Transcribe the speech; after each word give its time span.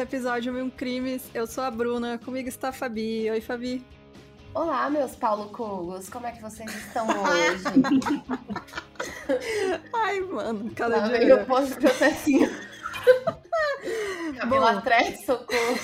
um 0.00 0.02
episódio 0.02 0.50
Mil 0.52 0.70
Crimes. 0.70 1.30
Eu 1.34 1.46
sou 1.46 1.62
a 1.62 1.70
Bruna, 1.70 2.18
comigo 2.18 2.48
está 2.48 2.70
a 2.70 2.72
Fabi. 2.72 3.30
Oi, 3.30 3.40
Fabi. 3.40 3.84
Olá, 4.54 4.88
meus 4.88 5.14
Paulo 5.14 5.50
Cogos, 5.50 6.08
como 6.08 6.26
é 6.26 6.32
que 6.32 6.40
vocês 6.42 6.74
estão 6.74 7.06
hoje? 7.12 7.64
Ai, 9.92 10.20
mano, 10.20 10.70
cada 10.74 10.96
Lá 10.96 11.08
dia. 11.08 11.26
meu 11.26 11.44
posto 11.44 11.76
processinho. 11.76 12.50
Camila 14.38 14.72
Atrete, 14.78 15.24
socorro. 15.24 15.78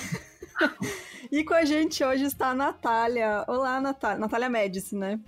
E 1.29 1.43
com 1.43 1.53
a 1.53 1.65
gente 1.65 2.01
hoje 2.05 2.23
está 2.23 2.51
a 2.51 2.55
Natália. 2.55 3.43
Olá, 3.49 3.81
Natália. 3.81 4.17
Natália 4.17 4.49
Médici, 4.49 4.95
né? 4.95 5.19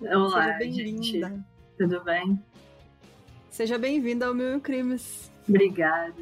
Olá, 0.00 0.44
Seja 0.44 0.58
bem-vinda. 0.58 1.02
gente. 1.28 1.40
Tudo 1.76 2.00
bem? 2.04 2.42
Seja 3.50 3.76
bem-vinda 3.76 4.26
ao 4.26 4.34
Mil 4.34 4.60
Crimes. 4.60 5.28
Obrigada. 5.48 6.14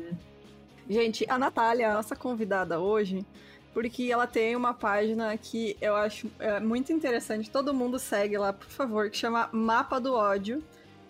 Gente, 0.90 1.24
a 1.28 1.38
Natália 1.38 1.94
nossa 1.94 2.16
convidada 2.16 2.80
hoje 2.80 3.24
porque 3.72 4.10
ela 4.10 4.26
tem 4.26 4.56
uma 4.56 4.74
página 4.74 5.36
que 5.38 5.76
eu 5.80 5.94
acho 5.94 6.28
é, 6.38 6.58
muito 6.58 6.92
interessante. 6.92 7.50
Todo 7.50 7.72
mundo 7.72 7.98
segue 7.98 8.36
lá, 8.36 8.52
por 8.52 8.68
favor, 8.68 9.08
que 9.08 9.16
chama 9.16 9.48
Mapa 9.52 10.00
do 10.00 10.12
Ódio. 10.12 10.62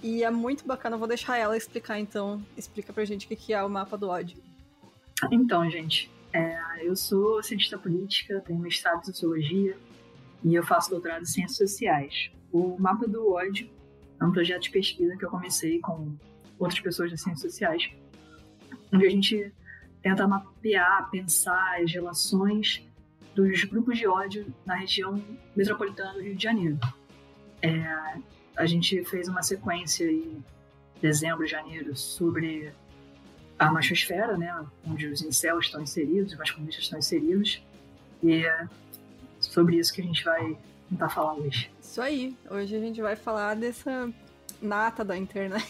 E 0.02 0.22
é 0.22 0.30
muito 0.30 0.66
bacana. 0.66 0.94
Eu 0.96 0.98
vou 0.98 1.08
deixar 1.08 1.38
ela 1.38 1.56
explicar, 1.56 1.98
então. 1.98 2.42
Explica 2.56 2.92
pra 2.92 3.04
gente 3.04 3.26
o 3.26 3.28
que 3.28 3.52
é 3.52 3.62
o 3.62 3.68
Mapa 3.68 3.96
do 3.96 4.08
Ódio. 4.08 4.38
Então, 5.30 5.68
gente, 5.70 6.10
é, 6.32 6.58
eu 6.82 6.94
sou 6.96 7.42
cientista 7.42 7.78
política, 7.78 8.42
tenho 8.46 8.58
mestrado 8.58 9.00
em 9.00 9.04
sociologia 9.04 9.76
e 10.44 10.54
eu 10.54 10.62
faço 10.62 10.90
doutorado 10.90 11.22
em 11.22 11.26
ciências 11.26 11.56
sociais. 11.56 12.30
O 12.52 12.76
Mapa 12.78 13.06
do 13.06 13.32
Ódio 13.32 13.70
é 14.20 14.24
um 14.24 14.32
projeto 14.32 14.62
de 14.62 14.70
pesquisa 14.70 15.16
que 15.16 15.24
eu 15.24 15.30
comecei 15.30 15.80
com 15.80 16.14
outras 16.58 16.80
pessoas 16.80 17.10
das 17.10 17.22
ciências 17.22 17.52
sociais, 17.52 17.90
onde 18.92 19.06
a 19.06 19.10
gente 19.10 19.52
tenta 20.02 20.26
mapear, 20.26 21.10
pensar 21.10 21.80
as 21.80 21.92
relações 21.92 22.82
dos 23.34 23.64
grupos 23.64 23.98
de 23.98 24.06
ódio 24.06 24.52
na 24.66 24.74
região 24.74 25.22
metropolitana 25.54 26.14
do 26.14 26.20
Rio 26.20 26.34
de 26.34 26.42
Janeiro. 26.42 26.78
É, 27.62 28.18
a 28.56 28.66
gente 28.66 29.04
fez 29.04 29.28
uma 29.28 29.42
sequência 29.42 30.10
em 30.10 30.44
dezembro, 31.00 31.46
janeiro, 31.46 31.96
sobre 31.96 32.72
a 33.58 33.70
machosfera, 33.70 34.36
né, 34.36 34.66
onde 34.86 35.06
os 35.06 35.22
incels 35.22 35.66
estão 35.66 35.82
inseridos, 35.82 36.32
os 36.32 36.38
masculinistas 36.38 36.84
estão 36.84 36.98
inseridos, 36.98 37.62
e 38.22 38.44
é 38.44 38.68
sobre 39.38 39.76
isso 39.76 39.92
que 39.92 40.00
a 40.00 40.04
gente 40.04 40.24
vai 40.24 40.56
tentar 40.88 41.08
falar 41.10 41.34
hoje. 41.34 41.70
Isso 41.80 42.00
aí. 42.00 42.36
Hoje 42.50 42.74
a 42.74 42.80
gente 42.80 43.00
vai 43.00 43.16
falar 43.16 43.54
dessa 43.54 44.10
nata 44.60 45.04
da 45.04 45.16
internet. 45.16 45.66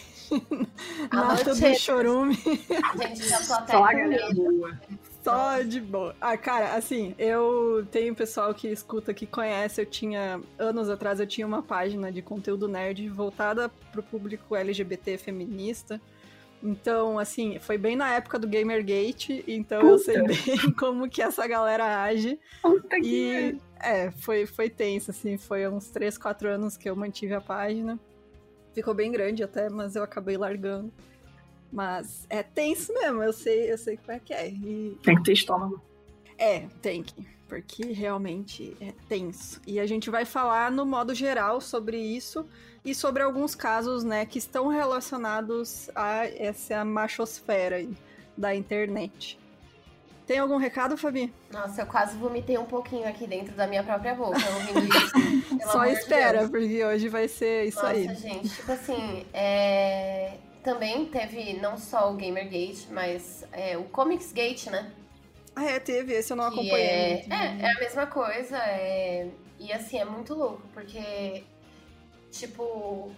A 1.09 1.15
nata 1.15 1.55
do 1.55 1.75
chorume. 1.75 2.35
Gente, 2.35 3.27
já 3.27 3.39
tô 3.45 3.53
até 3.53 3.73
Só 3.73 3.83
a 3.83 3.91
com 3.91 4.07
medo. 4.07 4.77
Só 5.23 5.61
de 5.61 5.79
boa. 5.79 6.15
Ah, 6.19 6.35
cara, 6.35 6.75
assim, 6.75 7.13
eu 7.17 7.85
tenho 7.91 8.15
pessoal 8.15 8.53
que 8.53 8.67
escuta, 8.67 9.13
que 9.13 9.25
conhece. 9.25 9.81
Eu 9.81 9.85
tinha, 9.85 10.41
anos 10.57 10.89
atrás, 10.89 11.19
eu 11.19 11.27
tinha 11.27 11.45
uma 11.45 11.61
página 11.61 12.11
de 12.11 12.21
conteúdo 12.21 12.67
nerd 12.67 13.07
voltada 13.09 13.69
pro 13.91 14.01
público 14.01 14.55
LGBT 14.55 15.17
feminista. 15.17 16.01
Então, 16.63 17.17
assim, 17.17 17.57
foi 17.59 17.77
bem 17.77 17.95
na 17.95 18.13
época 18.13 18.37
do 18.37 18.47
Gamergate, 18.47 19.43
então 19.47 19.81
eu 19.81 19.97
sei 19.97 20.21
bem 20.21 20.37
como 20.77 21.09
que 21.09 21.21
essa 21.21 21.47
galera 21.47 22.03
age. 22.03 22.39
Puta 22.61 22.97
E 22.97 23.01
que... 23.01 23.57
é, 23.79 24.11
foi, 24.11 24.45
foi 24.45 24.69
tenso, 24.69 25.09
assim, 25.09 25.37
foi 25.37 25.67
uns 25.67 25.89
3, 25.89 26.17
4 26.17 26.49
anos 26.49 26.77
que 26.77 26.87
eu 26.87 26.95
mantive 26.95 27.33
a 27.33 27.41
página. 27.41 27.99
Ficou 28.73 28.93
bem 28.93 29.11
grande 29.11 29.43
até, 29.43 29.69
mas 29.69 29.95
eu 29.95 30.03
acabei 30.03 30.37
largando. 30.37 30.91
Mas 31.71 32.25
é 32.29 32.43
tenso 32.43 32.93
mesmo, 32.93 33.23
eu 33.23 33.31
sei, 33.33 33.71
eu 33.71 33.77
sei 33.77 33.97
como 33.97 34.11
é 34.11 34.19
que 34.19 34.33
é. 34.33 34.49
E 34.49 34.97
Tem 35.03 35.15
que 35.15 35.23
ter 35.23 35.33
estômago. 35.33 35.81
é, 36.37 36.67
tem 36.81 37.01
que, 37.03 37.25
porque 37.47 37.83
realmente 37.93 38.75
é 38.81 38.93
tenso. 39.07 39.61
E 39.65 39.79
a 39.79 39.85
gente 39.85 40.09
vai 40.09 40.25
falar 40.25 40.69
no 40.71 40.85
modo 40.85 41.13
geral 41.15 41.61
sobre 41.61 41.97
isso 41.97 42.45
e 42.83 42.93
sobre 42.95 43.23
alguns 43.23 43.55
casos, 43.55 44.03
né, 44.03 44.25
que 44.25 44.37
estão 44.37 44.67
relacionados 44.67 45.89
a 45.95 46.25
essa 46.25 46.83
machosfera 46.83 47.87
da 48.35 48.53
internet. 48.55 49.39
Tem 50.31 50.39
algum 50.39 50.55
recado, 50.55 50.95
Fabi? 50.95 51.33
Nossa, 51.51 51.81
eu 51.81 51.85
quase 51.85 52.15
vomitei 52.15 52.57
um 52.57 52.63
pouquinho 52.63 53.05
aqui 53.05 53.27
dentro 53.27 53.53
da 53.53 53.67
minha 53.67 53.83
própria 53.83 54.15
boca 54.15 54.37
ouvindo 54.53 54.87
isso. 54.87 55.67
Só 55.69 55.83
de 55.83 55.91
espera, 55.91 56.47
porque 56.47 56.85
hoje 56.85 57.09
vai 57.09 57.27
ser 57.27 57.65
isso 57.65 57.75
Nossa, 57.83 57.89
aí. 57.89 58.15
gente, 58.15 58.47
tipo 58.47 58.71
assim, 58.71 59.25
é... 59.33 60.35
também 60.63 61.05
teve 61.07 61.55
não 61.59 61.77
só 61.77 62.09
o 62.09 62.15
Gamergate, 62.15 62.87
mas 62.91 63.45
é, 63.51 63.77
o 63.77 63.83
Comicsgate, 63.83 64.69
né? 64.69 64.89
Ah, 65.53 65.65
é, 65.65 65.81
teve, 65.81 66.13
esse 66.13 66.31
eu 66.31 66.37
não 66.37 66.49
Que 66.49 66.59
acompanhei. 66.61 66.87
é, 66.87 67.25
é, 67.29 67.57
é 67.63 67.71
a 67.75 67.79
mesma 67.81 68.07
coisa. 68.07 68.55
é- 68.55 69.27
E 69.59 69.73
assim, 69.73 69.99
é 69.99 70.05
muito 70.05 70.33
louco, 70.33 70.61
porque, 70.73 71.43
tipo, 72.31 73.11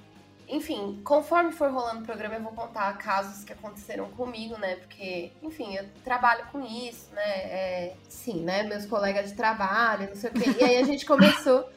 enfim, 0.47 1.01
conforme 1.03 1.51
for 1.51 1.71
rolando 1.71 2.01
o 2.01 2.05
programa, 2.05 2.35
eu 2.35 2.41
vou 2.41 2.51
contar 2.51 2.97
casos 2.97 3.43
que 3.43 3.53
aconteceram 3.53 4.09
comigo, 4.11 4.57
né? 4.57 4.75
Porque, 4.75 5.31
enfim, 5.41 5.75
eu 5.75 5.85
trabalho 6.03 6.45
com 6.51 6.61
isso, 6.61 7.13
né? 7.13 7.21
É, 7.23 7.93
sim, 8.09 8.41
né? 8.41 8.63
Meus 8.63 8.85
colegas 8.85 9.29
de 9.29 9.35
trabalho, 9.35 10.09
não 10.09 10.15
sei 10.15 10.29
o 10.29 10.33
quê. 10.33 10.55
E 10.59 10.63
aí 10.63 10.77
a 10.77 10.83
gente 10.83 11.05
começou 11.05 11.67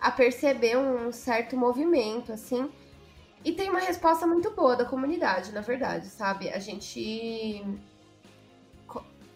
a 0.00 0.10
perceber 0.10 0.76
um 0.76 1.12
certo 1.12 1.56
movimento, 1.56 2.32
assim. 2.32 2.70
E 3.44 3.52
tem 3.52 3.70
uma 3.70 3.80
resposta 3.80 4.26
muito 4.26 4.50
boa 4.50 4.76
da 4.76 4.84
comunidade, 4.84 5.52
na 5.52 5.60
verdade, 5.60 6.06
sabe? 6.06 6.50
A 6.50 6.58
gente 6.58 7.64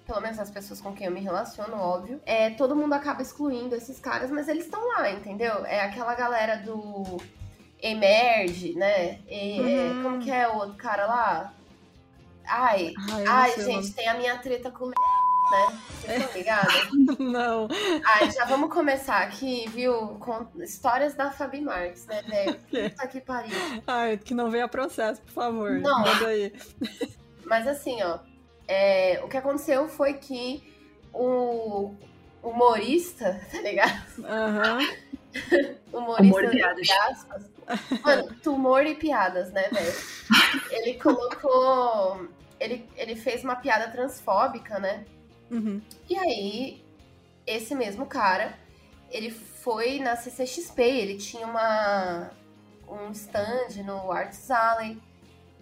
pelo 0.06 0.20
menos 0.20 0.38
as 0.38 0.50
pessoas 0.50 0.80
com 0.80 0.92
quem 0.92 1.06
eu 1.06 1.12
me 1.12 1.20
relaciono, 1.20 1.76
óbvio, 1.76 2.20
é, 2.26 2.50
todo 2.50 2.76
mundo 2.76 2.92
acaba 2.92 3.22
excluindo 3.22 3.74
esses 3.74 3.98
caras, 3.98 4.30
mas 4.30 4.48
eles 4.48 4.64
estão 4.64 4.86
lá, 4.88 5.10
entendeu? 5.10 5.64
É 5.64 5.80
aquela 5.80 6.14
galera 6.14 6.56
do 6.56 7.18
Emerge, 7.86 8.74
né? 8.74 9.18
E, 9.28 9.60
é, 9.60 9.62
Uhum. 9.92 10.02
como 10.02 10.18
que 10.20 10.30
é 10.30 10.48
o 10.48 10.56
outro 10.56 10.74
cara 10.76 11.06
lá? 11.06 11.54
Ai, 12.46 12.92
Ai, 13.12 13.24
ai, 13.26 13.60
gente, 13.64 13.92
tem 13.92 14.08
a 14.08 14.14
minha 14.14 14.38
treta 14.38 14.70
com 14.70 14.86
o 14.86 14.88
né? 14.88 15.78
Vocês 16.00 16.20
estão 16.22 16.36
ligados? 16.38 16.74
nome. 16.92 17.16
Não. 17.32 17.68
Ai, 18.02 18.30
já 18.30 18.46
vamos 18.46 18.72
começar 18.72 19.18
aqui, 19.22 19.68
viu? 19.68 20.16
Com 20.18 20.46
histórias 20.62 21.14
da 21.14 21.30
Fabi 21.30 21.60
Marques, 21.60 22.06
né, 22.06 22.22
velho? 22.22 22.54
Puta 22.90 23.06
que 23.06 23.20
pariu. 23.20 23.54
Ai, 23.86 24.16
que 24.16 24.32
não 24.32 24.50
venha 24.50 24.66
processo, 24.66 25.20
por 25.20 25.32
favor. 25.32 25.72
Não. 25.72 26.00
Manda 26.00 26.28
aí. 26.28 26.50
Mas 27.44 27.66
assim, 27.68 28.02
ó, 28.02 28.18
é, 28.66 29.20
o 29.22 29.28
que 29.28 29.36
aconteceu 29.36 29.86
foi 29.86 30.14
que 30.14 30.62
o 31.12 31.94
humorista, 32.42 33.38
tá 33.52 33.60
ligado? 33.60 34.24
Aham. 34.24 34.78
Humorista, 35.92 36.22
Humor 36.22 36.44
e 36.44 36.50
piadas. 36.50 36.78
entre 36.78 36.92
aspas. 36.92 37.53
Mano, 38.02 38.34
tumor 38.42 38.86
e 38.86 38.94
piadas, 38.94 39.50
né, 39.52 39.69
velho? 39.70 39.94
Ele 40.70 40.94
colocou. 40.94 42.28
Ele, 42.60 42.88
ele 42.97 43.16
fez 43.16 43.42
uma 43.44 43.56
piada 43.56 43.91
transfóbica, 43.91 44.78
né? 44.78 45.04
Uhum. 45.50 45.80
E 46.08 46.16
aí, 46.16 46.84
esse 47.47 47.75
mesmo 47.75 48.06
cara, 48.06 48.58
ele 49.10 49.30
foi 49.30 49.98
na 49.98 50.16
CCXP, 50.16 50.82
ele 50.82 51.16
tinha 51.16 51.46
uma, 51.46 52.31
um 52.88 53.11
stand 53.11 53.82
no 53.84 54.11
Arts 54.11 54.50
Alley, 54.50 55.00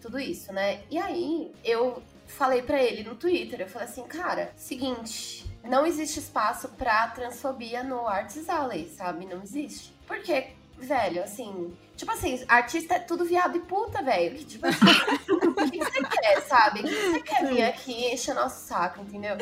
tudo 0.01 0.19
isso, 0.19 0.53
né? 0.53 0.83
E 0.91 0.99
aí, 0.99 1.53
eu 1.65 2.03
falei 2.27 2.63
pra 2.63 2.83
ele 2.83 3.05
no 3.05 3.15
Twitter, 3.15 3.61
eu 3.61 3.69
falei 3.69 3.89
assim, 3.89 4.05
cara, 4.05 4.53
seguinte, 4.57 5.47
não 5.65 5.87
existe 5.87 6.19
espaço 6.19 6.69
pra 6.71 7.09
transfobia 7.09 7.83
no 7.83 8.07
Arts 8.09 8.49
Alley, 8.49 8.89
sabe? 8.89 9.27
Não 9.27 9.43
existe. 9.43 9.93
Porque, 10.07 10.49
velho, 10.79 11.23
assim, 11.23 11.77
tipo 12.03 12.11
assim, 12.11 12.45
artista 12.49 12.95
é 12.95 12.99
tudo 12.99 13.25
viado 13.25 13.57
e 13.57 13.61
puta, 13.61 14.03
velho. 14.03 14.37
Que 14.37 14.45
tipo 14.45 14.67
assim, 14.67 14.85
o 15.31 15.71
que 15.71 15.79
que 15.79 15.85
você 15.85 16.03
quer, 16.05 16.43
sabe? 16.43 16.81
O 16.81 16.83
que 16.83 16.89
que 16.89 17.11
você 17.11 17.21
quer 17.21 17.47
vir 17.47 17.63
aqui 17.63 17.93
e 17.93 18.15
encher 18.15 18.35
nosso 18.35 18.67
saco, 18.67 19.01
entendeu? 19.03 19.37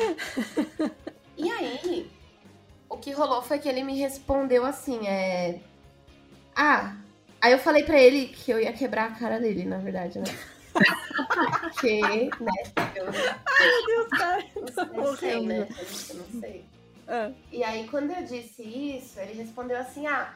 E 1.35 1.49
aí, 1.49 2.11
o 2.87 2.97
que 2.97 3.11
rolou 3.11 3.41
foi 3.41 3.57
que 3.57 3.67
ele 3.67 3.83
me 3.83 3.97
respondeu 3.99 4.63
assim, 4.63 5.07
é. 5.07 5.59
Ah, 6.55 6.95
aí 7.41 7.51
eu 7.51 7.57
falei 7.57 7.83
pra 7.83 7.99
ele 7.99 8.27
que 8.27 8.51
eu 8.51 8.59
ia 8.59 8.71
quebrar 8.73 9.05
a 9.11 9.15
cara 9.15 9.39
dele, 9.39 9.65
na 9.65 9.79
verdade, 9.79 10.19
né? 10.19 10.25
Porque, 11.61 11.99
né? 11.99 12.29
Eu 12.95 13.05
Meu 13.11 13.85
Deus, 13.87 14.07
cara. 14.09 14.43
Tá 14.75 14.85
não, 14.85 15.15
sei, 15.17 15.35
morrendo. 15.41 15.47
né? 15.47 15.67
Eu 16.09 16.15
não 16.15 16.41
sei. 16.41 16.65
Ah, 17.07 17.31
E 17.51 17.63
aí, 17.63 17.87
quando 17.87 18.11
eu 18.11 18.23
disse 18.23 18.61
isso, 18.63 19.19
ele 19.19 19.33
respondeu 19.33 19.77
assim: 19.77 20.05
ah, 20.05 20.31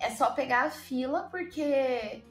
é 0.00 0.10
só 0.10 0.30
pegar 0.30 0.64
a 0.64 0.70
fila 0.70 1.28
porque 1.30 2.22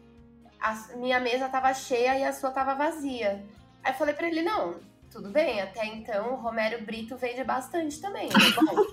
a 0.60 0.74
minha 0.96 1.20
mesa 1.20 1.50
tava 1.50 1.74
cheia 1.74 2.18
e 2.18 2.24
a 2.24 2.34
sua 2.34 2.52
tava 2.52 2.76
vazia. 2.76 3.44
Aí 3.84 3.92
eu 3.92 3.98
falei 3.98 4.14
pra 4.14 4.28
ele: 4.28 4.42
não, 4.42 4.76
tudo 5.12 5.30
bem, 5.30 5.62
até 5.62 5.86
então 5.86 6.34
o 6.34 6.36
Romero 6.36 6.84
Brito 6.84 7.18
vende 7.18 7.44
bastante 7.44 8.00
também, 8.02 8.28
né? 8.28 8.34
Bom. 8.56 8.84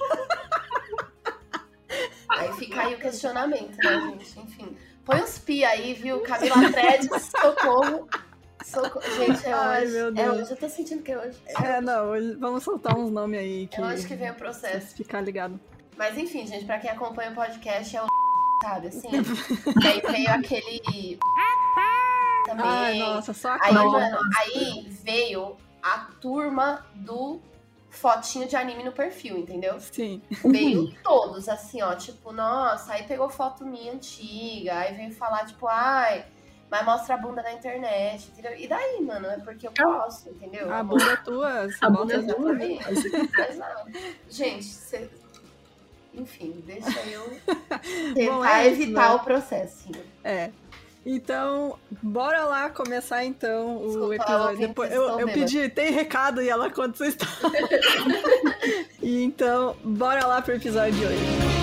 aí 2.31 2.53
fica 2.55 2.82
aí 2.82 2.94
o 2.94 2.99
questionamento, 2.99 3.76
né, 3.76 4.00
gente? 4.11 4.41
Enfim. 4.41 4.77
Põe 5.05 5.23
uns 5.23 5.38
pi 5.38 5.65
aí, 5.65 5.94
viu? 5.94 6.20
Camila 6.20 6.56
Fred, 6.73 7.09
socorro. 7.20 8.09
Soco... 8.65 8.99
Gente, 9.19 9.47
é 9.47 9.53
Ai, 9.53 9.85
hoje. 9.85 10.19
É 10.19 10.31
hoje. 10.31 10.50
Eu 10.50 10.56
tô 10.56 10.69
sentindo 10.70 11.03
que 11.03 11.12
é 11.12 11.19
hoje. 11.19 11.38
É, 11.62 11.81
não, 11.82 12.09
hoje- 12.09 12.35
vamos 12.37 12.62
soltar 12.65 12.97
uns 12.97 13.11
nomes 13.11 13.38
aí 13.38 13.67
que. 13.67 13.79
Eu 13.79 13.85
acho 13.85 14.06
que 14.06 14.15
vem 14.15 14.31
o 14.31 14.35
processo. 14.35 14.97
ficar 14.97 15.20
ligado. 15.20 15.61
Mas 15.97 16.17
enfim, 16.17 16.47
gente, 16.47 16.65
pra 16.65 16.79
quem 16.79 16.91
acompanha 16.91 17.31
o 17.31 17.35
podcast 17.35 17.94
é 17.94 18.03
o 18.03 18.06
sabe, 18.62 18.89
assim. 18.89 19.09
Daí 19.83 20.01
veio 20.01 20.31
aquele. 20.31 21.19
Também. 22.47 22.67
Ai, 22.67 22.99
nossa, 22.99 23.33
só 23.33 23.51
a 23.51 23.59
Aí, 23.61 23.73
mano, 23.73 24.19
aí 24.39 24.87
veio 25.03 25.56
a 25.83 25.99
turma 26.21 26.85
do 26.95 27.41
fotinho 27.89 28.47
de 28.47 28.56
anime 28.56 28.83
no 28.83 28.93
perfil, 28.93 29.39
entendeu? 29.39 29.79
Sim. 29.81 30.21
Veio 30.45 30.93
todos, 31.03 31.49
assim, 31.49 31.81
ó, 31.81 31.95
tipo, 31.95 32.33
nossa, 32.33 32.93
aí 32.93 33.05
pegou 33.05 33.31
foto 33.31 33.65
minha 33.65 33.93
antiga, 33.93 34.79
aí 34.79 34.95
veio 34.95 35.12
falar, 35.12 35.47
tipo, 35.47 35.67
ai, 35.67 36.27
mas 36.71 36.85
mostra 36.85 37.15
a 37.15 37.19
bunda 37.19 37.43
na 37.43 37.53
internet, 37.53 38.29
entendeu? 38.33 38.59
E 38.59 38.67
daí, 38.67 39.01
mano, 39.01 39.29
é 39.29 39.39
porque 39.39 39.69
eu 39.69 39.73
posso, 39.73 40.29
entendeu? 40.29 40.73
A 40.73 40.83
bunda 40.83 41.12
é 41.12 41.17
tua, 41.17 41.69
você 41.69 41.85
A 41.85 41.91
bunda 41.91 42.15
é 42.15 42.23
tua. 42.23 42.53
Exato. 43.49 43.91
Gente, 44.29 44.65
cê... 44.65 45.09
enfim, 46.17 46.63
deixa 46.67 47.01
eu 47.09 47.25
tentar 48.15 48.33
Bom, 48.37 48.45
é 48.45 48.67
evitar 48.67 49.11
né? 49.11 49.15
o 49.15 49.19
processo. 49.21 49.89
É. 50.23 50.51
Então, 51.07 51.79
bora 52.03 52.45
lá 52.45 52.71
começar 52.71 53.25
então 53.25 53.77
o 53.77 53.87
Desculpa, 53.87 54.15
episódio. 54.15 54.59
Depois, 54.59 54.93
eu, 54.93 55.21
eu 55.21 55.29
pedi, 55.29 55.69
tem 55.69 55.93
recado 55.93 56.41
e 56.41 56.49
ela 56.49 56.71
conta 56.71 56.97
sua 56.97 57.09
história. 57.09 57.61
e 59.03 59.23
então, 59.23 59.77
bora 59.85 60.27
lá 60.27 60.41
pro 60.41 60.55
episódio 60.55 60.95
de 60.95 61.05
hoje. 61.05 61.54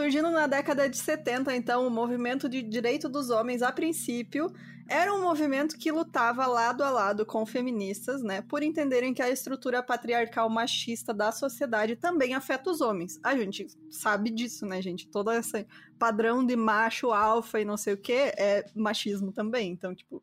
Surgindo 0.00 0.30
na 0.30 0.46
década 0.46 0.88
de 0.88 0.96
70, 0.96 1.54
então, 1.54 1.86
o 1.86 1.90
movimento 1.90 2.48
de 2.48 2.62
direito 2.62 3.06
dos 3.06 3.28
homens, 3.28 3.60
a 3.60 3.70
princípio, 3.70 4.50
era 4.88 5.12
um 5.12 5.20
movimento 5.20 5.76
que 5.76 5.92
lutava 5.92 6.46
lado 6.46 6.82
a 6.82 6.88
lado 6.88 7.26
com 7.26 7.44
feministas, 7.44 8.22
né, 8.22 8.40
por 8.40 8.62
entenderem 8.62 9.12
que 9.12 9.20
a 9.20 9.28
estrutura 9.28 9.82
patriarcal 9.82 10.48
machista 10.48 11.12
da 11.12 11.30
sociedade 11.30 11.96
também 11.96 12.32
afeta 12.32 12.70
os 12.70 12.80
homens. 12.80 13.20
A 13.22 13.36
gente 13.36 13.66
sabe 13.90 14.30
disso, 14.30 14.64
né, 14.64 14.80
gente? 14.80 15.06
Todo 15.06 15.30
esse 15.32 15.66
padrão 15.98 16.46
de 16.46 16.56
macho, 16.56 17.12
alfa 17.12 17.60
e 17.60 17.64
não 17.66 17.76
sei 17.76 17.92
o 17.92 17.98
que 17.98 18.14
é 18.14 18.64
machismo 18.74 19.30
também. 19.30 19.70
Então, 19.70 19.94
tipo, 19.94 20.22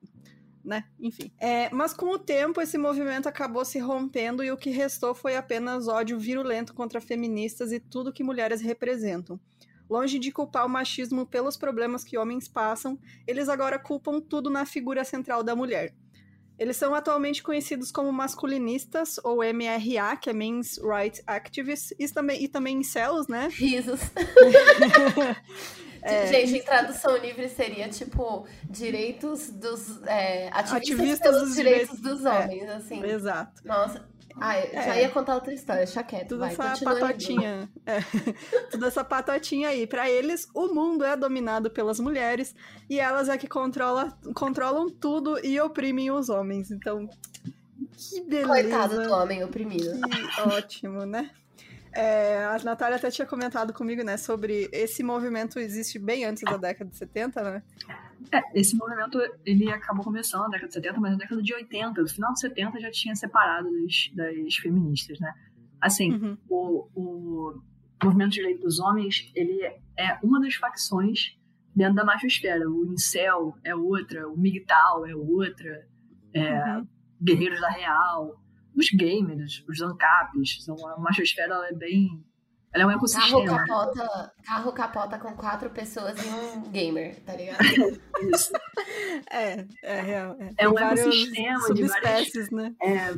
né? 0.66 0.86
Enfim. 1.00 1.32
É, 1.38 1.70
mas 1.70 1.94
com 1.94 2.08
o 2.08 2.18
tempo, 2.18 2.60
esse 2.60 2.80
movimento 2.80 3.30
acabou 3.30 3.64
se 3.64 3.78
rompendo 3.78 4.44
e 4.44 4.52
o 4.52 4.58
que 4.58 4.72
restou 4.72 5.14
foi 5.14 5.36
apenas 5.36 5.88
ódio 5.88 6.18
virulento 6.18 6.74
contra 6.74 7.00
feministas 7.00 7.72
e 7.72 7.80
tudo 7.80 8.12
que 8.12 8.24
mulheres 8.24 8.60
representam. 8.60 9.40
Longe 9.90 10.20
de 10.20 10.32
culpar 10.32 10.66
o 10.66 10.70
machismo 10.70 11.26
pelos 11.26 11.56
problemas 11.58 12.04
que 12.04 12.18
homens 12.18 12.48
passam, 12.48 13.00
eles 13.26 13.48
agora 13.50 13.80
culpam 13.80 14.20
tudo 14.20 14.50
na 14.50 14.66
figura 14.66 15.04
central 15.04 15.44
da 15.44 15.56
mulher. 15.56 15.94
Eles 16.60 16.76
são 16.76 16.96
atualmente 16.96 17.44
conhecidos 17.44 17.92
como 17.92 18.12
masculinistas, 18.12 19.20
ou 19.24 19.44
MRA, 19.44 20.18
que 20.20 20.30
é 20.30 20.34
Men's 20.34 20.80
Rights 20.80 21.22
Activists, 21.28 21.94
e 22.00 22.08
também, 22.12 22.44
e 22.44 22.48
também 22.48 22.78
incels, 22.78 23.28
né? 23.28 23.48
Risos. 23.52 24.00
É, 26.00 26.28
Gente, 26.28 26.58
em 26.60 26.62
tradução 26.64 27.18
livre 27.18 27.50
seria 27.50 27.90
tipo 27.90 28.48
direitos 28.70 29.50
dos 29.50 30.02
é, 30.04 30.48
ativistas, 30.54 30.72
Ativistas 30.72 31.42
dos 31.42 31.56
direitos, 31.56 31.98
direitos- 31.98 32.00
dos 32.22 32.26
é. 32.26 32.30
homens, 32.40 32.70
assim. 32.70 33.04
Exato. 33.04 33.62
Nossa. 33.66 34.08
Ah, 34.40 34.60
eu 34.60 34.72
já 34.74 34.96
É. 34.96 35.02
ia 35.02 35.10
contar 35.10 35.36
outra 35.36 35.54
história, 35.54 35.84
deixa 35.84 36.04
quieto, 36.04 36.30
Tudo 36.30 36.40
vai, 36.40 36.50
essa 36.52 36.78
patotinha. 36.84 37.70
É. 37.86 38.00
Toda 38.72 38.88
essa 38.88 39.04
patotinha 39.04 39.70
aí. 39.70 39.88
Pra 39.88 40.10
eles, 40.10 40.48
o 40.54 40.68
mundo 40.74 41.04
é 41.04 41.16
dominado 41.18 41.70
pelas 41.72 42.00
mulheres 42.00 42.56
e 42.90 43.00
elas 43.00 43.30
é 43.30 43.38
que 43.38 43.48
controla, 43.48 44.18
controlam 44.36 44.90
tudo 44.90 45.44
e 45.46 45.60
oprimem 45.60 46.12
os 46.12 46.30
homens. 46.30 46.72
Então, 46.72 47.10
que 47.98 48.22
beleza. 48.22 48.48
Coitado 48.48 49.04
do 49.04 49.12
homem 49.12 49.44
oprimido. 49.44 50.00
Que 50.36 50.42
ótimo, 50.42 51.06
né? 51.06 51.32
É, 51.94 52.46
a 52.46 52.60
Natália 52.64 52.98
até 52.98 53.10
tinha 53.10 53.26
comentado 53.26 53.74
comigo, 53.74 54.04
né, 54.04 54.18
sobre 54.18 54.70
esse 54.72 55.02
movimento 55.02 55.58
existe 55.58 55.98
bem 55.98 56.26
antes 56.26 56.44
da 56.44 56.56
década 56.56 56.92
de 56.92 56.96
70, 56.96 57.42
né? 57.42 57.64
É, 58.32 58.42
esse 58.60 58.76
movimento 58.76 59.20
ele 59.46 59.72
acabou 59.72 60.04
começando 60.04 60.42
na 60.42 60.48
década 60.50 60.68
de 60.68 60.74
70, 60.74 61.00
mas 61.00 61.12
na 61.14 61.18
década 61.18 61.42
de 61.42 61.54
80, 61.54 62.02
no 62.02 62.08
final 62.10 62.34
de 62.34 62.40
70 62.40 62.80
já 62.80 62.92
tinha 62.92 63.16
separado 63.16 63.70
das, 63.72 64.10
das 64.14 64.56
feministas, 64.56 65.20
né? 65.20 65.34
Assim, 65.80 66.14
Uhum. 66.14 66.38
o, 66.50 66.88
o 66.96 67.62
movimento 68.04 68.30
de 68.32 68.36
direito 68.38 68.62
dos 68.62 68.80
homens, 68.80 69.32
ele 69.36 69.62
é 69.98 70.20
uma 70.24 70.40
das 70.42 70.56
facções 70.56 71.38
dentro 71.76 71.96
da 71.96 72.04
machosfera. 72.04 72.70
O 72.70 72.86
incel 72.94 73.56
é 73.64 73.76
outra, 73.76 74.28
o 74.28 74.38
migtal 74.38 75.06
é 75.06 75.16
outra, 75.16 75.88
é, 76.34 76.78
Uhum. 76.78 76.88
guerreiros 77.22 77.62
da 77.62 77.70
real, 77.70 78.42
os 78.76 78.90
gamers, 78.90 79.64
os 79.68 79.82
ancaps. 79.82 80.60
Então, 80.62 80.88
a 80.88 81.00
machosfera 81.00 81.54
é 81.70 81.74
bem... 81.74 82.24
Ela 82.80 82.84
é 82.84 82.96
um 82.96 83.00
Carro 83.00 83.08
ecossistema. 83.08 83.58
capota, 83.66 84.34
carro 84.44 84.72
capota 84.72 85.20
com 85.20 85.34
quatro 85.36 85.70
pessoas 85.72 86.16
e 86.24 86.28
um 86.30 86.70
gamer, 86.70 87.20
tá 87.24 87.36
ligado? 87.36 87.60
Isso. 88.32 88.52
É, 89.32 89.66
é 89.84 90.02
real. 90.02 90.38
É, 90.40 90.54
É 90.58 90.70
um 90.70 90.74
vários 90.74 91.02
ecossistema 91.02 91.74
de 91.74 91.84
várias 91.84 92.52
né? 92.52 92.76
é, 92.82 93.14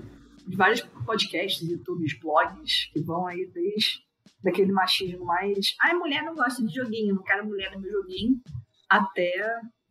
de 0.47 0.55
vários 0.55 0.81
podcasts, 1.05 1.67
YouTubes, 1.69 2.17
blogs, 2.19 2.89
que 2.93 3.01
vão 3.01 3.27
aí 3.27 3.45
desde 3.53 4.03
daquele 4.41 4.71
machismo 4.71 5.25
mais. 5.25 5.75
Ai, 5.81 5.93
mulher 5.93 6.23
não 6.23 6.33
gosta 6.35 6.65
de 6.65 6.73
joguinho, 6.73 7.15
não 7.15 7.23
quero 7.23 7.45
mulher 7.45 7.71
no 7.73 7.81
meu 7.81 7.91
joguinho, 7.91 8.41
até 8.87 9.31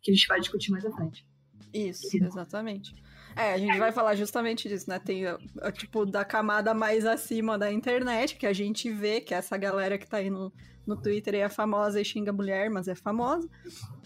que 0.00 0.10
a 0.10 0.14
gente 0.14 0.26
vai 0.26 0.40
discutir 0.40 0.70
mais 0.70 0.84
à 0.86 0.90
frente. 0.90 1.26
Isso, 1.72 2.08
exatamente. 2.16 2.94
É, 3.38 3.54
a 3.54 3.58
gente 3.58 3.78
vai 3.78 3.92
falar 3.92 4.16
justamente 4.16 4.68
disso, 4.68 4.90
né? 4.90 4.98
Tem, 4.98 5.24
ó, 5.28 5.70
tipo, 5.70 6.04
da 6.04 6.24
camada 6.24 6.74
mais 6.74 7.06
acima 7.06 7.56
da 7.56 7.70
internet, 7.70 8.36
que 8.36 8.46
a 8.46 8.52
gente 8.52 8.90
vê, 8.90 9.20
que 9.20 9.32
é 9.32 9.36
essa 9.36 9.56
galera 9.56 9.96
que 9.96 10.08
tá 10.08 10.16
aí 10.16 10.28
no, 10.28 10.52
no 10.84 10.96
Twitter 10.96 11.36
é 11.36 11.48
famosa 11.48 12.00
e 12.00 12.04
xinga 12.04 12.32
mulher, 12.32 12.68
mas 12.68 12.88
é 12.88 12.96
famosa. 12.96 13.48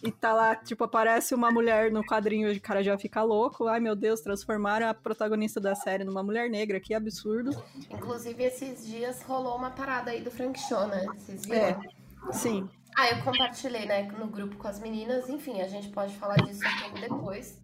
E 0.02 0.12
tá 0.12 0.34
lá, 0.34 0.54
tipo, 0.54 0.84
aparece 0.84 1.34
uma 1.34 1.50
mulher 1.50 1.90
no 1.90 2.04
quadrinho 2.04 2.52
o 2.52 2.60
cara 2.60 2.82
já 2.82 2.98
fica 2.98 3.22
louco. 3.22 3.68
Ai, 3.68 3.80
meu 3.80 3.96
Deus, 3.96 4.20
transformaram 4.20 4.86
a 4.86 4.92
protagonista 4.92 5.58
da 5.58 5.74
série 5.74 6.04
numa 6.04 6.22
mulher 6.22 6.50
negra, 6.50 6.78
que 6.78 6.92
absurdo. 6.92 7.50
Inclusive, 7.88 8.44
esses 8.44 8.86
dias 8.86 9.22
rolou 9.22 9.56
uma 9.56 9.70
parada 9.70 10.10
aí 10.10 10.20
do 10.20 10.30
Frank 10.30 10.60
Show, 10.60 10.88
né? 10.88 11.06
Vocês 11.16 11.46
viram? 11.46 11.58
É, 11.58 11.80
sim. 12.32 12.68
Ah, 12.94 13.08
eu 13.08 13.22
compartilhei, 13.22 13.86
né, 13.86 14.02
no 14.18 14.26
grupo 14.26 14.56
com 14.56 14.68
as 14.68 14.78
meninas. 14.78 15.30
Enfim, 15.30 15.62
a 15.62 15.68
gente 15.68 15.88
pode 15.88 16.14
falar 16.16 16.36
disso 16.36 16.60
um 16.66 16.82
pouco 16.82 17.00
depois. 17.00 17.62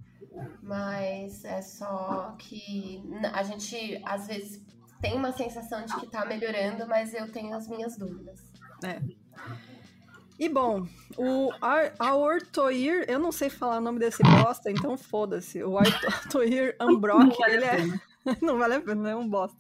Mas 0.63 1.45
é 1.45 1.63
só 1.63 2.35
que 2.39 3.03
a 3.33 3.43
gente, 3.43 4.01
às 4.05 4.27
vezes, 4.27 4.63
tem 5.01 5.15
uma 5.15 5.33
sensação 5.33 5.85
de 5.85 5.95
que 5.97 6.07
tá 6.07 6.25
melhorando, 6.25 6.87
mas 6.87 7.15
eu 7.15 7.31
tenho 7.31 7.55
as 7.55 7.69
minhas 7.69 7.97
dúvidas. 7.97 8.41
E 10.39 10.49
bom, 10.49 10.87
o 11.17 11.51
Aortoir, 11.99 13.05
eu 13.09 13.19
não 13.19 13.33
sei 13.33 13.51
falar 13.51 13.79
o 13.79 13.81
nome 13.81 13.99
desse 13.99 14.23
bosta, 14.23 14.71
então 14.71 14.97
foda-se. 14.97 15.65
O 15.65 15.77
Aortoir 15.77 16.77
Ambrock, 16.81 17.37
vale 17.37 17.55
ele 17.55 17.65
é. 17.65 18.01
não 18.41 18.57
vale 18.57 18.75
a 18.75 18.81
pena, 18.81 19.11
é 19.11 19.17
um 19.17 19.29
bosta. 19.29 19.59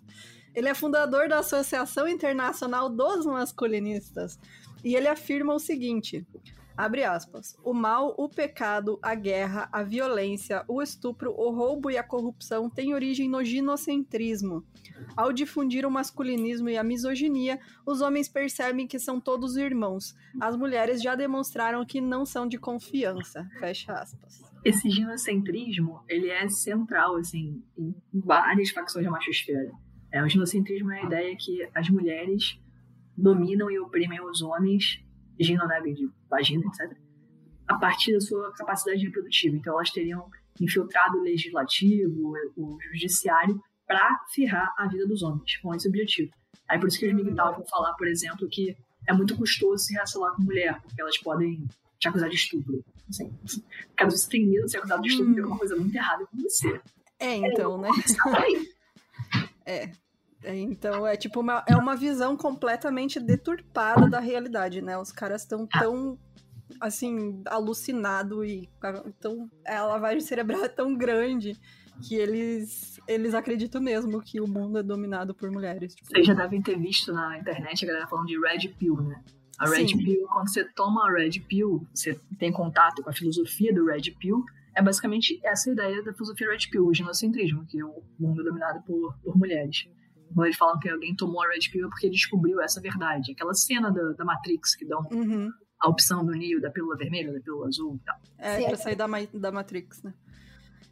Ele 0.54 0.68
é 0.68 0.74
fundador 0.74 1.28
da 1.28 1.38
Associação 1.38 2.06
Internacional 2.06 2.88
dos 2.88 3.26
Masculinistas. 3.26 4.38
E 4.84 4.94
ele 4.94 5.08
afirma 5.08 5.54
o 5.54 5.58
seguinte: 5.58 6.24
abre 6.78 7.02
aspas, 7.02 7.56
o 7.64 7.74
mal, 7.74 8.14
o 8.16 8.28
pecado, 8.28 9.00
a 9.02 9.12
guerra, 9.12 9.68
a 9.72 9.82
violência, 9.82 10.64
o 10.68 10.80
estupro, 10.80 11.32
o 11.32 11.50
roubo 11.50 11.90
e 11.90 11.98
a 11.98 12.04
corrupção 12.04 12.70
têm 12.70 12.94
origem 12.94 13.28
no 13.28 13.42
ginocentrismo. 13.42 14.64
Ao 15.16 15.32
difundir 15.32 15.84
o 15.84 15.90
masculinismo 15.90 16.68
e 16.68 16.78
a 16.78 16.84
misoginia, 16.84 17.58
os 17.84 18.00
homens 18.00 18.28
percebem 18.28 18.86
que 18.86 18.96
são 18.96 19.20
todos 19.20 19.56
irmãos. 19.56 20.14
As 20.40 20.56
mulheres 20.56 21.02
já 21.02 21.16
demonstraram 21.16 21.84
que 21.84 22.00
não 22.00 22.24
são 22.24 22.46
de 22.46 22.56
confiança. 22.56 23.44
Fecha 23.58 23.92
aspas. 23.94 24.40
Esse 24.64 24.88
ginocentrismo, 24.88 26.04
ele 26.08 26.28
é 26.28 26.48
central, 26.48 27.16
assim, 27.16 27.60
em 27.76 27.92
várias 28.14 28.70
facções 28.70 29.04
da 29.04 29.10
machosfera. 29.10 29.72
É, 30.12 30.22
o 30.22 30.28
ginocentrismo 30.28 30.92
é 30.92 31.00
a 31.00 31.04
ideia 31.06 31.36
que 31.36 31.68
as 31.74 31.90
mulheres 31.90 32.56
dominam 33.16 33.68
e 33.68 33.80
oprimem 33.80 34.20
os 34.20 34.42
homens, 34.42 35.04
gino, 35.40 35.66
né, 35.66 35.80
vagina, 36.30 36.64
etc., 36.66 36.96
a 37.66 37.78
partir 37.78 38.12
da 38.14 38.20
sua 38.20 38.52
capacidade 38.54 39.04
reprodutiva. 39.04 39.56
Então, 39.56 39.74
elas 39.74 39.90
teriam 39.90 40.28
infiltrado 40.60 41.18
o 41.18 41.22
legislativo, 41.22 42.32
o 42.56 42.78
judiciário, 42.92 43.60
para 43.86 44.18
ferrar 44.34 44.74
a 44.76 44.86
vida 44.86 45.06
dos 45.06 45.22
homens, 45.22 45.56
com 45.58 45.74
esse 45.74 45.88
objetivo. 45.88 46.30
Aí, 46.68 46.78
por 46.78 46.88
isso 46.88 46.98
que 46.98 47.06
os 47.06 47.14
migtais 47.14 47.56
vão 47.56 47.66
falar, 47.66 47.94
por 47.94 48.06
exemplo, 48.06 48.48
que 48.50 48.76
é 49.06 49.12
muito 49.12 49.36
custoso 49.36 49.84
se 49.84 49.94
relacionar 49.94 50.32
com 50.34 50.42
mulher, 50.42 50.80
porque 50.82 51.00
elas 51.00 51.16
podem 51.18 51.66
te 51.98 52.08
acusar 52.08 52.28
de 52.28 52.36
estupro. 52.36 52.84
Assim, 53.08 53.32
caso 53.96 54.16
você 54.16 54.28
tenha 54.28 54.46
medo 54.46 54.64
de 54.66 54.70
ser 54.70 54.78
acusado 54.78 55.02
de 55.02 55.08
estupro, 55.08 55.32
tem 55.32 55.42
alguma 55.42 55.58
coisa 55.58 55.76
muito 55.76 55.94
errada 55.94 56.26
com 56.26 56.36
você. 56.36 56.80
É, 57.18 57.34
então, 57.36 57.78
né? 57.78 57.88
Por 58.22 58.36
aí. 58.36 58.68
É. 59.66 59.92
então 60.44 61.06
é 61.06 61.16
tipo 61.16 61.40
uma, 61.40 61.64
é 61.66 61.76
uma 61.76 61.96
visão 61.96 62.36
completamente 62.36 63.18
deturpada 63.18 64.08
da 64.08 64.20
realidade, 64.20 64.80
né? 64.80 64.96
Os 64.96 65.10
caras 65.10 65.42
estão 65.42 65.66
tão 65.66 66.18
assim, 66.80 67.42
alucinado 67.46 68.44
e 68.44 68.68
então 69.06 69.50
a 69.66 69.82
lavagem 69.82 70.20
cerebral 70.20 70.64
é 70.64 70.68
tão 70.68 70.96
grande 70.96 71.56
que 72.06 72.14
eles 72.14 72.98
eles 73.08 73.34
acreditam 73.34 73.80
mesmo 73.80 74.20
que 74.20 74.40
o 74.40 74.46
mundo 74.46 74.78
é 74.78 74.82
dominado 74.82 75.34
por 75.34 75.50
mulheres. 75.50 75.94
Tipo. 75.94 76.10
Vocês 76.10 76.26
já 76.26 76.34
devem 76.34 76.60
ter 76.60 76.78
visto 76.78 77.12
na 77.12 77.38
internet 77.38 77.84
a 77.84 77.88
galera 77.88 78.06
falando 78.06 78.26
de 78.26 78.38
Red 78.38 78.68
Pill, 78.78 79.00
né? 79.00 79.22
A 79.58 79.68
Red 79.68 79.88
Sim. 79.88 80.04
Pill, 80.04 80.26
quando 80.28 80.48
você 80.48 80.64
toma 80.64 81.08
a 81.08 81.12
Red 81.12 81.40
Pill, 81.48 81.84
você 81.92 82.20
tem 82.38 82.52
contato 82.52 83.02
com 83.02 83.10
a 83.10 83.12
filosofia 83.12 83.74
do 83.74 83.86
Red 83.86 84.12
Pill, 84.20 84.44
é 84.74 84.82
basicamente 84.82 85.40
essa 85.42 85.70
ideia 85.70 86.02
da 86.04 86.12
filosofia 86.12 86.50
Red 86.50 86.70
Pill, 86.70 86.86
o 86.86 86.94
genocentrismo, 86.94 87.66
que 87.66 87.80
é 87.80 87.84
o 87.84 88.02
mundo 88.18 88.44
dominado 88.44 88.80
por, 88.82 89.16
por 89.24 89.36
mulheres. 89.36 89.88
Quando 90.34 90.46
eles 90.46 90.56
falam 90.56 90.78
que 90.78 90.88
alguém 90.88 91.14
tomou 91.14 91.42
a 91.42 91.48
Red 91.48 91.70
Pill 91.70 91.86
é 91.86 91.90
porque 91.90 92.10
descobriu 92.10 92.60
essa 92.60 92.80
verdade. 92.80 93.32
Aquela 93.32 93.54
cena 93.54 93.90
da, 93.90 94.12
da 94.12 94.24
Matrix 94.24 94.74
que 94.76 94.84
dão 94.84 95.06
uhum. 95.10 95.50
a 95.80 95.88
opção 95.88 96.24
do 96.24 96.32
Neo 96.32 96.60
da 96.60 96.70
pílula 96.70 96.96
vermelha, 96.96 97.32
da 97.32 97.40
pílula 97.40 97.66
azul 97.66 97.96
e 97.96 98.04
tal. 98.04 98.16
É, 98.38 98.56
Sim. 98.58 98.66
pra 98.66 98.76
sair 98.76 98.96
da, 98.96 99.06
da 99.34 99.52
Matrix, 99.52 100.02
né? 100.02 100.14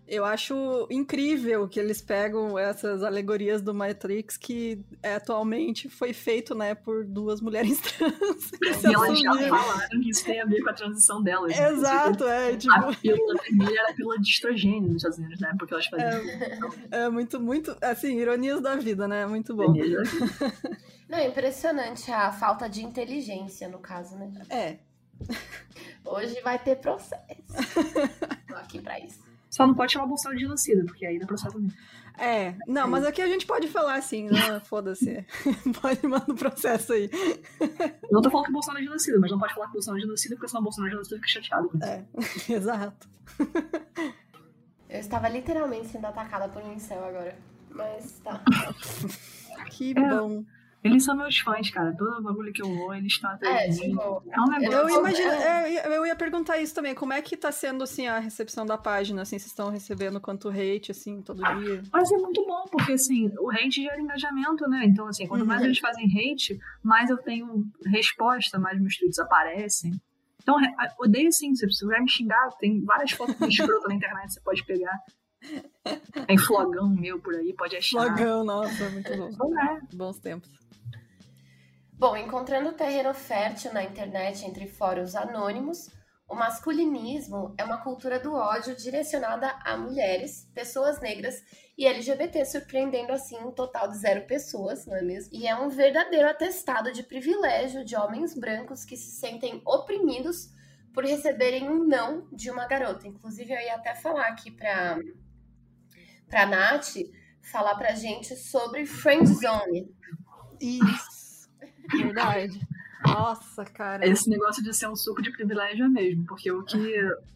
Eu 0.08 0.24
acho 0.24 0.86
incrível 0.88 1.66
que 1.68 1.80
eles 1.80 2.00
pegam 2.00 2.56
essas 2.56 3.02
alegorias 3.02 3.60
do 3.60 3.74
Matrix 3.74 4.36
que 4.36 4.80
é, 5.02 5.14
atualmente 5.14 5.88
foi 5.88 6.12
feito, 6.12 6.54
né, 6.54 6.76
por 6.76 7.04
duas 7.04 7.40
mulheres 7.40 7.80
trans. 7.98 8.52
E 8.84 8.94
elas 8.94 9.18
já 9.18 9.48
falaram 9.48 10.00
que 10.00 10.10
isso 10.10 10.24
tem 10.24 10.40
a 10.40 10.44
ver 10.44 10.62
com 10.62 10.70
a 10.70 10.72
transição 10.72 11.20
delas. 11.20 11.56
Né? 11.56 11.70
Exato, 11.70 12.24
né? 12.24 12.52
é. 12.52 12.56
Tipo... 12.56 12.72
A 12.72 12.94
pílula 12.94 13.34
vermelha 13.42 13.80
era 13.80 13.90
a 13.90 13.94
pílula 13.94 14.18
de 14.20 14.28
estrogênio 14.28 14.82
nos 14.82 14.96
Estados 14.96 15.18
Unidos, 15.18 15.40
né? 15.40 15.52
Porque 15.58 15.74
elas 15.74 15.86
faziam. 15.86 16.30
É, 16.92 17.04
é 17.04 17.08
muito, 17.08 17.40
muito, 17.40 17.76
assim, 17.80 18.16
ironias 18.20 18.60
da 18.60 18.76
vida, 18.76 19.08
né? 19.08 19.26
Muito 19.26 19.56
bom. 19.56 19.74
Não, 21.08 21.18
é 21.18 21.26
impressionante 21.26 22.10
a 22.12 22.32
falta 22.32 22.68
de 22.68 22.84
inteligência, 22.84 23.68
no 23.68 23.78
caso, 23.78 24.16
né? 24.16 24.32
É. 24.50 24.78
Hoje 26.04 26.40
vai 26.42 26.58
ter 26.58 26.76
processo. 26.76 27.16
Tô 28.46 28.54
aqui 28.54 28.80
pra 28.80 29.00
isso. 29.00 29.25
Só 29.50 29.66
não 29.66 29.74
pode 29.74 29.92
chamar 29.92 30.06
Bolsonaro 30.06 30.36
de 30.36 30.44
genocida, 30.44 30.84
porque 30.84 31.06
aí 31.06 31.18
dá 31.18 31.26
processo 31.26 31.54
também. 31.54 31.72
É, 32.18 32.54
não, 32.66 32.88
mas 32.88 33.04
aqui 33.04 33.20
a 33.20 33.26
gente 33.26 33.46
pode 33.46 33.68
falar 33.68 33.96
assim, 33.96 34.26
né? 34.26 34.60
Foda-se. 34.64 35.24
pode 35.80 36.06
mandar 36.06 36.28
o 36.28 36.32
um 36.32 36.36
processo 36.36 36.94
aí. 36.94 37.10
Eu 37.60 38.10
não 38.10 38.22
tô 38.22 38.30
falando 38.30 38.46
que 38.46 38.52
Bolsonaro 38.52 38.82
é 38.82 38.86
genocida, 38.86 39.18
mas 39.20 39.30
não 39.30 39.38
pode 39.38 39.54
falar 39.54 39.66
que 39.66 39.74
Bolsonaro 39.74 39.98
é 39.98 40.06
genocida, 40.06 40.34
porque 40.34 40.48
senão 40.48 40.60
o 40.60 40.64
Bolsonaro 40.64 40.88
é 40.88 40.92
genocida 40.92 41.16
fica 41.16 41.28
chateado 41.28 41.68
com 41.68 41.78
isso. 41.78 41.86
É, 41.86 42.04
exato. 42.52 43.08
Eu 44.88 45.00
estava 45.00 45.28
literalmente 45.28 45.88
sendo 45.88 46.06
atacada 46.06 46.48
por 46.48 46.62
um 46.62 46.72
incel 46.72 47.04
agora. 47.04 47.36
Mas 47.70 48.18
tá. 48.20 48.42
que 49.70 49.90
é. 49.90 50.55
Eles 50.84 51.04
são 51.04 51.16
meus 51.16 51.38
fãs, 51.38 51.68
cara. 51.70 51.94
Todo 51.96 52.22
bagulho 52.22 52.52
que 52.52 52.62
eu 52.62 52.72
vou, 52.72 52.94
eles 52.94 53.12
estão 53.12 53.30
até. 53.30 53.66
É, 53.66 53.70
tipo, 53.70 54.22
é 54.30 54.40
um 54.40 54.46
negócio. 54.46 54.88
Eu, 54.88 55.00
imagino, 55.00 55.30
é, 55.30 55.96
eu 55.96 56.06
ia 56.06 56.14
perguntar 56.14 56.58
isso 56.58 56.74
também. 56.74 56.94
Como 56.94 57.12
é 57.12 57.20
que 57.20 57.36
tá 57.36 57.50
sendo, 57.50 57.82
assim, 57.82 58.06
a 58.06 58.18
recepção 58.18 58.64
da 58.64 58.78
página? 58.78 59.22
Assim, 59.22 59.38
vocês 59.38 59.50
estão 59.50 59.70
recebendo 59.70 60.20
quanto 60.20 60.48
hate, 60.48 60.92
assim, 60.92 61.22
todo 61.22 61.42
dia? 61.42 61.82
Mas 61.92 62.12
é 62.12 62.16
muito 62.16 62.44
bom, 62.46 62.64
porque, 62.70 62.92
assim, 62.92 63.32
o 63.40 63.50
hate 63.50 63.82
gera 63.82 64.00
engajamento, 64.00 64.68
né? 64.68 64.84
Então, 64.84 65.08
assim, 65.08 65.26
quanto 65.26 65.44
mais 65.44 65.60
uhum. 65.60 65.66
eles 65.66 65.78
fazem 65.78 66.06
hate, 66.06 66.58
mais 66.82 67.10
eu 67.10 67.18
tenho 67.18 67.64
resposta, 67.86 68.58
mais 68.58 68.80
meus 68.80 68.96
tweets 68.96 69.18
aparecem. 69.18 69.92
Então, 70.40 70.56
odeio 71.00 71.32
sim, 71.32 71.52
se 71.56 71.66
você 71.66 71.84
vai 71.84 72.00
me 72.00 72.08
xingar, 72.08 72.48
tem 72.60 72.80
várias 72.84 73.10
fotos 73.10 73.36
de 73.36 73.48
escroto 73.48 73.88
na 73.88 73.94
internet, 73.94 74.32
você 74.32 74.40
pode 74.40 74.64
pegar. 74.64 74.96
Tem 76.26 76.38
flogão 76.38 76.88
meu 76.88 77.20
por 77.20 77.34
aí, 77.34 77.52
pode 77.52 77.76
achar. 77.76 78.02
Flogão, 78.06 78.44
nossa, 78.44 78.88
muito 78.90 79.16
bom. 79.16 79.30
É. 79.58 79.80
Bons 79.94 80.18
tempos. 80.18 80.50
Bom, 81.92 82.16
encontrando 82.16 82.72
terreno 82.72 83.14
fértil 83.14 83.72
na 83.72 83.82
internet 83.82 84.44
entre 84.44 84.66
fóruns 84.66 85.14
anônimos, 85.14 85.88
o 86.28 86.34
masculinismo 86.34 87.54
é 87.56 87.64
uma 87.64 87.78
cultura 87.78 88.18
do 88.18 88.34
ódio 88.34 88.76
direcionada 88.76 89.48
a 89.64 89.76
mulheres, 89.76 90.50
pessoas 90.52 91.00
negras 91.00 91.42
e 91.78 91.86
LGBT, 91.86 92.44
surpreendendo 92.44 93.12
assim 93.12 93.38
um 93.38 93.52
total 93.52 93.88
de 93.88 93.96
zero 93.96 94.26
pessoas, 94.26 94.86
não 94.86 94.96
é 94.96 95.02
mesmo? 95.02 95.30
E 95.32 95.46
é 95.46 95.54
um 95.54 95.68
verdadeiro 95.68 96.28
atestado 96.28 96.92
de 96.92 97.02
privilégio 97.02 97.84
de 97.84 97.94
homens 97.94 98.34
brancos 98.34 98.84
que 98.84 98.96
se 98.96 99.12
sentem 99.12 99.62
oprimidos 99.64 100.50
por 100.92 101.04
receberem 101.04 101.68
um 101.68 101.84
não 101.84 102.26
de 102.32 102.50
uma 102.50 102.66
garota. 102.66 103.06
Inclusive, 103.06 103.52
eu 103.52 103.60
ia 103.60 103.74
até 103.74 103.94
falar 103.94 104.26
aqui 104.26 104.50
para 104.50 104.98
para 106.28 106.46
Nath 106.46 106.94
falar 107.42 107.74
pra 107.76 107.94
gente 107.94 108.34
sobre 108.36 108.86
friend 108.86 109.26
zone. 109.26 109.88
Isso. 110.60 111.48
Verdade. 111.90 112.60
Nossa, 113.04 113.64
cara. 113.64 114.06
Esse 114.06 114.28
negócio 114.28 114.62
de 114.62 114.74
ser 114.74 114.88
um 114.88 114.96
suco 114.96 115.22
de 115.22 115.30
privilégio 115.30 115.84
é 115.84 115.88
mesmo, 115.88 116.24
porque 116.26 116.50
o 116.50 116.64
que 116.64 116.78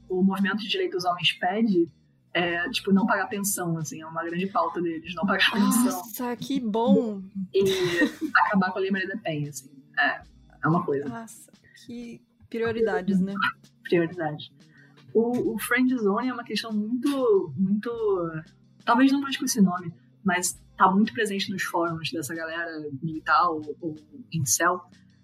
o 0.08 0.22
movimento 0.22 0.58
de 0.58 0.68
direitos 0.68 1.02
dos 1.02 1.10
homens 1.10 1.32
pede 1.32 1.88
é, 2.32 2.68
tipo, 2.70 2.92
não 2.92 3.06
pagar 3.06 3.26
pensão, 3.28 3.76
assim, 3.76 4.00
é 4.00 4.06
uma 4.06 4.24
grande 4.24 4.46
pauta 4.46 4.80
deles, 4.80 5.14
não 5.14 5.26
pagar 5.26 5.50
pensão. 5.52 5.84
Nossa, 5.84 6.36
que 6.36 6.60
bom! 6.60 7.22
E 7.52 7.64
acabar 8.46 8.70
com 8.72 8.78
a 8.78 8.82
Lei 8.82 8.90
Maria 8.90 9.08
da 9.08 9.16
Penha, 9.16 9.50
assim, 9.50 9.70
é, 9.98 10.22
é 10.62 10.68
uma 10.68 10.84
coisa. 10.84 11.08
Nossa, 11.08 11.50
que 11.84 12.20
prioridades, 12.48 13.20
né? 13.20 13.34
Prioridades. 13.82 14.50
O, 15.12 15.54
o 15.54 15.58
Friend 15.58 15.96
Zone 15.98 16.28
é 16.28 16.32
uma 16.32 16.44
questão 16.44 16.72
muito, 16.72 17.52
muito, 17.56 17.90
talvez 18.90 19.12
não 19.12 19.20
mais 19.20 19.36
com 19.36 19.44
esse 19.44 19.60
nome, 19.60 19.94
mas 20.24 20.60
tá 20.76 20.90
muito 20.90 21.12
presente 21.12 21.48
nos 21.48 21.62
fóruns 21.62 22.10
dessa 22.10 22.34
galera 22.34 22.90
militar 23.00 23.48
ou, 23.48 23.62
ou 23.80 23.94
incel, 24.32 24.80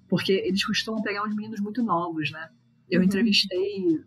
porque 0.09 0.31
eles 0.33 0.65
costumam 0.65 1.03
pegar 1.03 1.25
uns 1.25 1.35
meninos 1.35 1.59
muito 1.59 1.83
novos, 1.83 2.31
né? 2.31 2.49
Eu 2.89 3.01
uhum. 3.01 3.07
entrevistei 3.07 4.01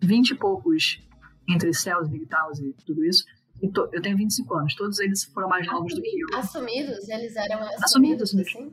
vinte 0.00 0.30
e 0.30 0.34
poucos 0.36 1.02
entre 1.48 1.74
céus, 1.74 2.08
militares 2.08 2.60
e 2.60 2.72
tudo 2.86 3.04
isso, 3.04 3.24
e 3.60 3.68
to, 3.68 3.88
eu 3.92 4.00
tenho 4.00 4.16
25 4.16 4.54
anos, 4.54 4.74
todos 4.76 5.00
eles 5.00 5.24
foram 5.24 5.48
mais 5.48 5.66
novos 5.66 5.92
do 5.94 6.00
que 6.00 6.20
eu. 6.20 6.38
Assumidos? 6.38 7.08
Eles 7.08 7.34
eram 7.34 7.60
assumidos, 7.82 8.22
assumidos 8.22 8.34
assim? 8.36 8.72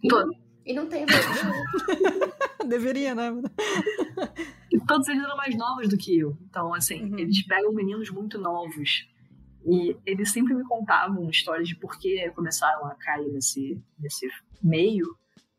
E, 0.00 0.08
Todo. 0.08 0.32
e 0.64 0.72
não 0.72 0.86
tem 0.86 1.04
vergonha? 1.04 1.64
Deveria, 2.68 3.16
né? 3.16 3.32
e 4.70 4.78
todos 4.86 5.08
eles 5.08 5.22
eram 5.24 5.36
mais 5.36 5.56
novos 5.56 5.88
do 5.88 5.96
que 5.96 6.16
eu. 6.16 6.38
Então, 6.48 6.72
assim, 6.72 7.02
uhum. 7.02 7.18
eles 7.18 7.44
pegam 7.44 7.72
meninos 7.72 8.10
muito 8.10 8.38
novos 8.38 9.12
e 9.66 9.96
eles 10.04 10.30
sempre 10.32 10.54
me 10.54 10.64
contavam 10.64 11.28
histórias 11.30 11.68
de 11.68 11.74
por 11.76 11.98
que 11.98 12.30
começaram 12.30 12.86
a 12.86 12.94
cair 12.94 13.32
nesse, 13.32 13.80
nesse 13.98 14.28
meio 14.62 15.16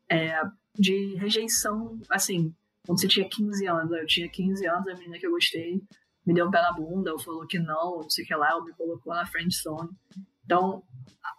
é, 0.08 0.40
de 0.74 1.16
rejeição, 1.16 1.98
assim, 2.08 2.54
quando 2.86 3.00
você 3.00 3.08
tinha 3.08 3.28
15 3.28 3.66
anos, 3.66 3.92
eu 3.92 4.06
tinha 4.06 4.28
15 4.28 4.66
anos, 4.66 4.88
a 4.88 4.94
menina 4.94 5.18
que 5.18 5.26
eu 5.26 5.32
gostei 5.32 5.82
me 6.24 6.34
deu 6.34 6.48
um 6.48 6.50
pé 6.50 6.60
na 6.60 6.72
bunda, 6.72 7.12
ou 7.12 7.18
falou 7.20 7.46
que 7.46 7.58
não, 7.58 8.02
não 8.02 8.10
sei 8.10 8.24
o 8.24 8.26
que 8.26 8.34
lá, 8.34 8.56
ou 8.56 8.64
me 8.64 8.72
colocou 8.72 9.14
na 9.14 9.24
friend 9.26 9.54
zone. 9.54 9.90
Então, 10.44 10.82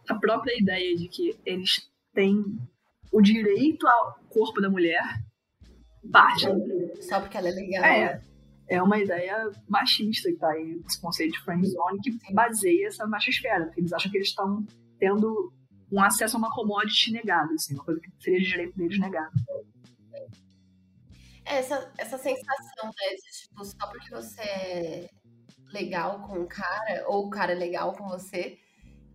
a 0.08 0.16
própria 0.16 0.58
ideia 0.58 0.96
de 0.96 1.10
que 1.10 1.38
eles 1.46 1.90
têm 2.14 2.58
o 3.12 3.22
direito 3.22 3.86
ao 3.86 4.18
corpo 4.30 4.62
da 4.62 4.70
mulher 4.70 5.04
parte. 6.12 6.46
Só 7.02 7.20
porque 7.20 7.38
ela 7.38 7.50
é 7.50 7.52
legal. 7.52 7.84
É, 7.84 8.22
é 8.68 8.82
uma 8.82 9.00
ideia 9.00 9.50
machista 9.68 10.30
que 10.30 10.38
tá 10.38 10.50
aí, 10.50 10.82
esse 10.86 11.00
conceito 11.00 11.34
de 11.34 11.44
friendzone, 11.44 12.00
que 12.02 12.34
baseia 12.34 12.88
essa 12.88 13.08
machosfera. 13.08 13.72
Eles 13.78 13.94
acham 13.94 14.12
que 14.12 14.18
eles 14.18 14.30
estão 14.30 14.66
tendo 15.00 15.54
um 15.92 16.02
acesso 16.02 16.36
a 16.36 16.40
uma 16.40 16.54
commodity 16.54 17.12
negada, 17.12 17.54
assim, 17.54 17.74
uma 17.74 17.84
coisa 17.84 18.02
que 18.02 18.12
seria 18.20 18.40
de 18.40 18.46
direito 18.46 18.78
deles 18.78 19.00
negado. 19.00 19.32
É, 21.46 21.60
essa, 21.60 21.92
essa 21.98 22.18
sensação, 22.18 22.86
né, 22.86 23.16
de, 23.16 23.42
tipo, 23.42 23.64
só 23.64 23.88
porque 23.88 24.10
você 24.10 24.42
é 24.42 25.10
legal 25.72 26.28
com 26.28 26.42
o 26.42 26.48
cara, 26.48 27.06
ou 27.08 27.28
o 27.28 27.30
cara 27.30 27.54
é 27.54 27.56
legal 27.56 27.94
com 27.94 28.08
você, 28.10 28.58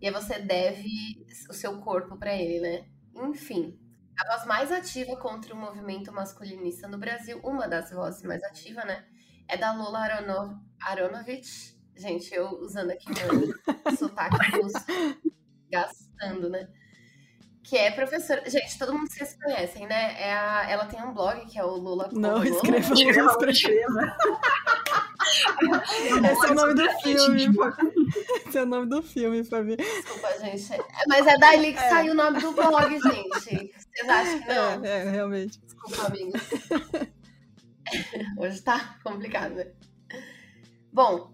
e 0.00 0.06
aí 0.06 0.12
você 0.12 0.38
deve 0.38 1.26
o 1.48 1.52
seu 1.52 1.78
corpo 1.80 2.16
para 2.16 2.34
ele, 2.34 2.60
né? 2.60 2.86
Enfim, 3.14 3.78
a 4.18 4.32
voz 4.32 4.46
mais 4.46 4.72
ativa 4.72 5.14
contra 5.16 5.54
o 5.54 5.56
movimento 5.56 6.10
masculinista 6.10 6.88
no 6.88 6.98
Brasil, 6.98 7.38
uma 7.44 7.68
das 7.68 7.90
vozes 7.90 8.22
mais 8.22 8.42
ativas, 8.42 8.84
né? 8.86 9.06
É 9.52 9.56
da 9.58 9.72
Lola 9.72 9.98
Aronov, 9.98 10.56
Aronovich. 10.80 11.76
Gente, 11.94 12.34
eu 12.34 12.48
usando 12.60 12.90
aqui 12.90 13.06
meu 13.10 13.52
sotaque 13.96 14.50
russo, 14.56 14.78
gastando, 15.70 16.48
né? 16.48 16.66
Que 17.62 17.76
é 17.76 17.90
professora. 17.90 18.48
Gente, 18.48 18.78
todo 18.78 18.94
mundo 18.94 19.12
vocês 19.12 19.36
conhecem, 19.40 19.86
né? 19.86 20.20
É 20.20 20.32
a... 20.32 20.70
Ela 20.70 20.86
tem 20.86 21.02
um 21.02 21.12
blog 21.12 21.44
que 21.46 21.58
é 21.58 21.64
o 21.64 21.76
Lula 21.76 22.08
Não, 22.12 22.42
escreva, 22.42 22.94
escreva. 22.94 23.36
Esse 26.32 26.46
é 26.46 26.50
o 26.50 26.54
nome 26.54 26.74
do 26.74 26.90
filme. 27.00 27.48
Esse 28.46 28.58
é 28.58 28.62
o 28.62 28.66
nome 28.66 28.86
do 28.86 29.02
filme, 29.02 29.44
Fabi. 29.44 29.76
Desculpa, 29.76 30.28
gente. 30.40 30.82
Mas 31.06 31.26
é 31.26 31.38
dali 31.38 31.72
que 31.72 31.78
é. 31.78 31.88
saiu 31.88 32.12
o 32.12 32.16
nome 32.16 32.40
do 32.40 32.52
blog, 32.52 32.90
gente. 32.90 33.28
Vocês 33.28 34.08
acham 34.08 34.40
que 34.40 34.48
não? 34.48 34.84
É, 34.84 35.02
é 35.02 35.10
realmente. 35.10 35.60
Desculpa, 35.60 36.06
amigos. 36.06 36.40
Hoje 38.36 38.60
tá 38.62 38.98
complicado, 39.04 39.54
né? 39.54 39.72
Bom, 40.92 41.32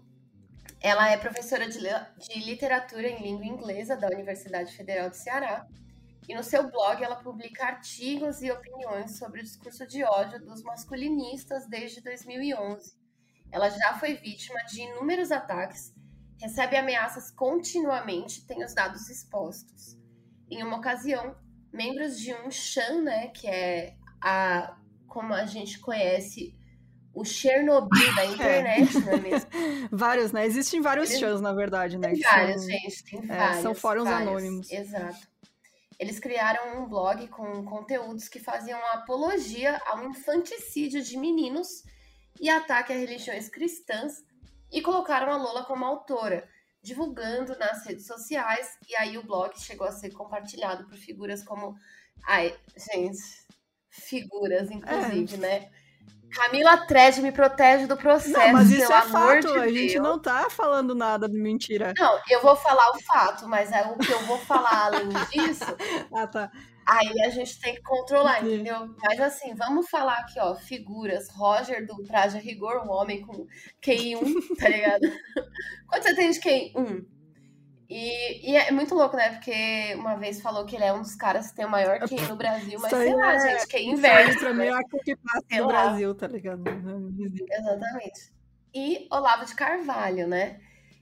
Ela 0.81 1.09
é 1.09 1.17
professora 1.17 1.67
de, 1.67 1.79
de 1.79 2.39
literatura 2.39 3.07
em 3.07 3.21
língua 3.21 3.45
inglesa 3.45 3.97
da 3.97 4.07
Universidade 4.07 4.75
Federal 4.75 5.09
do 5.09 5.15
Ceará. 5.15 5.67
E 6.27 6.35
no 6.35 6.43
seu 6.43 6.69
blog 6.69 7.03
ela 7.03 7.15
publica 7.17 7.65
artigos 7.65 8.41
e 8.41 8.51
opiniões 8.51 9.17
sobre 9.17 9.41
o 9.41 9.43
discurso 9.43 9.85
de 9.87 10.03
ódio 10.03 10.39
dos 10.39 10.61
masculinistas 10.61 11.67
desde 11.67 12.01
2011. 12.01 12.95
Ela 13.51 13.69
já 13.69 13.97
foi 13.97 14.13
vítima 14.13 14.63
de 14.65 14.81
inúmeros 14.81 15.31
ataques, 15.31 15.91
recebe 16.39 16.77
ameaças 16.77 17.31
continuamente, 17.31 18.45
tem 18.45 18.63
os 18.63 18.75
dados 18.75 19.09
expostos. 19.09 19.97
Em 20.49 20.63
uma 20.63 20.77
ocasião, 20.77 21.35
membros 21.73 22.19
de 22.19 22.31
um 22.33 22.51
Shan, 22.51 23.01
né, 23.01 23.27
que 23.29 23.47
é 23.47 23.95
a 24.21 24.77
como 25.07 25.33
a 25.33 25.45
gente 25.45 25.79
conhece 25.79 26.55
o 27.13 27.23
Chernobyl 27.25 28.15
da 28.15 28.25
internet, 28.25 28.97
é. 28.97 28.99
não 28.99 29.13
é 29.13 29.17
mesmo? 29.17 29.49
vários, 29.91 30.31
né? 30.31 30.45
Existem 30.45 30.81
vários 30.81 31.09
Eles... 31.09 31.19
chãs, 31.19 31.41
na 31.41 31.53
verdade, 31.53 31.97
né? 31.97 32.11
Tem 32.11 32.21
vários, 32.21 32.61
são... 32.61 32.71
gente, 32.71 33.03
tem 33.03 33.21
vários. 33.25 33.57
É, 33.57 33.61
são 33.61 33.75
fóruns 33.75 34.09
vários. 34.09 34.27
anônimos. 34.27 34.71
Exato. 34.71 35.27
Eles 35.99 36.17
criaram 36.17 36.81
um 36.81 36.87
blog 36.87 37.27
com 37.27 37.65
conteúdos 37.65 38.29
que 38.29 38.39
faziam 38.39 38.79
apologia 38.93 39.81
ao 39.85 40.05
infanticídio 40.05 41.03
de 41.03 41.17
meninos 41.17 41.83
e 42.39 42.49
ataque 42.49 42.93
a 42.93 42.95
religiões 42.95 43.49
cristãs 43.49 44.23
e 44.71 44.81
colocaram 44.81 45.29
a 45.29 45.35
Lola 45.35 45.65
como 45.65 45.83
autora, 45.83 46.47
divulgando 46.81 47.57
nas 47.57 47.85
redes 47.85 48.07
sociais. 48.07 48.77
E 48.87 48.95
aí 48.95 49.17
o 49.17 49.25
blog 49.25 49.59
chegou 49.59 49.85
a 49.85 49.91
ser 49.91 50.11
compartilhado 50.11 50.87
por 50.87 50.97
figuras 50.97 51.43
como. 51.43 51.75
Ai, 52.25 52.57
gente, 52.93 53.19
figuras, 53.89 54.71
inclusive, 54.71 55.35
é. 55.35 55.37
né? 55.37 55.71
Camila 56.31 56.77
Tred 56.85 57.21
me 57.21 57.31
protege 57.31 57.87
do 57.87 57.97
processo. 57.97 58.37
Não, 58.37 58.53
mas 58.53 58.71
isso 58.71 58.91
é 58.91 59.01
fato. 59.01 59.51
De 59.53 59.59
a 59.59 59.67
gente 59.67 59.99
não 59.99 60.19
tá 60.19 60.49
falando 60.49 60.93
nada 60.93 61.27
de 61.27 61.37
mentira. 61.37 61.93
Não, 61.97 62.19
eu 62.29 62.41
vou 62.41 62.55
falar 62.55 62.91
o 62.91 63.01
fato, 63.01 63.47
mas 63.47 63.71
é 63.71 63.81
o 63.83 63.97
que 63.97 64.11
eu 64.11 64.19
vou 64.21 64.37
falar 64.37 64.85
além 64.93 65.09
disso. 65.31 65.65
ah, 66.13 66.27
tá. 66.27 66.51
Aí 66.85 67.21
a 67.21 67.29
gente 67.29 67.59
tem 67.59 67.75
que 67.75 67.83
controlar, 67.83 68.39
Sim. 68.39 68.55
entendeu? 68.55 68.95
Mas 69.03 69.19
assim, 69.19 69.53
vamos 69.53 69.87
falar 69.89 70.17
aqui, 70.19 70.39
ó, 70.39 70.55
figuras. 70.55 71.29
Roger 71.29 71.85
do 71.85 72.03
Praja 72.03 72.39
Rigor, 72.39 72.83
um 72.83 72.91
homem 72.91 73.21
com 73.21 73.45
QI 73.79 74.15
1, 74.15 74.55
tá 74.55 74.69
ligado? 74.69 75.01
Quanto 75.87 76.03
você 76.03 76.15
tem 76.15 76.31
de 76.31 76.39
QI? 76.39 76.73
1. 76.75 77.18
E, 77.89 78.51
e, 78.51 78.55
é 78.55 78.71
muito 78.71 78.93
louco, 78.93 79.17
né? 79.17 79.29
Porque 79.29 79.95
uma 79.95 80.15
vez 80.15 80.39
falou 80.39 80.63
que 80.63 80.75
ele 80.75 80.85
é 80.85 80.93
um 80.93 81.01
dos 81.01 81.15
caras 81.15 81.49
que 81.49 81.55
tem 81.55 81.65
o 81.65 81.69
maior 81.69 81.99
QI 82.07 82.21
no 82.27 82.35
Brasil, 82.35 82.79
mas 82.79 82.91
sei 82.91 83.15
lá, 83.15 83.33
é, 83.33 83.39
gente, 83.39 83.67
QI 83.67 83.85
inverso. 83.87 84.39
Pra 84.39 84.53
mim 84.53 84.65
é 84.65 84.73
a 84.73 84.83
que 84.83 85.15
passa 85.15 85.61
no 85.61 85.67
Brasil, 85.67 86.13
tá 86.13 86.27
ligado? 86.27 86.63
Exatamente. 87.51 88.31
E 88.75 89.07
Olavo 89.11 89.43
de 89.43 89.55
Carvalho, 89.55 90.27
né? 90.27 90.59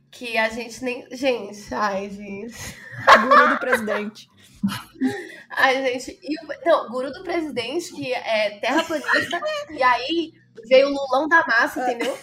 Que 0.09 0.37
a 0.37 0.47
gente 0.47 0.81
nem. 0.81 1.05
Gente, 1.11 1.73
ai, 1.73 2.09
gente. 2.09 2.77
Guru 3.21 3.49
do 3.49 3.59
presidente. 3.59 4.29
Ai, 5.51 5.85
gente. 5.85 6.19
E, 6.23 6.65
não, 6.65 6.89
guru 6.89 7.11
do 7.11 7.23
presidente, 7.23 7.93
que 7.93 8.13
é 8.13 8.59
terraplanista, 8.59 9.39
e 9.69 9.83
aí 9.83 10.33
veio 10.67 10.87
o 10.87 10.91
Lulão 10.91 11.27
da 11.27 11.45
massa, 11.45 11.81
entendeu? 11.81 12.17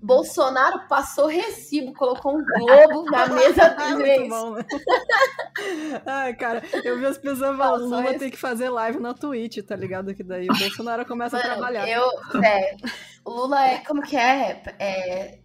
Bolsonaro 0.00 0.86
passou 0.88 1.26
recibo, 1.26 1.92
colocou 1.92 2.38
um 2.38 2.44
globo 2.44 3.04
na 3.10 3.26
mesa 3.26 3.68
dele. 3.96 4.28
bom, 4.28 4.52
né? 4.54 4.64
Ai, 6.06 6.34
cara, 6.34 6.62
eu 6.84 6.98
vi 6.98 7.06
as 7.06 7.18
pessoas 7.18 7.56
falando, 7.56 7.84
Lula 7.84 8.18
tem 8.18 8.30
que 8.30 8.36
fazer 8.36 8.68
live 8.68 9.00
na 9.00 9.12
Twitch, 9.12 9.58
tá 9.64 9.74
ligado? 9.74 10.14
Que 10.14 10.22
daí 10.22 10.46
o 10.48 10.56
Bolsonaro 10.56 11.04
começa 11.04 11.36
Mano, 11.36 11.48
a 11.48 11.52
trabalhar. 11.52 11.88
Eu, 11.88 12.04
é, 12.42 12.76
o 13.24 13.30
Lula 13.30 13.66
é, 13.66 13.78
como 13.78 14.00
que 14.02 14.16
é? 14.16 14.62
É 14.78 15.38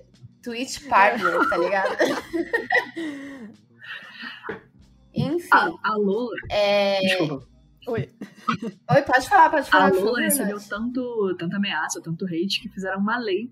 Twitch 0.43 0.87
partner, 0.87 1.49
tá 1.49 1.57
ligado? 1.57 1.97
Enfim. 5.15 5.49
A, 5.51 5.71
a 5.83 5.95
Lula... 5.95 6.35
É... 6.51 6.99
Desculpa. 6.99 7.47
Oi. 7.87 8.09
Oi, 8.91 9.01
pode 9.01 9.27
falar, 9.27 9.49
pode 9.49 9.69
falar. 9.69 9.85
A 9.85 9.89
Lula 9.89 10.21
recebeu 10.21 10.57
tanto, 10.69 11.35
tanta 11.37 11.57
ameaça, 11.57 12.01
tanto 12.01 12.25
hate, 12.25 12.61
que 12.61 12.69
fizeram 12.69 12.99
uma 12.99 13.17
lei 13.17 13.51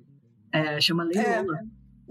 é, 0.52 0.80
chama 0.82 1.04
Lei 1.04 1.18
é. 1.18 1.44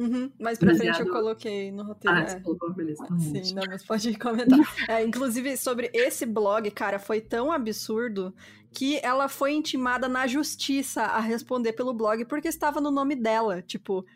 Uhum, 0.00 0.33
mais 0.40 0.59
pra 0.59 0.72
Baseado... 0.72 0.94
frente 0.94 1.09
eu 1.09 1.12
coloquei 1.14 1.70
no 1.70 1.83
roteiro. 1.83 2.16
Ah, 2.16 2.20
é. 2.20 2.26
você 2.26 2.40
colocou, 2.40 2.72
beleza. 2.72 3.05
Sim, 3.18 3.55
não, 3.55 3.62
mas 3.68 3.85
pode 3.85 4.18
comentar. 4.18 4.59
é, 4.88 5.05
inclusive, 5.05 5.59
sobre 5.59 5.90
esse 5.92 6.24
blog, 6.24 6.70
cara, 6.70 6.98
foi 6.98 7.20
tão 7.20 7.53
absurdo 7.53 8.35
que 8.72 8.98
ela 9.03 9.29
foi 9.29 9.53
intimada 9.53 10.09
na 10.09 10.26
justiça 10.26 11.03
a 11.03 11.20
responder 11.20 11.74
pelo 11.74 11.92
blog 11.92 12.24
porque 12.24 12.48
estava 12.48 12.81
no 12.81 12.90
nome 12.90 13.14
dela. 13.14 13.61
Tipo, 13.61 14.07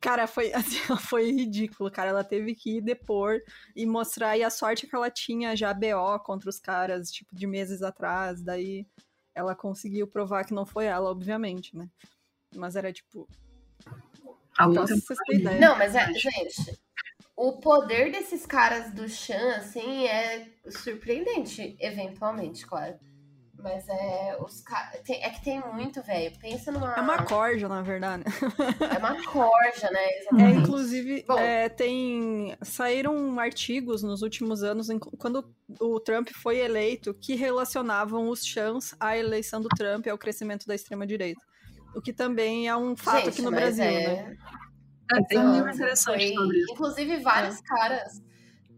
cara, 0.00 0.28
foi, 0.28 0.52
assim, 0.54 0.78
foi 1.00 1.32
ridículo, 1.32 1.90
cara. 1.90 2.10
Ela 2.10 2.22
teve 2.22 2.54
que 2.54 2.76
ir 2.76 2.80
depor 2.80 3.40
e 3.74 3.84
mostrar 3.84 4.30
aí 4.30 4.44
a 4.44 4.50
sorte 4.50 4.86
que 4.86 4.94
ela 4.94 5.10
tinha 5.10 5.56
já 5.56 5.74
BO 5.74 6.20
contra 6.24 6.48
os 6.48 6.60
caras, 6.60 7.10
tipo, 7.10 7.34
de 7.34 7.48
meses 7.48 7.82
atrás. 7.82 8.42
Daí 8.42 8.86
ela 9.34 9.56
conseguiu 9.56 10.06
provar 10.06 10.44
que 10.44 10.54
não 10.54 10.66
foi 10.66 10.84
ela, 10.84 11.10
obviamente, 11.10 11.76
né? 11.76 11.88
Mas 12.54 12.76
era 12.76 12.92
tipo, 12.92 13.26
a 14.56 14.66
outra 14.66 14.96
ideia. 15.30 15.60
Não, 15.60 15.76
mas 15.76 15.94
é, 15.94 16.12
gente, 16.12 16.78
o 17.36 17.52
poder 17.54 18.12
desses 18.12 18.46
caras 18.46 18.92
do 18.92 19.08
Chan, 19.08 19.56
assim, 19.56 20.06
é 20.06 20.48
surpreendente, 20.68 21.76
eventualmente, 21.80 22.66
claro. 22.66 22.98
Mas 23.62 23.88
é. 23.88 24.36
Os 24.40 24.60
caras. 24.60 25.00
É 25.08 25.30
que 25.30 25.44
tem 25.44 25.60
muito, 25.72 26.02
velho. 26.02 26.36
Pensa 26.40 26.72
numa. 26.72 26.94
É 26.94 27.00
uma 27.00 27.22
corja, 27.22 27.68
na 27.68 27.80
verdade. 27.80 28.24
É 28.92 28.98
uma 28.98 29.24
corja, 29.24 29.90
né? 29.90 30.02
É, 30.12 30.18
Exatamente. 30.18 30.56
É, 30.56 30.60
inclusive, 30.60 31.24
é, 31.38 31.68
tem. 31.68 32.56
Saíram 32.60 33.38
artigos 33.38 34.02
nos 34.02 34.22
últimos 34.22 34.62
anos, 34.64 34.88
quando 35.16 35.48
o 35.80 36.00
Trump 36.00 36.28
foi 36.42 36.58
eleito, 36.58 37.14
que 37.14 37.34
relacionavam 37.36 38.28
os 38.28 38.44
chans 38.44 38.96
à 38.98 39.16
eleição 39.16 39.60
do 39.60 39.68
Trump 39.68 40.06
e 40.06 40.10
ao 40.10 40.18
crescimento 40.18 40.66
da 40.66 40.74
extrema-direita. 40.74 41.40
O 41.94 42.00
que 42.00 42.12
também 42.12 42.68
é 42.68 42.76
um 42.76 42.96
fato 42.96 43.24
Gente, 43.24 43.28
aqui 43.28 43.42
no 43.42 43.50
Brasil, 43.50 43.84
é... 43.84 44.06
né? 44.06 44.36
É, 45.12 45.22
tem 45.24 45.38
um 45.38 45.54
livro 45.54 45.70
interessante 45.70 46.34
sobre 46.34 46.58
isso. 46.58 46.72
Inclusive, 46.72 47.16
vários 47.18 47.58
é. 47.58 47.62
caras. 47.62 48.22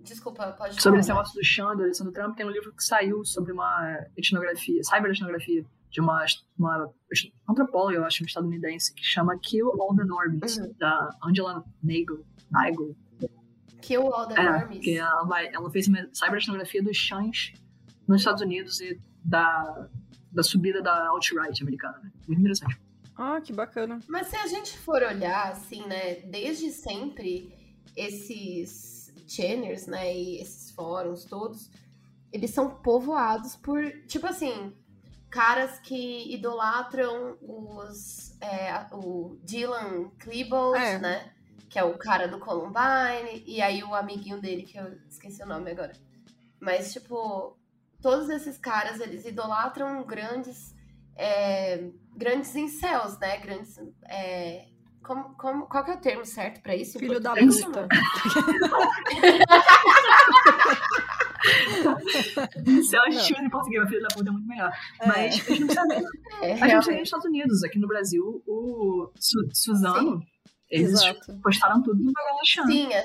Desculpa, 0.03 0.53
pode 0.53 0.81
Sobre 0.83 1.01
esse 1.01 1.09
negócio 1.09 1.35
do 1.35 1.83
eleição 1.83 2.07
do 2.07 2.13
Trump, 2.13 2.37
tem 2.37 2.45
um 2.45 2.51
livro 2.51 2.75
que 2.75 2.85
saiu 2.85 3.25
sobre 3.25 3.53
uma 3.53 4.05
etnografia, 4.17 4.83
cyber-etnografia, 4.85 5.65
de 5.91 6.01
uma, 6.01 6.25
uma 6.59 6.93
antropóloga, 7.49 7.97
eu 7.97 8.05
acho, 8.05 8.23
estadunidense, 8.25 8.93
que 8.93 9.03
chama 9.03 9.39
Kill 9.39 9.71
All 9.81 9.97
the 9.97 10.05
Normies, 10.05 10.59
uhum. 10.59 10.75
da 10.79 11.09
Angela 11.23 11.65
Nagel. 11.83 12.27
Nagel. 12.51 12.97
Kill 13.81 14.13
All 14.13 14.29
the 14.29 14.35
é, 14.39 14.59
Normies? 14.59 14.81
Que 14.81 14.99
ela, 14.99 15.25
vai, 15.25 15.49
ela 15.55 15.71
fez 15.71 15.89
uma 15.89 16.07
cyber-etnografia 16.13 16.83
dos 16.83 16.97
chãs 16.97 17.55
nos 18.07 18.21
Estados 18.21 18.43
Unidos 18.43 18.81
e 18.81 19.01
da, 19.25 19.89
da 20.33 20.43
subida 20.43 20.83
da 20.83 21.09
alt-right 21.09 21.63
americana. 21.63 21.99
Né? 22.03 22.11
Muito 22.27 22.41
interessante. 22.41 22.79
Ah, 23.17 23.41
que 23.41 23.53
bacana. 23.53 24.01
Mas 24.09 24.29
se 24.29 24.37
a 24.37 24.47
gente 24.47 24.77
for 24.79 25.03
olhar, 25.03 25.53
assim, 25.53 25.87
né, 25.87 26.17
desde 26.27 26.71
sempre, 26.73 27.55
esses 27.97 29.13
channels, 29.27 29.87
né, 29.87 30.15
e 30.15 30.41
esses 30.41 30.71
fóruns 30.73 31.25
todos, 31.25 31.71
eles 32.33 32.51
são 32.51 32.69
povoados 32.69 33.55
por, 33.55 33.81
tipo 34.07 34.27
assim, 34.27 34.75
caras 35.31 35.79
que 35.79 36.35
idolatram 36.35 37.39
os, 37.41 38.37
é, 38.41 38.87
o 38.93 39.39
Dylan 39.43 40.11
Klebold, 40.19 40.79
é. 40.79 40.99
né, 40.99 41.33
que 41.69 41.79
é 41.79 41.85
o 41.85 41.97
cara 41.97 42.27
do 42.27 42.39
Columbine, 42.39 43.45
e 43.47 43.63
aí 43.63 43.83
o 43.85 43.95
amiguinho 43.95 44.41
dele, 44.41 44.63
que 44.65 44.77
eu 44.77 44.99
esqueci 45.09 45.43
o 45.43 45.47
nome 45.47 45.71
agora. 45.71 45.93
Mas, 46.61 46.93
tipo, 46.93 47.57
todos 48.01 48.29
esses 48.29 48.59
caras, 48.59 49.01
eles 49.01 49.25
idolatram 49.25 50.05
grandes 50.05 50.75
é, 51.17 51.91
grandes 52.17 52.55
incels, 52.55 53.19
né? 53.19 53.39
Grandes. 53.39 53.79
É, 54.09 54.67
como, 55.03 55.37
como, 55.37 55.67
qual 55.67 55.85
que 55.85 55.91
é 55.91 55.95
o 55.95 56.01
termo 56.01 56.25
certo 56.25 56.63
para 56.63 56.75
isso? 56.75 56.99
Filho 56.99 57.21
da 57.21 57.35
puta. 57.35 57.89
Se 62.83 62.97
a 62.97 63.11
gente 63.11 63.43
não 63.43 63.51
conseguir 63.51 63.81
uma 63.81 63.87
filho 63.87 64.01
da 64.01 64.09
puta 64.09 64.31
é 64.31 64.33
muito 64.33 64.49
melhor. 64.49 64.73
É. 65.01 65.07
Mas 65.07 65.47
a 65.47 65.55
gente 65.55 65.75
sabe. 65.75 65.95
É, 66.41 66.53
a 66.55 66.69
gente 66.69 66.87
tem 66.87 66.99
nos 66.99 67.09
Estados 67.09 67.27
Unidos, 67.27 67.63
aqui 67.63 67.79
no 67.79 67.87
Brasil, 67.87 68.43
o 68.47 69.11
Su 69.17 69.47
Suzano, 69.53 70.21
Sim. 70.21 70.27
eles 70.71 70.93
Exato. 70.93 71.39
postaram 71.43 71.83
tudo 71.83 72.03
no 72.03 72.11
Bagala 72.13 72.41
Sim, 72.67 72.93
é, 72.93 73.05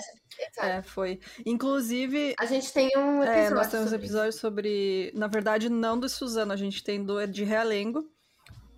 é, 0.57 0.81
foi. 0.81 1.19
Inclusive. 1.45 2.33
A 2.39 2.45
gente 2.45 2.71
tem 2.71 2.89
um 2.95 3.23
episódio. 3.23 3.41
É, 3.41 3.49
nós 3.49 3.67
temos 3.67 3.91
um 3.91 3.95
episódio 3.95 4.33
sobre. 4.33 5.11
Na 5.13 5.27
verdade, 5.27 5.69
não 5.69 5.99
do 5.99 6.07
Suzano, 6.07 6.53
a 6.53 6.55
gente 6.55 6.81
tem 6.81 7.03
do 7.03 7.25
de 7.27 7.43
Realengo. 7.43 8.09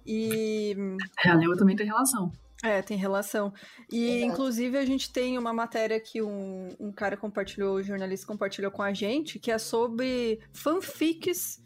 E. 0.06 0.76
Realengo 1.20 1.56
também 1.58 1.76
tem 1.76 1.86
relação. 1.86 2.32
É, 2.64 2.82
tem 2.82 2.96
relação. 2.98 3.52
E, 3.92 4.18
Exato. 4.18 4.32
inclusive, 4.34 4.78
a 4.78 4.86
gente 4.86 5.12
tem 5.12 5.38
uma 5.38 5.52
matéria 5.52 6.00
que 6.00 6.22
um, 6.22 6.70
um 6.80 6.92
cara 6.92 7.18
compartilhou, 7.18 7.76
o 7.76 7.80
um 7.80 7.84
jornalista 7.84 8.28
compartilhou 8.28 8.70
com 8.70 8.84
a 8.84 8.94
gente, 8.94 9.40
que 9.40 9.52
é 9.52 9.58
sobre 9.58 10.40
fanfics 10.54 11.60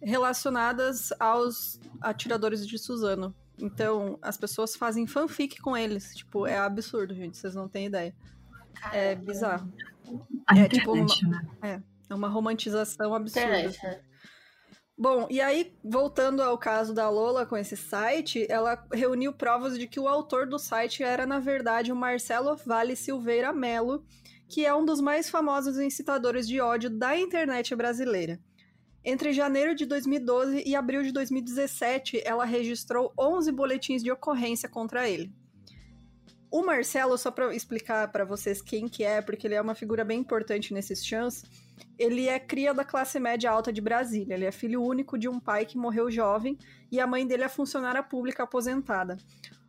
relacionadas 0.00 1.12
aos 1.20 1.78
atiradores 2.00 2.66
de 2.66 2.78
Suzano. 2.78 3.34
Então, 3.58 4.18
as 4.22 4.36
pessoas 4.36 4.74
fazem 4.76 5.06
fanfic 5.06 5.60
com 5.60 5.76
eles. 5.76 6.14
Tipo, 6.14 6.46
é 6.46 6.56
absurdo, 6.56 7.14
gente. 7.14 7.36
Vocês 7.36 7.54
não 7.54 7.68
têm 7.68 7.86
ideia. 7.86 8.14
É 8.92 9.14
bizarro. 9.16 9.70
A 10.46 10.56
É, 10.56 10.60
internet, 10.64 10.78
tipo 10.78 10.92
uma- 10.92 11.42
né? 11.60 11.82
É 12.08 12.14
uma 12.14 12.28
romantização 12.28 13.12
absurda. 13.12 13.48
Internet, 13.48 13.82
né? 13.84 14.00
Bom, 15.00 15.28
e 15.30 15.40
aí, 15.40 15.72
voltando 15.84 16.42
ao 16.42 16.58
caso 16.58 16.92
da 16.92 17.08
Lola 17.08 17.46
com 17.46 17.56
esse 17.56 17.76
site, 17.76 18.44
ela 18.50 18.84
reuniu 18.92 19.32
provas 19.32 19.78
de 19.78 19.86
que 19.86 20.00
o 20.00 20.08
autor 20.08 20.44
do 20.44 20.58
site 20.58 21.04
era, 21.04 21.24
na 21.24 21.38
verdade, 21.38 21.92
o 21.92 21.96
Marcelo 21.96 22.56
Vale 22.56 22.96
Silveira 22.96 23.52
Melo, 23.52 24.04
que 24.48 24.66
é 24.66 24.74
um 24.74 24.84
dos 24.84 25.00
mais 25.00 25.30
famosos 25.30 25.78
incitadores 25.78 26.48
de 26.48 26.60
ódio 26.60 26.90
da 26.90 27.16
internet 27.16 27.76
brasileira. 27.76 28.40
Entre 29.04 29.32
janeiro 29.32 29.72
de 29.72 29.86
2012 29.86 30.64
e 30.66 30.74
abril 30.74 31.04
de 31.04 31.12
2017, 31.12 32.20
ela 32.24 32.44
registrou 32.44 33.12
11 33.16 33.52
boletins 33.52 34.02
de 34.02 34.10
ocorrência 34.10 34.68
contra 34.68 35.08
ele. 35.08 35.32
O 36.50 36.64
Marcelo, 36.64 37.16
só 37.16 37.30
para 37.30 37.54
explicar 37.54 38.10
para 38.10 38.24
vocês 38.24 38.60
quem 38.60 38.88
que 38.88 39.04
é, 39.04 39.22
porque 39.22 39.46
ele 39.46 39.54
é 39.54 39.60
uma 39.60 39.76
figura 39.76 40.04
bem 40.04 40.18
importante 40.18 40.74
nesses 40.74 41.06
chans, 41.06 41.44
ele 41.98 42.28
é 42.28 42.38
cria 42.38 42.72
da 42.72 42.84
classe 42.84 43.18
média 43.18 43.50
alta 43.50 43.72
de 43.72 43.80
Brasília. 43.80 44.34
Ele 44.34 44.44
é 44.44 44.52
filho 44.52 44.82
único 44.82 45.18
de 45.18 45.28
um 45.28 45.38
pai 45.38 45.64
que 45.66 45.78
morreu 45.78 46.10
jovem 46.10 46.58
e 46.90 47.00
a 47.00 47.06
mãe 47.06 47.26
dele 47.26 47.44
é 47.44 47.48
funcionária 47.48 48.02
pública 48.02 48.42
aposentada. 48.42 49.16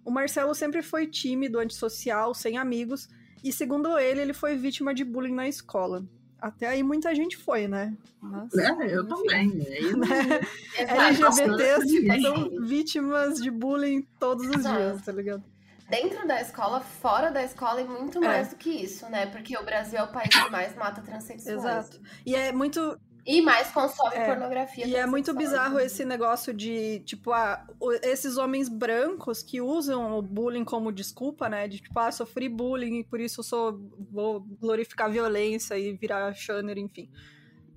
O 0.04 0.12
Marcelo 0.12 0.56
sempre 0.56 0.82
foi 0.82 1.08
tímido, 1.08 1.60
antissocial, 1.60 2.34
sem 2.34 2.58
amigos, 2.58 3.10
e 3.44 3.52
segundo 3.52 3.98
ele, 3.98 4.22
ele 4.22 4.34
foi 4.34 4.56
vítima 4.56 4.94
de 4.94 5.04
bullying 5.04 5.34
na 5.34 5.48
escola. 5.48 6.04
Até 6.42 6.68
aí 6.68 6.82
muita 6.82 7.14
gente 7.14 7.36
foi, 7.36 7.68
né? 7.68 7.96
Mas, 8.22 8.54
É, 8.58 8.96
eu 8.96 9.06
também. 9.06 9.50
Né? 9.50 9.68
LGBTs 10.78 12.22
são 12.22 12.50
vítimas 12.62 13.42
de 13.42 13.52
bullying 13.52 14.08
todos 14.18 14.48
os 14.48 14.64
dias, 14.64 15.02
tá 15.04 15.12
ligado? 15.12 15.44
Dentro 15.90 16.28
da 16.28 16.40
escola, 16.40 16.80
fora 16.82 17.32
da 17.32 17.44
escola 17.44 17.82
e 17.82 17.84
muito 17.84 18.20
É. 18.24 18.28
mais 18.28 18.50
do 18.50 18.56
que 18.56 18.70
isso, 18.70 19.10
né? 19.10 19.26
Porque 19.26 19.58
o 19.58 19.64
Brasil 19.64 19.98
é 20.00 20.04
o 20.04 20.12
país 20.12 20.30
que 20.30 20.50
mais 20.50 20.76
mata 20.76 21.02
transexuais. 21.02 21.58
Exato. 21.58 22.00
E 22.26 22.36
é 22.36 22.52
muito, 22.52 23.00
E 23.26 23.42
mais 23.42 23.70
consome 23.70 24.16
É. 24.16 24.26
pornografia. 24.26 24.88
E 24.88 24.96
é 24.96 25.06
muito 25.06 25.34
bizarro 25.36 25.80
esse 25.80 26.04
negócio 26.06 26.52
de, 26.54 27.00
tipo, 27.02 27.32
ah, 27.32 27.68
esses 28.02 28.38
homens 28.38 28.70
brancos 28.70 29.44
que 29.44 29.62
usam 29.62 30.18
o 30.18 30.22
bullying 30.22 30.64
como 30.64 30.92
desculpa, 30.92 31.48
né? 31.50 31.68
De 31.68 31.80
tipo, 31.80 32.00
ah, 32.00 32.12
sofri 32.12 32.48
bullying 32.50 33.00
e 33.00 33.04
por 33.04 33.20
isso 33.20 33.42
eu 33.42 33.44
sou, 33.44 33.80
vou 34.12 34.40
glorificar 34.60 35.08
a 35.08 35.12
violência 35.12 35.78
e 35.78 35.92
virar 35.96 36.34
Shanner, 36.34 36.78
enfim. 36.78 37.10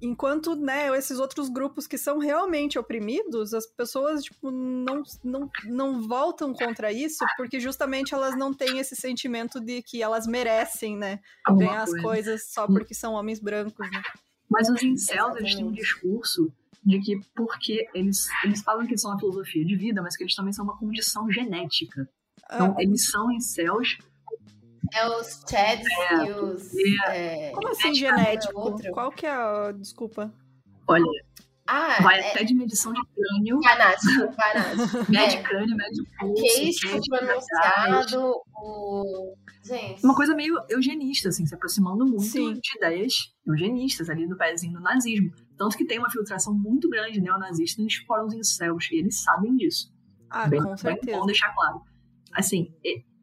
Enquanto, 0.03 0.57
né, 0.57 0.89
esses 0.99 1.21
outros 1.21 1.49
grupos 1.49 1.87
que 1.87 1.97
são 1.97 2.19
realmente 2.19 2.77
oprimidos, 2.79 3.55
as 3.55 3.67
pessoas, 3.67 4.25
tipo, 4.25 4.51
não, 4.51 5.05
não, 5.23 5.49
não 5.65 6.03
voltam 6.09 6.53
contra 6.53 6.93
isso 6.93 7.25
porque 7.37 7.61
justamente 7.61 8.13
elas 8.13 8.37
não 8.37 8.53
têm 8.53 8.79
esse 8.79 8.97
sentimento 8.97 9.61
de 9.61 9.81
que 9.81 10.03
elas 10.03 10.27
merecem, 10.27 10.97
né? 10.97 11.21
alguma 11.45 11.69
Ganhar 11.69 11.83
as 11.85 11.91
coisa. 11.91 12.03
coisas 12.03 12.51
só 12.53 12.67
porque 12.67 12.95
são 12.95 13.15
homens 13.15 13.39
brancos, 13.39 13.89
né? 13.93 14.03
Mas 14.51 14.69
os 14.69 14.83
incels, 14.83 15.37
eles 15.37 15.55
têm 15.55 15.65
um 15.65 15.73
discurso 15.73 16.53
de 16.85 16.99
que 17.01 17.21
porque 17.35 17.87
eles, 17.95 18.27
eles 18.45 18.61
falam 18.61 18.85
que 18.87 18.99
são 18.99 19.13
uma 19.13 19.19
filosofia 19.21 19.65
de 19.65 19.77
vida, 19.77 20.03
mas 20.03 20.17
que 20.17 20.25
eles 20.25 20.35
também 20.35 20.53
são 20.53 20.65
uma 20.65 20.77
condição 20.77 21.31
genética. 21.31 22.09
Então, 22.45 22.75
Ah, 22.77 22.83
eles 22.83 23.09
são 23.09 23.31
incels 23.31 23.99
É 24.95 25.07
os 25.09 25.41
Chads 25.49 25.87
É, 25.87 26.27
e 26.27 26.33
os. 26.33 26.75
é. 27.09 27.49
é, 27.49 27.51
Como 27.53 27.69
assim 27.69 27.95
genética 27.95 28.25
genético? 28.25 28.61
outro. 28.61 28.91
Qual 28.93 29.11
que 29.11 29.27
é 29.27 29.31
a 29.31 29.73
desculpa? 29.73 30.33
Olha, 30.89 31.05
Ah, 31.67 32.03
vai 32.03 32.21
é, 32.21 32.31
até 32.31 32.45
de 32.45 32.55
medição 32.55 32.93
de 32.93 33.01
crânio, 33.15 33.59
vai, 33.63 33.79
Nath. 33.79 34.01
mede 35.09 35.37
É. 35.37 35.43
crânio, 35.43 35.77
mede 35.77 36.03
pulso, 36.19 36.43
Queixo 36.43 37.01
pronunciado, 37.09 38.35
o. 38.57 39.35
Gente. 39.65 40.03
Uma 40.05 40.15
coisa 40.17 40.35
meio 40.35 40.57
eugenista, 40.69 41.29
assim, 41.29 41.47
se 41.47 41.55
aproximando 41.55 42.05
muito 42.05 42.25
Sim. 42.25 42.53
de 42.55 42.77
ideias 42.79 43.15
eugenistas 43.47 44.11
ali 44.11 44.27
do 44.29 44.37
pezinho 44.37 44.73
do 44.73 44.81
nazismo. 44.81 45.31
Tanto 45.57 45.77
que 45.77 45.85
tem 45.87 46.01
uma 46.01 46.11
filtração 46.11 46.53
muito 46.53 46.89
grande 46.91 47.21
neonazista 47.21 47.81
nos 47.81 47.95
fóruns 47.99 48.35
incels, 48.35 48.91
e 48.91 48.97
eles 48.97 49.23
sabem 49.23 49.55
disso. 49.57 49.89
Ah, 50.29 50.49
bem, 50.49 50.59
com 50.61 50.69
bem 50.71 50.77
certeza. 50.77 51.17
bom 51.17 51.27
deixar 51.27 51.55
claro. 51.55 51.81
Assim, 52.35 52.75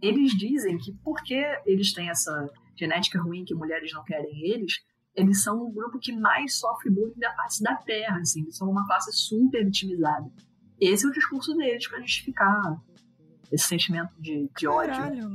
eles 0.01 0.31
dizem 0.37 0.77
que 0.77 0.93
porque 1.03 1.43
eles 1.65 1.93
têm 1.93 2.09
essa 2.09 2.49
genética 2.75 3.21
ruim 3.21 3.43
que 3.43 3.53
mulheres 3.53 3.91
não 3.93 4.03
querem 4.03 4.49
eles, 4.49 4.81
eles 5.15 5.43
são 5.43 5.61
o 5.61 5.71
grupo 5.71 5.99
que 5.99 6.13
mais 6.13 6.55
sofre 6.55 6.89
bullying 6.89 7.19
da 7.19 7.33
face 7.33 7.61
da 7.61 7.75
Terra, 7.75 8.19
assim, 8.19 8.41
eles 8.41 8.55
são 8.55 8.69
uma 8.69 8.85
classe 8.87 9.11
super 9.11 9.65
vitimizada. 9.65 10.31
Esse 10.79 11.05
é 11.05 11.09
o 11.09 11.11
discurso 11.11 11.53
deles 11.55 11.87
para 11.87 11.99
justificar 11.99 12.81
esse 13.51 13.67
sentimento 13.67 14.13
de, 14.17 14.49
de 14.57 14.67
ódio. 14.67 14.93
Caralho. 14.93 15.29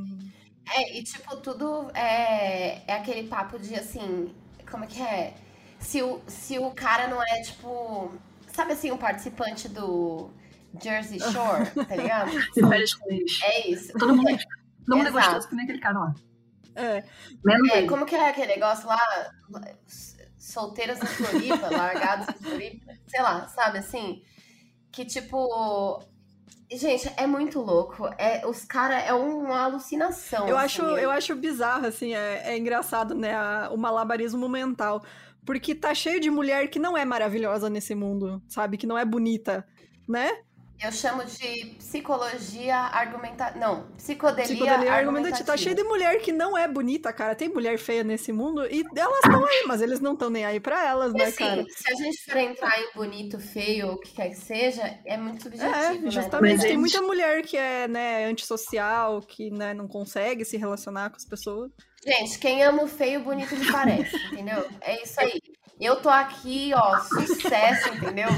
É, 0.73 0.99
e 0.99 1.03
tipo, 1.03 1.37
tudo 1.37 1.91
é, 1.95 2.83
é 2.91 2.95
aquele 2.95 3.29
papo 3.29 3.59
de 3.59 3.75
assim. 3.75 4.35
Como 4.71 4.85
é 4.85 4.87
que 4.87 5.03
é? 5.03 5.35
Se 5.79 6.03
o, 6.03 6.23
se 6.27 6.59
o 6.59 6.71
cara 6.71 7.09
não 7.09 7.23
é, 7.23 7.43
tipo. 7.43 8.11
Sabe 8.53 8.73
assim, 8.73 8.91
um 8.91 8.97
participante 8.97 9.69
do 9.69 10.31
Jersey 10.81 11.19
Shore, 11.19 11.71
tá 11.87 11.97
ligado? 11.97 12.31
É 13.43 13.69
isso. 13.69 13.93
Todo 13.99 14.17
mundo, 14.17 14.39
todo 14.87 14.97
mundo 14.97 15.09
é 15.09 15.11
gostoso 15.11 15.49
que 15.49 15.55
nem 15.55 15.65
aquele 15.65 15.81
cara 15.81 15.99
lá. 15.99 16.15
É, 16.77 17.05
Menos 17.45 17.69
É, 17.71 17.87
como 17.87 18.05
que 18.05 18.15
é 18.17 18.29
aquele 18.29 18.55
negócio 18.55 18.89
lá? 18.89 18.99
Solteiras 20.39 21.01
em 21.03 21.07
Floripa, 21.07 21.69
largados 21.75 22.29
em 22.29 22.45
Floripa, 22.45 22.93
sei 23.07 23.23
lá, 23.23 23.47
sabe 23.49 23.79
assim? 23.79 24.23
Que 24.93 25.05
tipo. 25.05 26.03
Gente, 26.71 27.13
é 27.17 27.27
muito 27.27 27.61
louco. 27.61 28.07
É, 28.19 28.45
os 28.47 28.65
caras 28.65 29.05
é 29.07 29.13
uma 29.13 29.63
alucinação. 29.65 30.49
eu, 30.49 30.57
assim, 30.57 30.65
acho, 30.83 30.83
eu 30.83 31.11
acho 31.11 31.37
bizarro, 31.37 31.87
assim, 31.87 32.15
é, 32.15 32.43
é 32.53 32.59
engraçado, 32.59 33.15
né? 33.15 33.35
a- 33.35 33.71
o 33.73 33.77
malabarismo 33.77 34.49
mental. 34.49 35.05
Porque 35.45 35.75
tá 35.75 35.95
cheio 35.95 36.19
de 36.21 36.31
mulher 36.31 36.69
que 36.69 36.79
não 36.79 36.97
é 36.97 37.05
maravilhosa 37.05 37.69
nesse 37.69 37.95
mundo, 37.95 38.43
sabe? 38.49 38.79
Que 38.79 38.87
não 38.87 38.97
é 38.99 39.05
bonita, 39.05 39.65
né? 40.09 40.31
Eu 40.83 40.93
chamo 40.93 41.25
de 41.25 41.77
psicologia 41.79 42.77
argumentativa. 42.77 43.59
Não, 43.59 43.87
psicodelia, 43.97 44.45
Psicodelia 44.45 44.75
argumentativa. 44.75 44.97
argumentativa. 44.97 45.45
Tá 45.47 45.57
cheio 45.57 45.75
de 45.75 45.83
mulher 45.85 46.21
que 46.21 46.31
não 46.33 46.59
é 46.59 46.69
bonita, 46.69 47.13
cara. 47.13 47.35
Tem 47.35 47.49
mulher 47.49 47.79
feia 47.79 48.05
nesse 48.05 48.33
mundo 48.33 48.67
e 48.67 48.85
elas 48.95 49.17
estão 49.25 49.45
aí, 49.47 49.65
mas 49.67 49.81
eles 49.81 50.01
não 50.01 50.13
estão 50.13 50.29
nem 50.29 50.45
aí 50.45 50.61
pra 50.61 50.85
elas, 50.87 51.13
E 51.15 51.17
né, 51.17 51.25
assim, 51.25 51.37
cara? 51.37 51.65
se 51.69 51.91
a 51.91 51.95
gente 51.95 52.25
for 52.31 52.37
entrar 52.37 52.79
em 52.81 52.93
bonito, 52.95 53.39
feio, 53.41 53.87
ou 53.87 53.93
o 53.95 53.99
que 53.99 54.13
quer 54.13 54.29
que 54.29 54.37
seja, 54.37 54.99
é 55.07 55.17
muito 55.17 55.45
subjetivo, 55.45 55.75
É, 55.75 55.93
né? 55.99 56.11
justamente. 56.11 56.57
Mas 56.57 56.63
Tem 56.65 56.77
muita 56.77 57.01
mulher 57.01 57.43
que 57.43 57.57
é, 57.57 57.89
né, 57.89 58.27
antissocial, 58.27 59.21
que, 59.23 59.51
né, 59.51 59.73
não 59.73 59.89
consegue 59.89 60.45
se 60.45 60.57
relacionar 60.59 61.09
com 61.09 61.17
as 61.17 61.25
pessoas. 61.25 61.71
Gente, 62.07 62.39
quem 62.39 62.63
ama 62.63 62.83
o 62.83 62.89
feio, 62.89 63.21
bonito 63.21 63.55
lhe 63.55 63.73
parece, 63.73 64.15
entendeu? 64.27 64.67
É 64.83 65.03
isso 65.03 65.19
aí. 65.19 65.41
Eu 65.81 65.97
tô 66.03 66.09
aqui, 66.11 66.73
ó, 66.75 66.99
sucesso, 67.01 67.89
entendeu? 67.95 68.29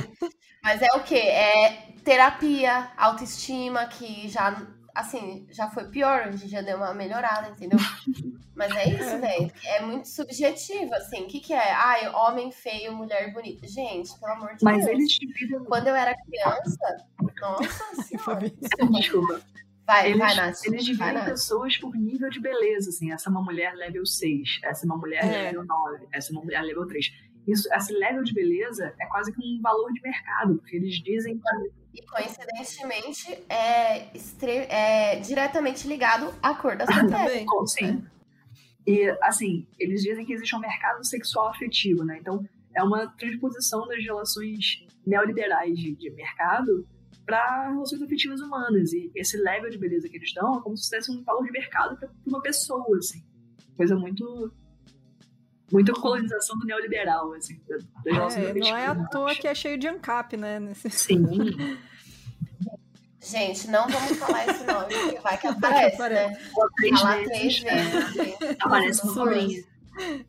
Mas 0.66 0.82
é 0.82 0.88
o 0.96 1.00
quê? 1.04 1.14
É 1.18 1.82
terapia, 2.02 2.90
autoestima, 2.96 3.86
que 3.86 4.28
já, 4.28 4.66
assim, 4.92 5.46
já 5.50 5.70
foi 5.70 5.84
pior, 5.84 6.26
hoje 6.28 6.48
dia 6.48 6.60
deu 6.62 6.76
uma 6.76 6.92
melhorada, 6.92 7.48
entendeu? 7.50 7.78
Mas 8.56 8.74
é 8.74 8.88
isso, 8.88 9.10
É. 9.10 9.18
velho. 9.18 9.52
É 9.64 9.80
muito 9.82 10.08
subjetivo, 10.08 10.92
assim. 10.94 11.22
O 11.22 11.26
que 11.28 11.38
que 11.40 11.52
é? 11.52 11.72
Ai, 11.72 12.08
homem 12.08 12.50
feio, 12.50 12.92
mulher 12.92 13.32
bonita. 13.32 13.68
Gente, 13.68 14.18
pelo 14.18 14.32
amor 14.32 14.56
de 14.56 14.64
Mas 14.64 14.78
Deus. 14.84 14.88
eles 14.88 15.12
dividem. 15.12 15.62
Quando 15.66 15.86
eu 15.88 15.94
era 15.94 16.14
criança, 16.16 17.06
nossa 17.40 17.84
senhora. 18.02 18.50
Desculpa. 18.90 19.40
Vai, 19.86 20.06
Eles, 20.08 20.18
vai, 20.18 20.34
Nath. 20.34 20.64
eles 20.64 20.70
vai, 20.70 20.78
dividem 20.78 21.12
Nath. 21.14 21.24
pessoas 21.26 21.76
por 21.76 21.94
nível 21.94 22.28
de 22.28 22.40
beleza, 22.40 22.90
assim. 22.90 23.12
Essa 23.12 23.28
é 23.28 23.30
uma 23.30 23.42
mulher 23.42 23.72
level 23.74 24.04
6, 24.04 24.58
essa 24.64 24.84
é 24.84 24.86
uma 24.86 24.96
mulher 24.96 25.22
É. 25.24 25.42
level 25.42 25.64
9, 25.64 26.08
essa 26.12 26.30
é 26.30 26.32
uma 26.32 26.42
mulher 26.42 26.62
level 26.62 26.88
3. 26.88 27.12
Isso, 27.46 27.68
esse 27.72 27.92
level 27.92 28.24
de 28.24 28.34
beleza 28.34 28.92
é 29.00 29.06
quase 29.06 29.32
que 29.32 29.38
um 29.40 29.60
valor 29.62 29.92
de 29.92 30.00
mercado, 30.02 30.56
porque 30.56 30.76
eles 30.76 30.94
dizem 31.02 31.38
que 31.38 32.00
E 32.00 32.02
coincidentemente 32.06 33.38
é, 33.48 34.14
estre- 34.16 34.66
é 34.68 35.16
diretamente 35.20 35.86
ligado 35.86 36.32
à 36.42 36.54
cor 36.54 36.76
da 36.76 36.86
sua 36.86 37.04
pele. 37.06 37.46
Sim. 37.66 38.04
E, 38.86 39.08
assim, 39.22 39.66
eles 39.78 40.02
dizem 40.02 40.24
que 40.24 40.32
existe 40.32 40.54
um 40.54 40.60
mercado 40.60 41.04
sexual 41.04 41.48
afetivo, 41.48 42.04
né? 42.04 42.18
Então, 42.20 42.44
é 42.74 42.82
uma 42.82 43.06
transposição 43.16 43.86
das 43.88 44.02
relações 44.04 44.84
neoliberais 45.06 45.78
de, 45.78 45.94
de 45.96 46.10
mercado 46.10 46.86
para 47.24 47.70
relações 47.70 48.02
afetivas 48.02 48.40
humanas. 48.40 48.92
E 48.92 49.10
esse 49.14 49.36
level 49.38 49.70
de 49.70 49.78
beleza 49.78 50.08
que 50.08 50.16
eles 50.16 50.32
dão 50.34 50.58
é 50.58 50.62
como 50.62 50.76
se 50.76 50.88
fosse 50.94 51.10
um 51.10 51.22
valor 51.24 51.44
de 51.44 51.50
mercado 51.52 51.96
para 51.96 52.08
uma 52.26 52.40
pessoa, 52.42 52.96
assim. 52.98 53.22
Coisa 53.76 53.96
muito. 53.96 54.52
Muita 55.72 55.92
colonização 55.92 56.58
do 56.58 56.66
neoliberal, 56.66 57.32
assim. 57.32 57.60
das 57.68 57.84
relações 58.04 58.46
É, 58.46 58.52
não 58.54 58.76
é 58.76 58.86
à 58.86 58.94
toa 58.94 59.34
que 59.34 59.48
é 59.48 59.54
cheio 59.54 59.76
de 59.76 59.88
ANCAP, 59.88 60.36
né? 60.36 60.60
Nesse... 60.60 60.88
Sim. 60.90 61.78
Gente, 63.20 63.68
não 63.68 63.88
vamos 63.88 64.16
falar 64.18 64.46
esse 64.46 64.64
nome, 64.64 64.94
porque 64.94 65.18
vai 65.18 65.36
que 65.36 65.46
aparece, 65.48 65.96
aparece. 65.96 66.32
né? 66.32 66.50
Três 66.76 67.00
Falar 67.00 67.24
três 67.24 67.58
vezes. 67.58 68.56
Aparece 68.60 69.06
uma. 69.08 69.32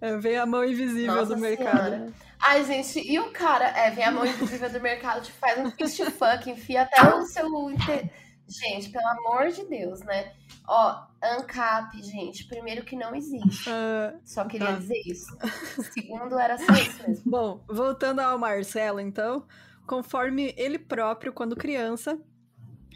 É, 0.02 0.17
vem 0.17 0.38
a 0.38 0.45
mão 0.45 0.63
invisível 0.63 1.13
Nossa 1.13 1.36
do 1.36 1.41
mercado. 1.41 1.89
Senhora. 1.91 2.13
Ai, 2.39 2.63
gente, 2.65 3.00
e 3.00 3.19
o 3.19 3.32
cara, 3.32 3.65
é, 3.78 3.91
vem 3.91 4.04
a 4.04 4.12
mão 4.12 4.26
invisível 4.26 4.69
do 4.69 4.80
mercado, 4.80 5.23
te 5.23 5.32
faz 5.34 5.60
um 5.60 5.69
fist 5.69 6.00
fuck, 6.12 6.50
enfia 6.50 6.84
até 6.84 7.04
o 7.15 7.23
seu, 7.26 7.45
Gente, 8.47 8.89
pelo 8.89 9.08
amor 9.08 9.50
de 9.50 9.65
Deus, 9.65 10.00
né? 10.02 10.32
Ó, 10.67 11.08
ANCAP, 11.23 12.01
gente, 12.03 12.45
primeiro 12.45 12.84
que 12.84 12.95
não 12.95 13.15
existe. 13.15 13.69
Uh, 13.69 14.19
Só 14.25 14.43
queria 14.45 14.67
tá. 14.67 14.73
dizer 14.73 15.01
isso. 15.06 15.38
Segundo, 15.93 16.38
era 16.38 16.58
só 16.58 16.73
isso 16.73 17.08
mesmo. 17.08 17.23
Bom, 17.25 17.63
voltando 17.67 18.19
ao 18.19 18.38
Marcelo, 18.38 18.99
então, 18.99 19.45
conforme 19.88 20.53
ele 20.58 20.77
próprio, 20.77 21.32
quando 21.32 21.56
criança, 21.56 22.19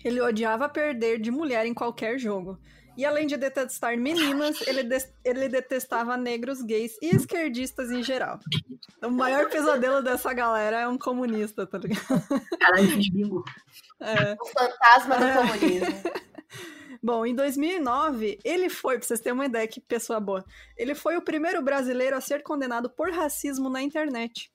ele 0.04 0.20
odiava 0.20 0.68
perder 0.68 1.20
de 1.22 1.32
mulher 1.32 1.66
em 1.66 1.74
qualquer 1.74 2.20
jogo. 2.20 2.60
E 2.98 3.06
além 3.06 3.26
de 3.26 3.38
detestar 3.38 3.98
meninas, 3.98 4.60
ele, 4.68 4.84
de 4.84 4.98
ele 5.24 5.48
detestava 5.48 6.18
negros, 6.18 6.62
gays 6.62 6.98
e 7.02 7.16
esquerdistas 7.16 7.90
em 7.90 8.04
geral. 8.04 8.38
O 9.02 9.10
maior 9.10 9.50
pesadelo 9.50 10.04
dessa 10.04 10.34
galera 10.34 10.82
é 10.82 10.88
um 10.90 10.98
comunista, 10.98 11.66
tá 11.66 11.78
ligado? 11.78 12.04
Caralho, 12.60 12.90
fiz 12.90 13.10
bingo. 13.10 13.46
É. 14.02 14.36
O 14.40 14.46
fantasma 14.46 15.18
do 15.18 15.24
é. 15.24 15.36
comunismo. 15.36 16.12
Bom, 17.04 17.26
em 17.26 17.34
2009, 17.34 18.40
ele 18.44 18.70
foi, 18.70 18.98
pra 18.98 19.08
vocês 19.08 19.20
terem 19.20 19.34
uma 19.34 19.46
ideia, 19.46 19.68
que 19.68 19.82
pessoa 19.82 20.20
boa. 20.20 20.46
Ele 20.78 20.94
foi 20.94 21.18
o 21.18 21.22
primeiro 21.22 21.62
brasileiro 21.62 22.16
a 22.16 22.22
ser 22.22 22.44
condenado 22.44 22.90
por 22.90 23.12
racismo 23.12 23.70
na 23.70 23.82
internet 23.82 24.52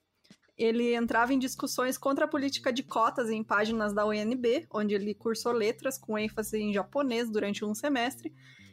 ele 0.56 0.94
entrava 0.94 1.34
em 1.34 1.38
discussões 1.38 1.98
contra 1.98 2.24
a 2.24 2.28
política 2.28 2.72
de 2.72 2.82
cotas 2.82 3.28
em 3.30 3.44
páginas 3.44 3.92
da 3.92 4.06
UNB, 4.06 4.66
onde 4.72 4.94
ele 4.94 5.14
cursou 5.14 5.52
letras 5.52 5.98
com 5.98 6.18
ênfase 6.18 6.58
em 6.58 6.72
japonês 6.72 7.30
durante 7.30 7.64
um 7.64 7.74
semestre, 7.74 8.32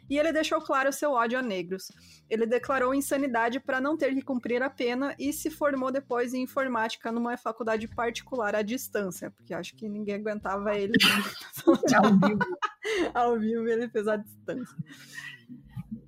e 0.09 0.17
ele 0.17 0.31
deixou 0.31 0.61
claro 0.61 0.91
seu 0.91 1.11
ódio 1.11 1.39
a 1.39 1.41
negros. 1.41 1.91
Ele 2.29 2.45
declarou 2.45 2.93
insanidade 2.93 3.59
para 3.59 3.79
não 3.79 3.97
ter 3.97 4.13
que 4.13 4.21
cumprir 4.21 4.61
a 4.61 4.69
pena 4.69 5.15
e 5.17 5.31
se 5.31 5.49
formou 5.49 5.91
depois 5.91 6.33
em 6.33 6.43
informática 6.43 7.11
numa 7.11 7.37
faculdade 7.37 7.87
particular 7.87 8.55
à 8.55 8.61
distância, 8.61 9.31
porque 9.31 9.53
acho 9.53 9.75
que 9.75 9.87
ninguém 9.87 10.15
aguentava 10.15 10.75
ele 10.75 10.93
ao 11.95 12.11
vivo. 12.11 12.57
ao 13.13 13.39
vivo 13.39 13.67
ele 13.67 13.89
fez 13.89 14.07
à 14.07 14.17
distância. 14.17 14.77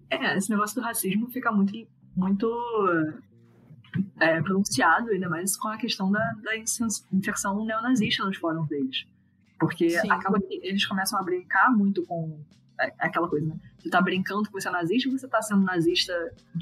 É, 0.10 0.38
esse 0.38 0.50
negócio 0.50 0.76
do 0.76 0.86
racismo 0.86 1.30
fica 1.32 1.52
muito, 1.52 1.74
muito 2.16 2.48
é, 4.20 4.42
pronunciado, 4.42 5.10
ainda 5.10 5.30
mais 5.30 5.58
com 5.58 5.68
a 5.68 5.78
questão 5.78 6.12
da, 6.12 6.34
da 6.44 6.58
inserção 6.58 7.66
neonazista 7.66 8.24
nos 8.24 8.38
fóruns 8.38 8.68
deles. 8.68 9.06
Porque 9.60 9.90
Sim. 9.90 10.12
acaba 10.12 10.40
que 10.40 10.60
eles 10.64 10.86
começam 10.86 11.18
a 11.18 11.24
brincar 11.24 11.72
muito 11.72 12.06
com 12.06 12.40
aquela 13.00 13.28
coisa, 13.28 13.48
né? 13.48 13.56
Você 13.78 13.90
tá 13.90 14.02
brincando 14.02 14.44
que 14.44 14.52
você 14.52 14.68
é 14.68 14.72
nazista 14.72 15.10
ou 15.10 15.18
você 15.18 15.28
tá 15.28 15.42
sendo 15.42 15.62
nazista 15.62 16.14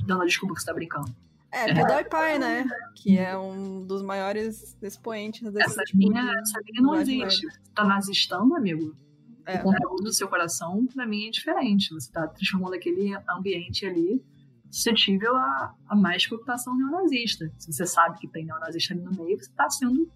dando 0.06 0.24
a 0.24 0.26
desculpa 0.26 0.56
que 0.56 0.62
você 0.62 0.66
tá 0.66 0.74
brincando? 0.74 1.14
É, 1.52 1.70
é. 1.70 2.04
Pai, 2.04 2.40
né? 2.40 2.66
Que 2.96 3.18
é 3.18 3.38
um 3.38 3.86
dos 3.86 4.02
maiores 4.02 4.76
expoentes 4.82 5.52
desse 5.52 5.70
essa 5.70 5.84
tipo 5.84 6.00
linha, 6.00 6.24
de... 6.24 6.38
Essa 6.40 6.60
linha 6.66 6.82
não 6.82 6.96
existe. 6.96 7.46
Você 7.46 7.72
tá 7.76 7.86
nazistando, 7.86 8.56
amigo. 8.56 8.96
É. 9.46 9.60
O 9.60 9.64
conteúdo 9.64 10.04
do 10.06 10.14
seu 10.14 10.28
coração, 10.28 10.88
pra 10.88 11.06
mim, 11.06 11.28
é 11.28 11.30
diferente. 11.30 11.94
Você 11.94 12.12
tá 12.12 12.28
transformando 12.28 12.74
aquele 12.74 13.14
ambiente 13.30 13.86
ali 13.86 14.24
suscetível 14.72 15.36
a, 15.36 15.76
a 15.88 15.96
mais 15.96 16.26
cooptação 16.26 16.76
neonazista. 16.76 17.52
Se 17.60 17.72
você 17.72 17.86
sabe 17.86 18.18
que 18.18 18.28
tem 18.28 18.46
neonazista 18.46 18.94
ali 18.96 19.04
no 19.04 19.12
meio, 19.12 19.38
você 19.38 19.50
está 19.50 19.70
sendo. 19.70 20.10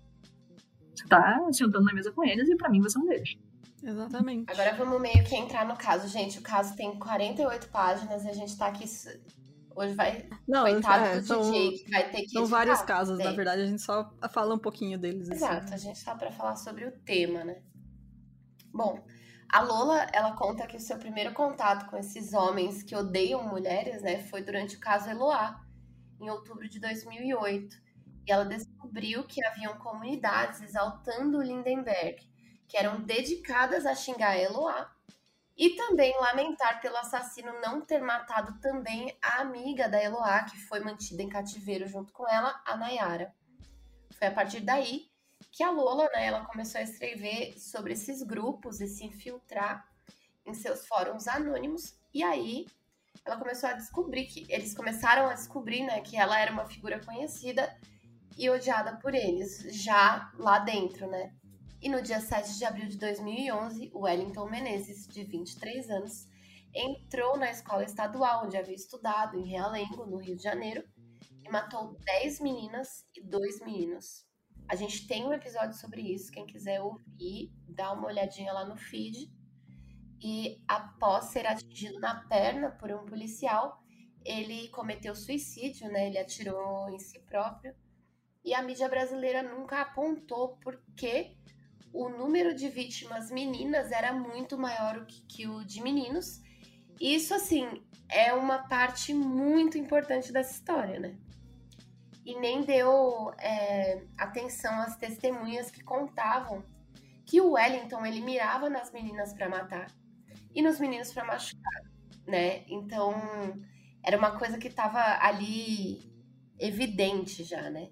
Você 0.95 1.03
está 1.03 1.39
sentando 1.51 1.85
na 1.85 1.93
mesa 1.93 2.11
com 2.11 2.23
eles 2.23 2.49
e 2.49 2.55
para 2.55 2.69
mim 2.69 2.81
você 2.81 2.97
é 2.97 3.01
um 3.01 3.05
deles. 3.05 3.37
Exatamente. 3.83 4.51
Agora 4.51 4.75
vamos 4.75 5.01
meio 5.01 5.23
que 5.23 5.35
entrar 5.35 5.65
no 5.65 5.77
caso, 5.77 6.07
gente. 6.07 6.39
O 6.39 6.41
caso 6.41 6.75
tem 6.75 6.97
48 6.97 7.69
páginas 7.69 8.25
e 8.25 8.29
a 8.29 8.33
gente 8.33 8.57
tá 8.57 8.67
aqui. 8.67 8.85
Hoje 9.75 9.93
vai. 9.93 10.27
Não, 10.47 10.63
Coitado 10.63 11.05
é, 11.05 11.19
do 11.19 11.25
são, 11.25 11.41
DJ 11.51 11.77
que 11.77 11.91
vai 11.91 12.09
ter 12.09 12.21
que. 12.23 12.29
São 12.29 12.45
vários 12.45 12.81
casos, 12.81 13.17
né? 13.19 13.25
na 13.25 13.31
verdade, 13.31 13.61
a 13.61 13.67
gente 13.67 13.81
só 13.81 14.11
fala 14.31 14.55
um 14.55 14.59
pouquinho 14.59 14.97
deles. 14.97 15.29
Assim. 15.29 15.35
Exato, 15.35 15.65
assim. 15.65 15.73
a 15.73 15.77
gente 15.77 16.03
tá 16.03 16.15
para 16.15 16.31
falar 16.31 16.55
sobre 16.55 16.85
o 16.85 16.91
tema, 16.91 17.43
né? 17.43 17.61
Bom, 18.73 19.03
a 19.49 19.61
Lola, 19.61 20.07
ela 20.11 20.33
conta 20.33 20.67
que 20.67 20.75
o 20.75 20.79
seu 20.79 20.97
primeiro 20.97 21.33
contato 21.33 21.89
com 21.89 21.97
esses 21.97 22.33
homens 22.33 22.83
que 22.83 22.95
odeiam 22.95 23.47
mulheres, 23.47 24.01
né, 24.01 24.19
foi 24.23 24.43
durante 24.43 24.75
o 24.75 24.79
caso 24.79 25.09
Eloá, 25.09 25.61
em 26.19 26.29
outubro 26.29 26.67
de 26.67 26.79
2008. 26.79 27.77
E 28.27 28.31
ela 28.31 28.43
descobriu 28.43 29.23
que 29.23 29.43
haviam 29.45 29.77
comunidades 29.77 30.61
exaltando 30.61 31.37
o 31.37 31.41
Lindenberg, 31.41 32.29
que 32.67 32.77
eram 32.77 33.01
dedicadas 33.01 33.85
a 33.85 33.95
xingar 33.95 34.37
Eloá 34.37 34.91
e 35.57 35.71
também 35.71 36.15
lamentar 36.19 36.79
pelo 36.81 36.97
assassino 36.97 37.51
não 37.61 37.81
ter 37.81 37.99
matado 38.01 38.59
também 38.59 39.17
a 39.21 39.41
amiga 39.41 39.89
da 39.89 40.01
Eloá, 40.01 40.43
que 40.43 40.57
foi 40.57 40.79
mantida 40.79 41.23
em 41.23 41.29
cativeiro 41.29 41.87
junto 41.87 42.13
com 42.13 42.27
ela, 42.27 42.61
a 42.65 42.77
Nayara. 42.77 43.33
Foi 44.11 44.27
a 44.27 44.31
partir 44.31 44.59
daí 44.59 45.09
que 45.51 45.63
a 45.63 45.71
Lola, 45.71 46.07
né, 46.13 46.27
ela 46.27 46.45
começou 46.45 46.79
a 46.79 46.83
escrever 46.83 47.57
sobre 47.59 47.93
esses 47.93 48.21
grupos 48.21 48.79
e 48.79 48.87
se 48.87 49.05
infiltrar 49.05 49.87
em 50.45 50.53
seus 50.53 50.85
fóruns 50.85 51.27
anônimos. 51.27 51.95
E 52.13 52.23
aí 52.23 52.67
ela 53.25 53.37
começou 53.37 53.69
a 53.69 53.73
descobrir 53.73 54.25
que 54.25 54.45
eles 54.49 54.75
começaram 54.75 55.27
a 55.27 55.33
descobrir, 55.33 55.83
né, 55.83 56.01
que 56.01 56.15
ela 56.15 56.39
era 56.39 56.51
uma 56.51 56.65
figura 56.65 57.03
conhecida 57.03 57.75
e 58.37 58.49
odiada 58.49 58.97
por 58.97 59.15
eles, 59.15 59.63
já 59.73 60.31
lá 60.37 60.59
dentro, 60.59 61.07
né? 61.07 61.33
E 61.79 61.89
no 61.89 62.01
dia 62.01 62.19
7 62.19 62.57
de 62.57 62.65
abril 62.65 62.87
de 62.87 62.97
2011, 62.97 63.91
o 63.93 64.01
Wellington 64.01 64.49
Menezes, 64.49 65.07
de 65.07 65.23
23 65.23 65.89
anos, 65.91 66.27
entrou 66.73 67.37
na 67.37 67.51
escola 67.51 67.83
estadual 67.83 68.45
onde 68.45 68.57
havia 68.57 68.73
estudado, 68.73 69.37
em 69.37 69.47
Realengo, 69.47 70.05
no 70.07 70.17
Rio 70.17 70.35
de 70.35 70.41
Janeiro, 70.41 70.83
e 71.43 71.49
matou 71.49 71.95
10 72.03 72.39
meninas 72.39 73.05
e 73.15 73.21
2 73.21 73.61
meninos. 73.61 74.25
A 74.67 74.75
gente 74.75 75.07
tem 75.07 75.25
um 75.25 75.31
episódio 75.31 75.77
sobre 75.77 76.01
isso, 76.01 76.31
quem 76.31 76.47
quiser 76.47 76.81
ouvir, 76.81 77.53
dá 77.69 77.93
uma 77.93 78.07
olhadinha 78.07 78.51
lá 78.51 78.65
no 78.65 78.75
feed. 78.75 79.31
E 80.19 80.61
após 80.67 81.25
ser 81.25 81.45
atingido 81.45 81.99
na 81.99 82.27
perna 82.27 82.71
por 82.71 82.91
um 82.91 83.05
policial, 83.05 83.79
ele 84.25 84.67
cometeu 84.69 85.15
suicídio, 85.15 85.89
né? 85.89 86.07
Ele 86.07 86.17
atirou 86.17 86.89
em 86.89 86.97
si 86.97 87.19
próprio. 87.19 87.73
E 88.43 88.53
a 88.53 88.63
mídia 88.63 88.89
brasileira 88.89 89.43
nunca 89.43 89.81
apontou 89.81 90.57
porque 90.57 91.37
o 91.93 92.09
número 92.09 92.53
de 92.53 92.69
vítimas 92.69 93.31
meninas 93.31 93.91
era 93.91 94.13
muito 94.13 94.57
maior 94.57 95.05
que, 95.05 95.21
que 95.21 95.47
o 95.47 95.63
de 95.63 95.81
meninos. 95.81 96.41
Isso, 96.99 97.33
assim, 97.33 97.83
é 98.09 98.33
uma 98.33 98.67
parte 98.67 99.13
muito 99.13 99.77
importante 99.77 100.31
dessa 100.31 100.53
história, 100.53 100.99
né? 100.99 101.17
e 102.27 102.37
nem 102.37 102.61
deu 102.61 103.33
é, 103.39 104.03
atenção 104.17 104.81
às 104.81 104.97
testemunhas 104.97 105.71
que 105.71 105.81
contavam 105.81 106.61
que 107.25 107.39
o 107.39 107.51
Wellington 107.51 108.05
ele 108.05 108.19
mirava 108.19 108.69
nas 108.69 108.91
meninas 108.91 109.33
para 109.33 109.47
matar 109.47 109.89
e 110.53 110.61
nos 110.61 110.77
meninos 110.77 111.13
para 111.13 111.23
machucar, 111.23 111.83
né? 112.27 112.65
Então 112.67 113.13
era 114.03 114.17
uma 114.17 114.37
coisa 114.37 114.57
que 114.57 114.67
estava 114.67 114.99
ali 115.25 116.11
evidente 116.59 117.45
já, 117.45 117.69
né? 117.69 117.87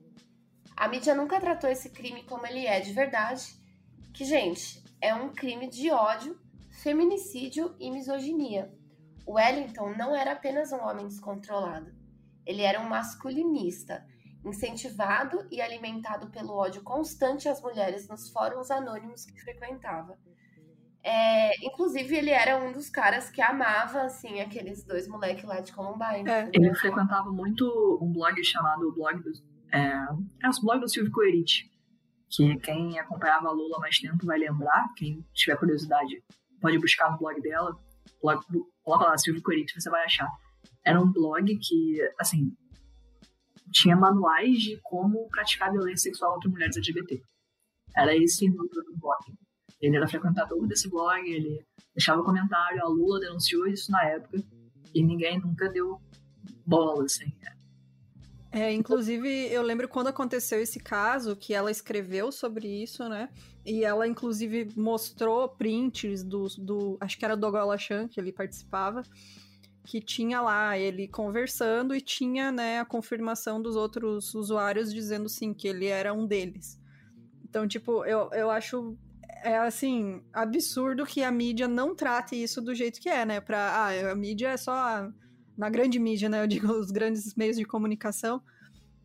A 0.75 0.89
mídia 0.89 1.15
nunca 1.15 1.39
tratou 1.39 1.69
esse 1.69 1.89
crime 1.91 2.23
como 2.23 2.45
ele 2.45 2.65
é 2.65 2.81
de 2.81 2.91
verdade, 2.91 3.57
que 4.15 4.23
gente 4.23 4.81
é 5.01 5.13
um 5.13 5.29
crime 5.29 5.67
de 5.67 5.91
ódio, 5.91 6.39
feminicídio 6.71 7.75
e 7.77 7.91
misoginia. 7.91 8.73
O 9.25 9.33
Wellington 9.33 9.93
não 9.97 10.15
era 10.15 10.31
apenas 10.31 10.71
um 10.71 10.81
homem 10.81 11.05
descontrolado, 11.05 11.91
ele 12.45 12.61
era 12.61 12.79
um 12.79 12.87
masculinista 12.87 14.05
incentivado 14.45 15.45
e 15.51 15.59
alimentado 15.59 16.29
pelo 16.29 16.53
ódio 16.53 16.81
constante 16.81 17.49
às 17.49 17.61
mulheres 17.61 18.07
nos 18.07 18.29
fóruns 18.29 18.71
anônimos 18.71 19.25
que 19.25 19.41
frequentava. 19.41 20.17
É, 21.03 21.65
inclusive, 21.65 22.15
ele 22.15 22.29
era 22.29 22.57
um 22.57 22.71
dos 22.71 22.89
caras 22.89 23.29
que 23.29 23.41
amava, 23.41 24.03
assim, 24.03 24.39
aqueles 24.39 24.83
dois 24.83 25.07
moleques 25.07 25.43
lá 25.43 25.59
de 25.59 25.73
Columbine. 25.73 26.29
É. 26.29 26.49
Ele 26.53 26.73
frequentava 26.75 27.31
muito 27.31 27.99
um 28.01 28.11
blog 28.11 28.43
chamado 28.43 28.91
blog 28.93 29.21
do, 29.21 29.31
é, 29.71 29.79
é 29.79 30.49
o 30.49 30.61
blog 30.61 30.79
do 30.79 30.89
Silvio 30.89 31.11
Coerite, 31.11 31.71
que 32.29 32.57
quem 32.57 32.99
acompanhava 32.99 33.47
a 33.47 33.51
Lula 33.51 33.79
mais 33.79 33.97
tempo 33.97 34.25
vai 34.25 34.37
lembrar, 34.37 34.93
quem 34.95 35.25
tiver 35.33 35.57
curiosidade 35.57 36.23
pode 36.59 36.79
buscar 36.79 37.11
no 37.11 37.17
blog 37.17 37.39
dela, 37.41 37.77
blog, 38.21 38.41
coloca 38.83 39.05
lá 39.05 39.17
Silvio 39.17 39.41
Coerite, 39.41 39.79
você 39.79 39.89
vai 39.89 40.03
achar. 40.03 40.29
Era 40.83 41.01
um 41.01 41.11
blog 41.11 41.45
que, 41.57 41.97
assim, 42.19 42.55
tinha 43.71 43.95
manuais 43.95 44.57
de 44.59 44.79
como 44.83 45.27
praticar 45.29 45.71
violência 45.71 46.09
sexual 46.09 46.33
contra 46.33 46.49
mulheres 46.49 46.77
LGBT. 46.77 47.21
Era 47.95 48.15
esse 48.15 48.49
o 48.49 48.53
núcleo 48.53 48.83
do 48.83 48.97
blog. 48.97 49.37
Ele 49.81 49.97
era 49.97 50.07
frequentador 50.07 50.65
desse 50.67 50.89
blog, 50.89 51.21
ele 51.27 51.63
deixava 51.93 52.23
comentário, 52.23 52.81
a 52.83 52.87
Lula 52.87 53.19
denunciou 53.19 53.67
isso 53.67 53.91
na 53.91 54.03
época, 54.03 54.43
e 54.93 55.03
ninguém 55.03 55.39
nunca 55.39 55.69
deu 55.69 55.99
bola, 56.65 57.05
assim. 57.05 57.31
É, 58.55 58.71
inclusive, 58.71 59.27
eu 59.51 59.61
lembro 59.61 59.85
quando 59.85 60.07
aconteceu 60.07 60.61
esse 60.61 60.79
caso, 60.79 61.35
que 61.35 61.53
ela 61.53 61.69
escreveu 61.69 62.31
sobre 62.31 62.65
isso, 62.81 63.09
né? 63.09 63.27
E 63.65 63.83
ela, 63.83 64.07
inclusive, 64.07 64.71
mostrou 64.77 65.49
prints 65.49 66.23
do, 66.23 66.47
do 66.57 66.97
acho 67.01 67.17
que 67.17 67.25
era 67.25 67.35
do 67.35 67.51
Gola 67.51 67.77
Chan, 67.77 68.07
que 68.07 68.17
ele 68.17 68.31
participava, 68.31 69.03
que 69.83 69.99
tinha 69.99 70.39
lá 70.39 70.77
ele 70.77 71.05
conversando 71.05 71.93
e 71.93 71.99
tinha 71.99 72.49
né, 72.49 72.79
a 72.79 72.85
confirmação 72.85 73.61
dos 73.61 73.75
outros 73.75 74.33
usuários 74.33 74.93
dizendo 74.93 75.27
sim 75.27 75.53
que 75.53 75.67
ele 75.67 75.87
era 75.87 76.13
um 76.13 76.25
deles. 76.25 76.79
Então, 77.43 77.67
tipo, 77.67 78.05
eu, 78.05 78.29
eu 78.31 78.49
acho 78.49 78.97
é 79.43 79.57
assim, 79.57 80.23
absurdo 80.31 81.05
que 81.05 81.21
a 81.21 81.31
mídia 81.31 81.67
não 81.67 81.93
trate 81.93 82.41
isso 82.41 82.61
do 82.61 82.73
jeito 82.73 83.01
que 83.01 83.09
é, 83.09 83.25
né? 83.25 83.41
Pra, 83.41 83.59
ah, 83.59 84.11
a 84.11 84.15
mídia 84.15 84.51
é 84.51 84.57
só. 84.57 85.11
Na 85.57 85.69
grande 85.69 85.99
mídia, 85.99 86.29
né? 86.29 86.41
Eu 86.41 86.47
digo 86.47 86.71
os 86.71 86.91
grandes 86.91 87.33
meios 87.35 87.57
de 87.57 87.65
comunicação. 87.65 88.41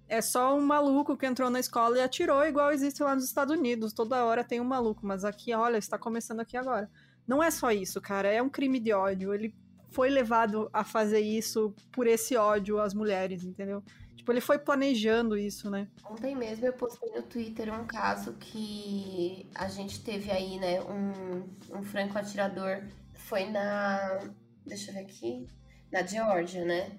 É 0.08 0.20
só 0.20 0.56
um 0.56 0.60
maluco 0.60 1.16
que 1.16 1.24
entrou 1.24 1.48
na 1.48 1.60
escola 1.60 1.96
e 1.96 2.00
atirou, 2.00 2.44
igual 2.44 2.72
existe 2.72 3.00
lá 3.00 3.14
nos 3.14 3.24
Estados 3.24 3.56
Unidos. 3.56 3.92
Toda 3.92 4.24
hora 4.24 4.42
tem 4.42 4.60
um 4.60 4.64
maluco, 4.64 5.06
mas 5.06 5.24
aqui, 5.24 5.54
olha, 5.54 5.78
está 5.78 5.96
começando 5.96 6.40
aqui 6.40 6.56
agora. 6.56 6.90
Não 7.26 7.40
é 7.40 7.48
só 7.50 7.70
isso, 7.70 8.00
cara. 8.00 8.28
É 8.28 8.42
um 8.42 8.48
crime 8.48 8.80
de 8.80 8.92
ódio. 8.92 9.32
Ele 9.32 9.54
foi 9.90 10.10
levado 10.10 10.68
a 10.72 10.82
fazer 10.82 11.20
isso 11.20 11.72
por 11.92 12.08
esse 12.08 12.36
ódio 12.36 12.80
às 12.80 12.92
mulheres, 12.92 13.44
entendeu? 13.44 13.84
Tipo, 14.16 14.32
ele 14.32 14.40
foi 14.40 14.58
planejando 14.58 15.36
isso, 15.36 15.70
né? 15.70 15.88
Ontem 16.04 16.36
mesmo 16.36 16.66
eu 16.66 16.72
postei 16.72 17.10
no 17.10 17.22
Twitter 17.22 17.72
um 17.72 17.86
caso 17.86 18.34
que 18.34 19.48
a 19.54 19.68
gente 19.68 20.02
teve 20.02 20.30
aí, 20.30 20.58
né? 20.58 20.80
Um, 20.82 21.78
um 21.78 21.82
franco 21.82 22.18
atirador. 22.18 22.82
Foi 23.14 23.48
na. 23.48 24.18
Deixa 24.66 24.90
eu 24.90 24.94
ver 24.94 25.00
aqui. 25.00 25.46
Na 25.90 26.02
Geórgia, 26.02 26.64
né? 26.64 26.98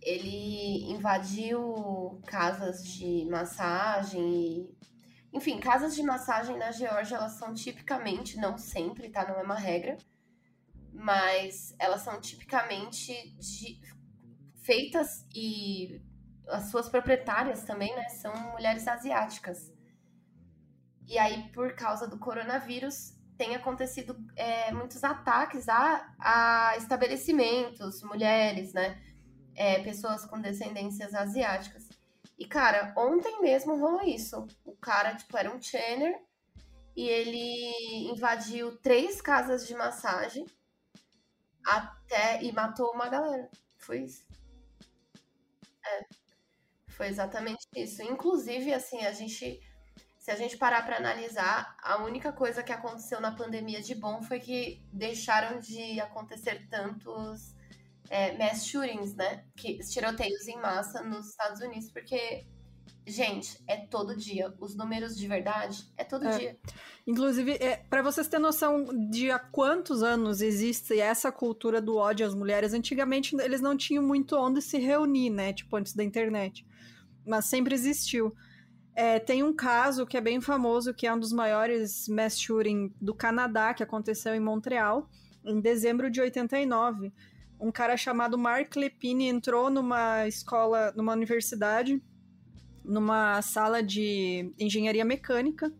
Ele 0.00 0.90
invadiu 0.90 2.20
casas 2.26 2.84
de 2.84 3.26
massagem 3.30 4.34
e. 4.34 4.80
Enfim, 5.32 5.60
casas 5.60 5.94
de 5.94 6.02
massagem 6.02 6.56
na 6.56 6.72
Geórgia, 6.72 7.16
elas 7.16 7.32
são 7.32 7.54
tipicamente, 7.54 8.36
não 8.36 8.58
sempre, 8.58 9.10
tá? 9.10 9.26
Não 9.28 9.38
é 9.38 9.42
uma 9.42 9.58
regra. 9.58 9.96
Mas 10.92 11.74
elas 11.78 12.02
são 12.02 12.20
tipicamente 12.20 13.12
de, 13.38 13.80
feitas 14.62 15.26
e 15.34 16.00
as 16.48 16.70
suas 16.70 16.88
proprietárias 16.88 17.64
também, 17.64 17.94
né, 17.94 18.08
são 18.08 18.32
mulheres 18.52 18.86
asiáticas. 18.86 19.72
E 21.06 21.18
aí, 21.18 21.50
por 21.52 21.74
causa 21.74 22.06
do 22.06 22.18
coronavírus, 22.18 23.14
tem 23.40 23.56
acontecido 23.56 24.14
é, 24.36 24.70
muitos 24.70 25.02
ataques 25.02 25.66
a, 25.66 26.14
a, 26.18 26.76
estabelecimentos, 26.76 28.02
mulheres, 28.02 28.74
né? 28.74 29.02
É, 29.54 29.82
pessoas 29.82 30.26
com 30.26 30.38
descendências 30.38 31.14
asiáticas. 31.14 31.88
E, 32.38 32.44
cara, 32.44 32.92
ontem 32.98 33.40
mesmo 33.40 33.78
rolou 33.78 34.02
isso. 34.02 34.46
O 34.62 34.76
cara, 34.76 35.14
tipo, 35.14 35.34
era 35.38 35.50
um 35.50 35.58
trainer 35.58 36.20
e 36.94 37.08
ele 37.08 38.10
invadiu 38.12 38.76
três 38.76 39.22
casas 39.22 39.66
de 39.66 39.74
massagem 39.74 40.44
até 41.64 42.42
e 42.42 42.52
matou 42.52 42.92
uma 42.92 43.08
galera. 43.08 43.50
Foi 43.78 44.02
isso. 44.02 44.22
É. 45.86 46.06
Foi 46.88 47.06
exatamente 47.06 47.66
isso. 47.74 48.02
Inclusive, 48.02 48.74
assim, 48.74 48.98
a 49.06 49.12
gente. 49.12 49.58
Se 50.20 50.30
a 50.30 50.36
gente 50.36 50.56
parar 50.56 50.84
para 50.84 50.98
analisar, 50.98 51.74
a 51.82 52.04
única 52.04 52.30
coisa 52.30 52.62
que 52.62 52.70
aconteceu 52.70 53.20
na 53.20 53.32
pandemia 53.32 53.80
de 53.80 53.94
bom 53.94 54.22
foi 54.22 54.38
que 54.38 54.80
deixaram 54.92 55.58
de 55.58 55.98
acontecer 55.98 56.68
tantos 56.68 57.56
é, 58.10 58.36
mass 58.36 58.66
shootings, 58.66 59.14
né? 59.16 59.44
Que, 59.56 59.78
tiroteios 59.78 60.46
em 60.46 60.56
massa 60.56 61.02
nos 61.02 61.30
Estados 61.30 61.60
Unidos, 61.60 61.90
porque 61.90 62.46
Gente, 63.06 63.58
é 63.66 63.78
todo 63.78 64.14
dia. 64.14 64.54
Os 64.60 64.76
números 64.76 65.16
de 65.16 65.26
verdade 65.26 65.90
é 65.96 66.04
todo 66.04 66.28
é. 66.28 66.38
dia. 66.38 66.58
Inclusive, 67.06 67.52
é, 67.54 67.78
para 67.88 68.02
vocês 68.02 68.28
terem 68.28 68.42
noção 68.42 68.84
de 69.10 69.30
há 69.30 69.38
quantos 69.38 70.02
anos 70.02 70.42
existe 70.42 71.00
essa 71.00 71.32
cultura 71.32 71.80
do 71.80 71.96
ódio 71.96 72.26
às 72.26 72.34
mulheres, 72.34 72.74
antigamente 72.74 73.34
eles 73.40 73.60
não 73.60 73.76
tinham 73.76 74.04
muito 74.04 74.36
onde 74.36 74.60
se 74.60 74.78
reunir, 74.78 75.30
né? 75.30 75.52
Tipo, 75.52 75.76
antes 75.76 75.94
da 75.94 76.04
internet 76.04 76.64
mas 77.26 77.46
sempre 77.46 77.74
existiu. 77.74 78.34
É, 78.94 79.18
tem 79.18 79.42
um 79.42 79.54
caso 79.54 80.04
que 80.04 80.16
é 80.16 80.20
bem 80.20 80.40
famoso, 80.40 80.92
que 80.92 81.06
é 81.06 81.14
um 81.14 81.18
dos 81.18 81.32
maiores 81.32 82.08
mass 82.08 82.38
shooting 82.38 82.92
do 83.00 83.14
Canadá, 83.14 83.72
que 83.72 83.82
aconteceu 83.82 84.34
em 84.34 84.40
Montreal, 84.40 85.08
em 85.44 85.60
dezembro 85.60 86.10
de 86.10 86.20
89. 86.20 87.12
Um 87.58 87.70
cara 87.70 87.96
chamado 87.96 88.38
Mark 88.38 88.74
Lepine 88.74 89.26
entrou 89.26 89.70
numa 89.70 90.26
escola, 90.26 90.92
numa 90.96 91.12
universidade, 91.12 92.02
numa 92.84 93.40
sala 93.42 93.82
de 93.82 94.52
engenharia 94.58 95.04
mecânica, 95.04 95.72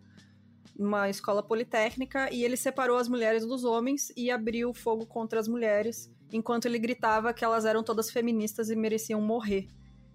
numa 0.78 1.08
escola 1.10 1.42
politécnica, 1.42 2.32
e 2.32 2.44
ele 2.44 2.56
separou 2.56 2.96
as 2.96 3.08
mulheres 3.08 3.44
dos 3.44 3.64
homens 3.64 4.12
e 4.16 4.30
abriu 4.30 4.72
fogo 4.72 5.06
contra 5.06 5.40
as 5.40 5.48
mulheres, 5.48 6.10
enquanto 6.32 6.66
ele 6.66 6.78
gritava 6.78 7.32
que 7.32 7.44
elas 7.44 7.64
eram 7.64 7.82
todas 7.82 8.10
feministas 8.10 8.70
e 8.70 8.76
mereciam 8.76 9.20
morrer. 9.20 9.68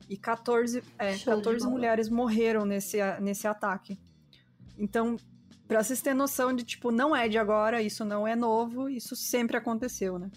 E 0.09 0.17
14, 0.17 0.83
é, 0.99 1.17
14 1.17 1.67
mulheres 1.67 2.09
morreram 2.09 2.65
nesse, 2.65 2.97
nesse 3.21 3.47
ataque. 3.47 3.97
Então, 4.77 5.17
pra 5.67 5.83
vocês 5.83 6.01
terem 6.01 6.17
noção 6.17 6.53
de, 6.53 6.63
tipo, 6.63 6.91
não 6.91 7.15
é 7.15 7.27
de 7.27 7.37
agora, 7.37 7.81
isso 7.81 8.05
não 8.05 8.27
é 8.27 8.35
novo, 8.35 8.89
isso 8.89 9.15
sempre 9.15 9.57
aconteceu, 9.57 10.19
né? 10.19 10.29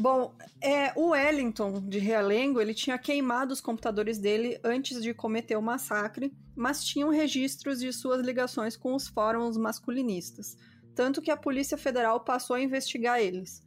Bom, 0.00 0.32
é, 0.60 0.92
o 0.94 1.08
Wellington 1.08 1.80
de 1.80 1.98
Realengo, 1.98 2.60
ele 2.60 2.72
tinha 2.72 2.96
queimado 2.96 3.52
os 3.52 3.60
computadores 3.60 4.16
dele 4.16 4.58
antes 4.62 5.02
de 5.02 5.12
cometer 5.12 5.56
o 5.56 5.62
massacre, 5.62 6.32
mas 6.54 6.84
tinham 6.84 7.10
registros 7.10 7.80
de 7.80 7.92
suas 7.92 8.24
ligações 8.24 8.76
com 8.76 8.94
os 8.94 9.08
fóruns 9.08 9.56
masculinistas, 9.56 10.56
tanto 10.94 11.20
que 11.20 11.32
a 11.32 11.36
Polícia 11.36 11.76
Federal 11.76 12.20
passou 12.20 12.54
a 12.54 12.60
investigar 12.60 13.20
eles. 13.20 13.60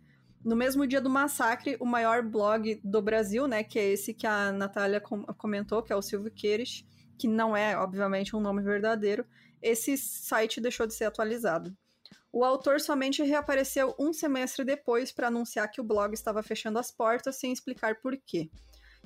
No 0.44 0.56
mesmo 0.56 0.88
dia 0.88 1.00
do 1.00 1.10
massacre, 1.10 1.78
o 1.80 1.86
maior 1.86 2.24
blog 2.24 2.82
do 2.84 3.02
Brasil, 3.02 3.48
né, 3.48 3.64
que 3.64 3.78
é 3.78 3.92
esse 3.92 4.14
que 4.14 4.26
a 4.26 4.52
Natália 4.52 5.00
comentou, 5.00 5.84
que 5.84 5.94
é 5.94 5.96
o 5.96 6.02
Silvio 6.02 6.32
Queires, 6.32 6.84
que 7.18 7.28
não 7.28 7.56
é, 7.56 7.78
obviamente, 7.78 8.36
um 8.36 8.40
nome 8.40 8.64
verdadeiro, 8.64 9.24
esse 9.62 9.96
site 9.96 10.60
deixou 10.60 10.88
de 10.88 10.96
ser 10.96 11.06
atualizado. 11.06 11.76
O 12.34 12.44
autor 12.44 12.82
somente 12.82 13.22
reapareceu 13.22 13.94
um 14.00 14.12
semestre 14.12 14.66
depois 14.66 15.12
para 15.12 15.28
anunciar 15.28 15.70
que 15.70 15.80
o 15.80 15.84
blog 15.84 16.14
estava 16.14 16.42
fechando 16.42 16.80
as 16.80 16.90
portas 16.90 17.36
sem 17.36 17.52
explicar 17.52 18.00
por 18.02 18.18
quê. 18.18 18.50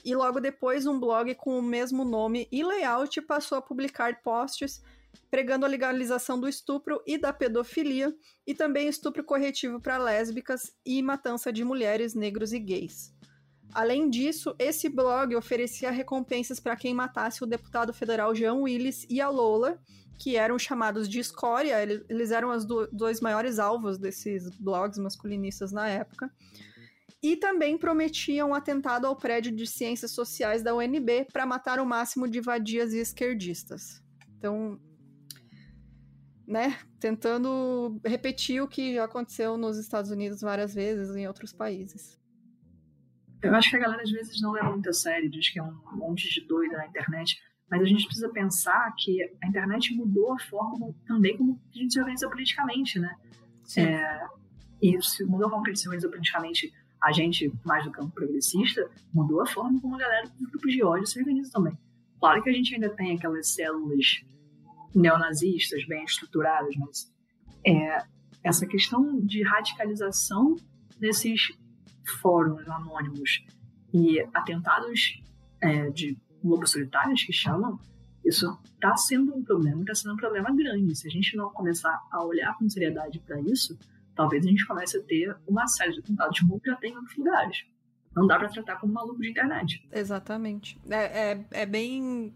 E 0.06 0.16
logo 0.16 0.40
depois, 0.40 0.86
um 0.86 1.00
blog 1.00 1.34
com 1.36 1.58
o 1.58 1.62
mesmo 1.62 2.06
nome 2.06 2.48
e 2.52 2.64
layout 2.64 3.22
passou 3.24 3.58
a 3.58 3.62
publicar 3.62 4.22
posts 4.22 4.82
pregando 5.30 5.66
a 5.66 5.70
legalização 5.70 6.40
do 6.40 6.48
estupro 6.48 7.02
e 7.06 7.18
da 7.18 7.34
pedofilia, 7.34 8.14
e 8.46 8.54
também 8.54 8.88
estupro 8.88 9.24
corretivo 9.24 9.80
para 9.80 9.98
lésbicas 9.98 10.74
e 10.86 11.02
matança 11.02 11.52
de 11.52 11.64
mulheres, 11.64 12.14
negros 12.14 12.54
e 12.54 12.60
gays. 12.60 13.14
Além 13.74 14.10
disso, 14.10 14.56
esse 14.58 14.88
blog 14.88 15.36
oferecia 15.36 15.92
recompensas 15.92 16.62
para 16.62 16.78
quem 16.78 16.94
matasse 16.94 17.44
o 17.44 17.48
deputado 17.48 17.94
federal 17.94 18.34
Jean 18.34 18.54
Willis 18.54 19.06
e 19.10 19.20
a 19.20 19.30
Lola, 19.30 19.78
que 20.18 20.38
eram 20.38 20.58
chamados 20.58 21.10
de 21.10 21.20
escória, 21.20 21.76
eles 22.10 22.32
eram 22.32 22.56
os 22.56 22.66
do, 22.66 22.88
dois 22.88 23.20
maiores 23.20 23.60
alvos 23.60 23.98
desses 23.98 24.50
blogs 24.58 24.98
masculinistas 24.98 25.74
na 25.74 25.90
época. 25.90 26.32
E 27.22 27.36
também 27.36 27.78
prometiam 27.78 28.52
um 28.52 28.54
atentado 28.54 29.08
ao 29.08 29.16
prédio 29.16 29.52
de 29.52 29.68
ciências 29.68 30.12
sociais 30.12 30.64
da 30.64 30.74
UNB 30.74 31.28
para 31.34 31.46
matar 31.46 31.80
o 31.80 31.86
máximo 31.86 32.30
de 32.30 32.40
vadias 32.40 32.94
e 32.94 33.00
esquerdistas. 33.00 34.02
Então, 34.38 34.80
né, 36.48 36.78
tentando 37.00 38.00
repetir 38.06 38.62
o 38.62 38.68
que 38.68 38.96
já 38.96 39.06
aconteceu 39.06 39.58
nos 39.58 39.78
Estados 39.78 40.12
Unidos 40.12 40.42
várias 40.42 40.74
vezes 40.74 41.16
em 41.16 41.28
outros 41.28 41.52
países. 41.52 42.20
Eu 43.42 43.54
acho 43.54 43.70
que 43.70 43.76
a 43.76 43.80
galera 43.80 44.02
às 44.02 44.12
vezes 44.12 44.42
não 44.42 44.52
leva 44.52 44.72
muito 44.72 44.90
a 44.90 44.94
sério, 44.94 45.30
diz 45.30 45.50
que 45.50 45.60
é 45.60 45.64
um 45.64 45.78
monte 45.94 46.30
de 46.34 46.46
doida 46.48 46.78
na 46.78 46.88
internet, 46.88 47.38
mas 47.70 47.82
a 47.82 47.86
gente 47.86 48.06
precisa 48.06 48.30
pensar 48.30 48.94
que 48.98 49.22
a 49.44 49.48
internet 49.48 49.94
mudou 49.96 50.34
a 50.34 50.40
forma 50.40 50.94
também 51.08 51.38
como 51.38 51.60
a 51.74 51.78
gente 51.78 51.94
se 51.94 52.00
organiza 52.00 52.30
politicamente, 52.30 53.00
né? 53.00 53.16
Sim. 53.64 53.82
É, 53.82 54.28
e 54.82 55.02
se 55.02 55.24
mudou 55.26 55.48
a 55.48 55.50
forma 55.50 55.64
que 55.64 55.72
a 55.72 55.74
gente 55.74 55.82
se 55.82 55.88
organiza 55.88 56.10
politicamente, 56.10 56.74
a 57.04 57.12
gente, 57.12 57.52
mais 57.64 57.84
do 57.84 57.92
campo 57.92 58.12
progressista, 58.12 58.90
mudou 59.14 59.42
a 59.42 59.46
forma 59.46 59.80
como 59.80 59.96
a 59.96 60.00
galera 60.00 60.28
dos 60.28 60.50
grupos 60.50 60.72
de 60.72 60.84
ódio 60.84 61.06
se 61.06 61.20
organiza 61.20 61.52
também. 61.52 61.78
Claro 62.20 62.42
que 62.42 62.50
a 62.50 62.54
gente 62.54 62.74
ainda 62.74 62.90
tem 62.90 63.16
aquelas 63.16 63.54
células 63.54 64.24
neonazistas 64.96 65.86
bem 65.86 66.04
estruturadas, 66.06 66.74
mas 66.78 67.14
é, 67.68 68.04
essa 68.44 68.66
questão 68.66 69.20
de 69.20 69.44
radicalização 69.44 70.56
desses 71.00 71.52
fóruns 72.22 72.68
anônimos 72.68 73.44
e 73.94 74.20
atentados 74.34 75.22
é, 75.62 75.90
de 75.90 76.18
lobos 76.44 76.72
solitários 76.72 77.24
que 77.24 77.34
chamam, 77.34 77.80
isso 78.24 78.58
está 78.64 78.96
sendo 78.96 79.36
um 79.36 79.44
problema, 79.44 79.82
está 79.82 79.96
sendo 79.96 80.14
um 80.14 80.18
problema 80.18 80.56
grande. 80.56 80.96
Se 80.96 81.08
a 81.08 81.12
gente 81.12 81.36
não 81.36 81.50
começar 81.52 82.02
a 82.12 82.24
olhar 82.24 82.58
com 82.58 82.70
seriedade 82.70 83.20
para 83.20 83.40
isso, 83.42 83.78
talvez 84.16 84.46
a 84.46 84.50
gente 84.50 84.66
comece 84.66 84.98
a 84.98 85.04
ter 85.04 85.36
uma 85.48 85.68
série 85.68 85.94
de 85.94 86.00
atentados 86.00 86.40
como 86.40 86.62
já 86.66 86.76
tem 86.76 86.94
em 86.94 86.98
outros 86.98 87.18
lugares. 87.18 87.66
Não 88.16 88.26
dá 88.26 88.40
para 88.40 88.48
tratar 88.48 88.78
como 88.78 88.94
maluco 88.94 89.22
de 89.22 89.30
internet. 89.30 89.86
Exatamente. 89.92 90.80
É, 90.90 91.32
é, 91.32 91.46
é 91.52 91.66
bem 91.66 92.34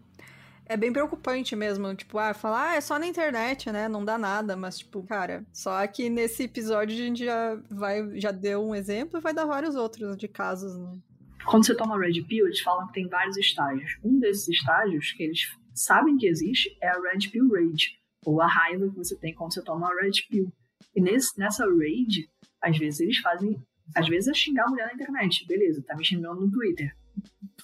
é 0.70 0.76
bem 0.76 0.92
preocupante 0.92 1.56
mesmo. 1.56 1.92
Tipo, 1.96 2.16
ah, 2.16 2.32
falar, 2.32 2.70
ah, 2.70 2.76
é 2.76 2.80
só 2.80 2.96
na 2.96 3.06
internet, 3.06 3.72
né? 3.72 3.88
Não 3.88 4.04
dá 4.04 4.16
nada. 4.16 4.56
Mas, 4.56 4.78
tipo, 4.78 5.02
cara, 5.02 5.44
só 5.52 5.84
que 5.88 6.08
nesse 6.08 6.44
episódio 6.44 6.94
a 6.94 6.98
gente 6.98 7.24
já 7.24 7.60
vai, 7.68 8.08
já 8.20 8.30
deu 8.30 8.64
um 8.64 8.72
exemplo 8.72 9.18
e 9.18 9.20
vai 9.20 9.34
dar 9.34 9.46
vários 9.46 9.74
outros 9.74 10.16
de 10.16 10.28
casos, 10.28 10.78
né? 10.78 10.96
Quando 11.44 11.66
você 11.66 11.74
toma 11.74 11.98
Red 11.98 12.22
Pill, 12.22 12.46
eles 12.46 12.60
falam 12.60 12.86
que 12.86 12.92
tem 12.92 13.08
vários 13.08 13.36
estágios. 13.36 13.98
Um 14.04 14.20
desses 14.20 14.46
estágios 14.46 15.10
que 15.12 15.24
eles 15.24 15.40
sabem 15.74 16.16
que 16.16 16.28
existe 16.28 16.76
é 16.80 16.88
a 16.88 17.00
Red 17.00 17.30
Pill 17.32 17.48
Rage, 17.48 17.98
ou 18.24 18.40
a 18.40 18.46
raiva 18.46 18.88
que 18.88 18.96
você 18.96 19.16
tem 19.16 19.34
quando 19.34 19.52
você 19.52 19.64
toma 19.64 19.88
uma 19.88 20.00
Red 20.00 20.22
Pill. 20.30 20.52
E 20.94 21.00
nesse, 21.00 21.36
nessa 21.36 21.64
raid, 21.64 22.28
às 22.62 22.78
vezes 22.78 23.00
eles 23.00 23.18
fazem. 23.18 23.60
Às 23.96 24.08
vezes 24.08 24.28
é 24.28 24.34
xingar 24.34 24.66
a 24.66 24.70
mulher 24.70 24.86
na 24.86 24.94
internet. 24.94 25.44
Beleza, 25.48 25.82
tá 25.84 25.96
me 25.96 26.04
xingando 26.04 26.42
no 26.42 26.50
Twitter. 26.50 26.94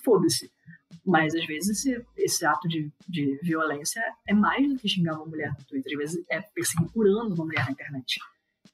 Foda-se. 0.02 0.50
Mas 1.06 1.34
às 1.36 1.46
vezes 1.46 1.78
esse, 1.78 2.04
esse 2.16 2.44
ato 2.44 2.66
de, 2.66 2.90
de 3.08 3.38
violência 3.40 4.02
é 4.26 4.34
mais 4.34 4.68
do 4.68 4.76
que 4.76 4.88
xingar 4.88 5.14
uma 5.14 5.26
mulher 5.26 5.52
no 5.56 5.64
Twitter. 5.64 5.92
Às 5.92 5.98
vezes 5.98 6.26
é 6.28 6.40
perseguir 6.40 6.90
por 6.90 7.06
anos 7.06 7.38
uma 7.38 7.44
mulher 7.44 7.64
na 7.64 7.70
internet. 7.70 8.18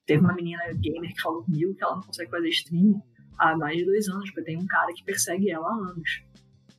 Teve 0.07 0.23
uma 0.23 0.33
menina 0.33 0.63
gamer 0.73 1.13
que 1.15 1.21
falou 1.21 1.45
comigo 1.45 1.75
que 1.75 1.85
ela 1.85 1.97
não 1.97 2.03
consegue 2.03 2.31
fazer 2.31 2.49
stream 2.49 3.03
há 3.39 3.57
mais 3.57 3.77
de 3.77 3.85
dois 3.85 4.09
anos, 4.09 4.31
porque 4.31 4.45
tem 4.45 4.57
um 4.57 4.67
cara 4.67 4.93
que 4.95 5.05
persegue 5.05 5.51
ela 5.51 5.69
há 5.69 5.91
anos. 5.91 6.25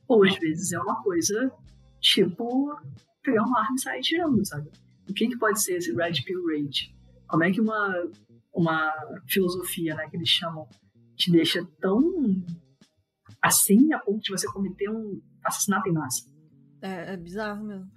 Ou 0.08 0.24
às 0.24 0.36
vezes 0.38 0.72
é 0.72 0.78
uma 0.80 1.00
coisa 1.02 1.52
tipo 2.00 2.76
pegar 3.22 3.44
uma 3.44 3.60
arma 3.60 3.76
e 3.76 3.80
sair 3.80 4.00
tirando, 4.02 4.44
sabe? 4.44 4.68
O 5.08 5.14
que, 5.14 5.28
que 5.28 5.38
pode 5.38 5.62
ser 5.62 5.76
esse 5.76 5.94
Red 5.94 6.22
Pill 6.24 6.44
Rage? 6.46 6.94
Como 7.28 7.44
é 7.44 7.52
que 7.52 7.60
uma, 7.60 8.10
uma 8.52 8.92
filosofia, 9.28 9.94
né, 9.94 10.08
que 10.10 10.16
eles 10.16 10.28
chamam, 10.28 10.68
te 11.16 11.30
deixa 11.30 11.64
tão 11.80 12.02
assim 13.40 13.92
a 13.92 13.98
ponto 14.00 14.20
de 14.20 14.32
você 14.32 14.46
cometer 14.48 14.90
um 14.90 15.20
assassinato 15.44 15.88
em 15.88 15.92
massa? 15.92 16.24
É, 16.80 17.14
é 17.14 17.16
bizarro 17.16 17.64
mesmo. 17.64 17.90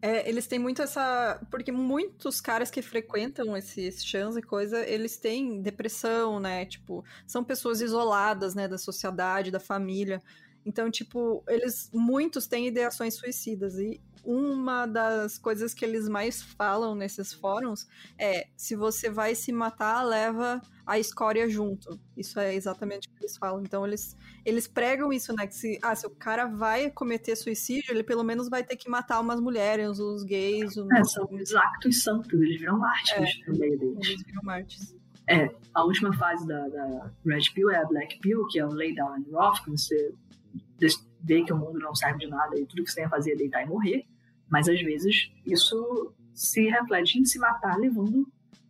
É, 0.00 0.28
eles 0.28 0.46
têm 0.46 0.58
muito 0.58 0.82
essa. 0.82 1.40
Porque 1.50 1.72
muitos 1.72 2.40
caras 2.40 2.70
que 2.70 2.82
frequentam 2.82 3.56
esses 3.56 4.04
chãs 4.04 4.36
e 4.36 4.42
coisa, 4.42 4.86
eles 4.86 5.16
têm 5.16 5.62
depressão, 5.62 6.38
né? 6.38 6.66
Tipo, 6.66 7.04
são 7.26 7.42
pessoas 7.42 7.80
isoladas, 7.80 8.54
né, 8.54 8.68
da 8.68 8.78
sociedade, 8.78 9.50
da 9.50 9.60
família. 9.60 10.22
Então, 10.66 10.90
tipo, 10.90 11.44
eles. 11.46 11.88
Muitos 11.94 12.48
têm 12.48 12.66
ideações 12.66 13.14
suicidas. 13.14 13.78
E 13.78 14.00
uma 14.24 14.84
das 14.84 15.38
coisas 15.38 15.72
que 15.72 15.84
eles 15.84 16.08
mais 16.08 16.42
falam 16.42 16.96
nesses 16.96 17.32
fóruns 17.32 17.86
é: 18.18 18.48
se 18.56 18.74
você 18.74 19.08
vai 19.08 19.36
se 19.36 19.52
matar, 19.52 20.02
leva 20.02 20.60
a 20.84 20.98
escória 20.98 21.48
junto. 21.48 21.98
Isso 22.16 22.40
é 22.40 22.52
exatamente 22.52 23.08
o 23.08 23.12
que 23.12 23.20
eles 23.20 23.36
falam. 23.36 23.62
Então 23.62 23.86
eles, 23.86 24.16
eles 24.44 24.66
pregam 24.66 25.12
isso, 25.12 25.32
né? 25.32 25.46
Que 25.46 25.54
se, 25.54 25.78
ah, 25.80 25.94
se 25.94 26.04
o 26.04 26.10
cara 26.10 26.46
vai 26.46 26.90
cometer 26.90 27.36
suicídio, 27.36 27.92
ele 27.92 28.02
pelo 28.02 28.24
menos 28.24 28.48
vai 28.48 28.64
ter 28.64 28.74
que 28.74 28.90
matar 28.90 29.20
umas 29.20 29.40
mulheres, 29.40 30.00
os 30.00 30.24
gays. 30.24 30.76
Os... 30.76 30.90
É, 30.90 31.04
são 31.04 31.28
os 31.30 31.54
actos 31.54 32.02
santos, 32.02 32.32
eles 32.32 32.58
viram 32.58 32.78
mártires 32.78 33.40
é, 33.46 33.50
no 33.50 33.58
meio 33.58 33.78
deles. 33.78 34.08
Eles 34.08 34.22
viram 34.24 34.42
mártires. 34.42 34.96
É, 35.28 35.52
a 35.74 35.84
última 35.84 36.12
fase 36.16 36.46
da, 36.46 36.68
da 36.68 37.10
Red 37.24 37.50
Pill 37.54 37.70
é 37.70 37.78
a 37.78 37.84
Black 37.84 38.18
Pill, 38.20 38.46
que 38.46 38.60
é 38.60 38.66
o 38.66 38.72
Lay 38.72 38.94
Down 38.94 39.14
and 39.14 39.24
Rough, 39.32 39.64
que 39.64 39.70
você 39.70 40.14
vê 41.22 41.42
que 41.42 41.52
o 41.52 41.58
mundo 41.58 41.78
não 41.78 41.94
serve 41.94 42.18
de 42.18 42.26
nada 42.26 42.58
e 42.58 42.66
tudo 42.66 42.84
que 42.84 42.90
você 42.90 42.96
tem 42.96 43.04
a 43.04 43.10
fazer 43.10 43.32
é 43.32 43.36
deitar 43.36 43.62
e 43.62 43.68
morrer. 43.68 44.06
Mas 44.48 44.68
às 44.68 44.80
vezes 44.80 45.30
isso 45.44 46.14
se 46.32 46.68
reflete 46.68 47.18
em 47.18 47.24
se 47.24 47.38
matar 47.38 47.76
levando 47.78 48.22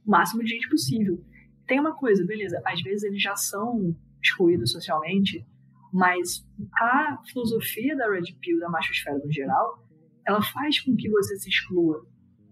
o 0.07 0.11
máximo 0.11 0.43
de 0.43 0.51
gente 0.51 0.69
possível 0.69 1.23
tem 1.67 1.81
uma 1.81 1.95
coisa, 1.95 2.25
beleza, 2.25 2.61
às 2.65 2.81
vezes 2.81 3.03
eles 3.03 3.21
já 3.21 3.35
são 3.37 3.95
excluídos 4.23 4.73
socialmente, 4.73 5.45
mas 5.93 6.47
a 6.75 7.21
filosofia 7.27 7.97
da 7.97 8.09
Red 8.11 8.33
Pill, 8.41 8.61
da 8.61 8.69
machosfera 8.69 9.19
no 9.19 9.33
geral, 9.33 9.85
ela 10.27 10.43
faz 10.43 10.81
com 10.81 10.97
que 10.97 11.09
você 11.09 11.37
se 11.37 11.49
exclua. 11.49 12.07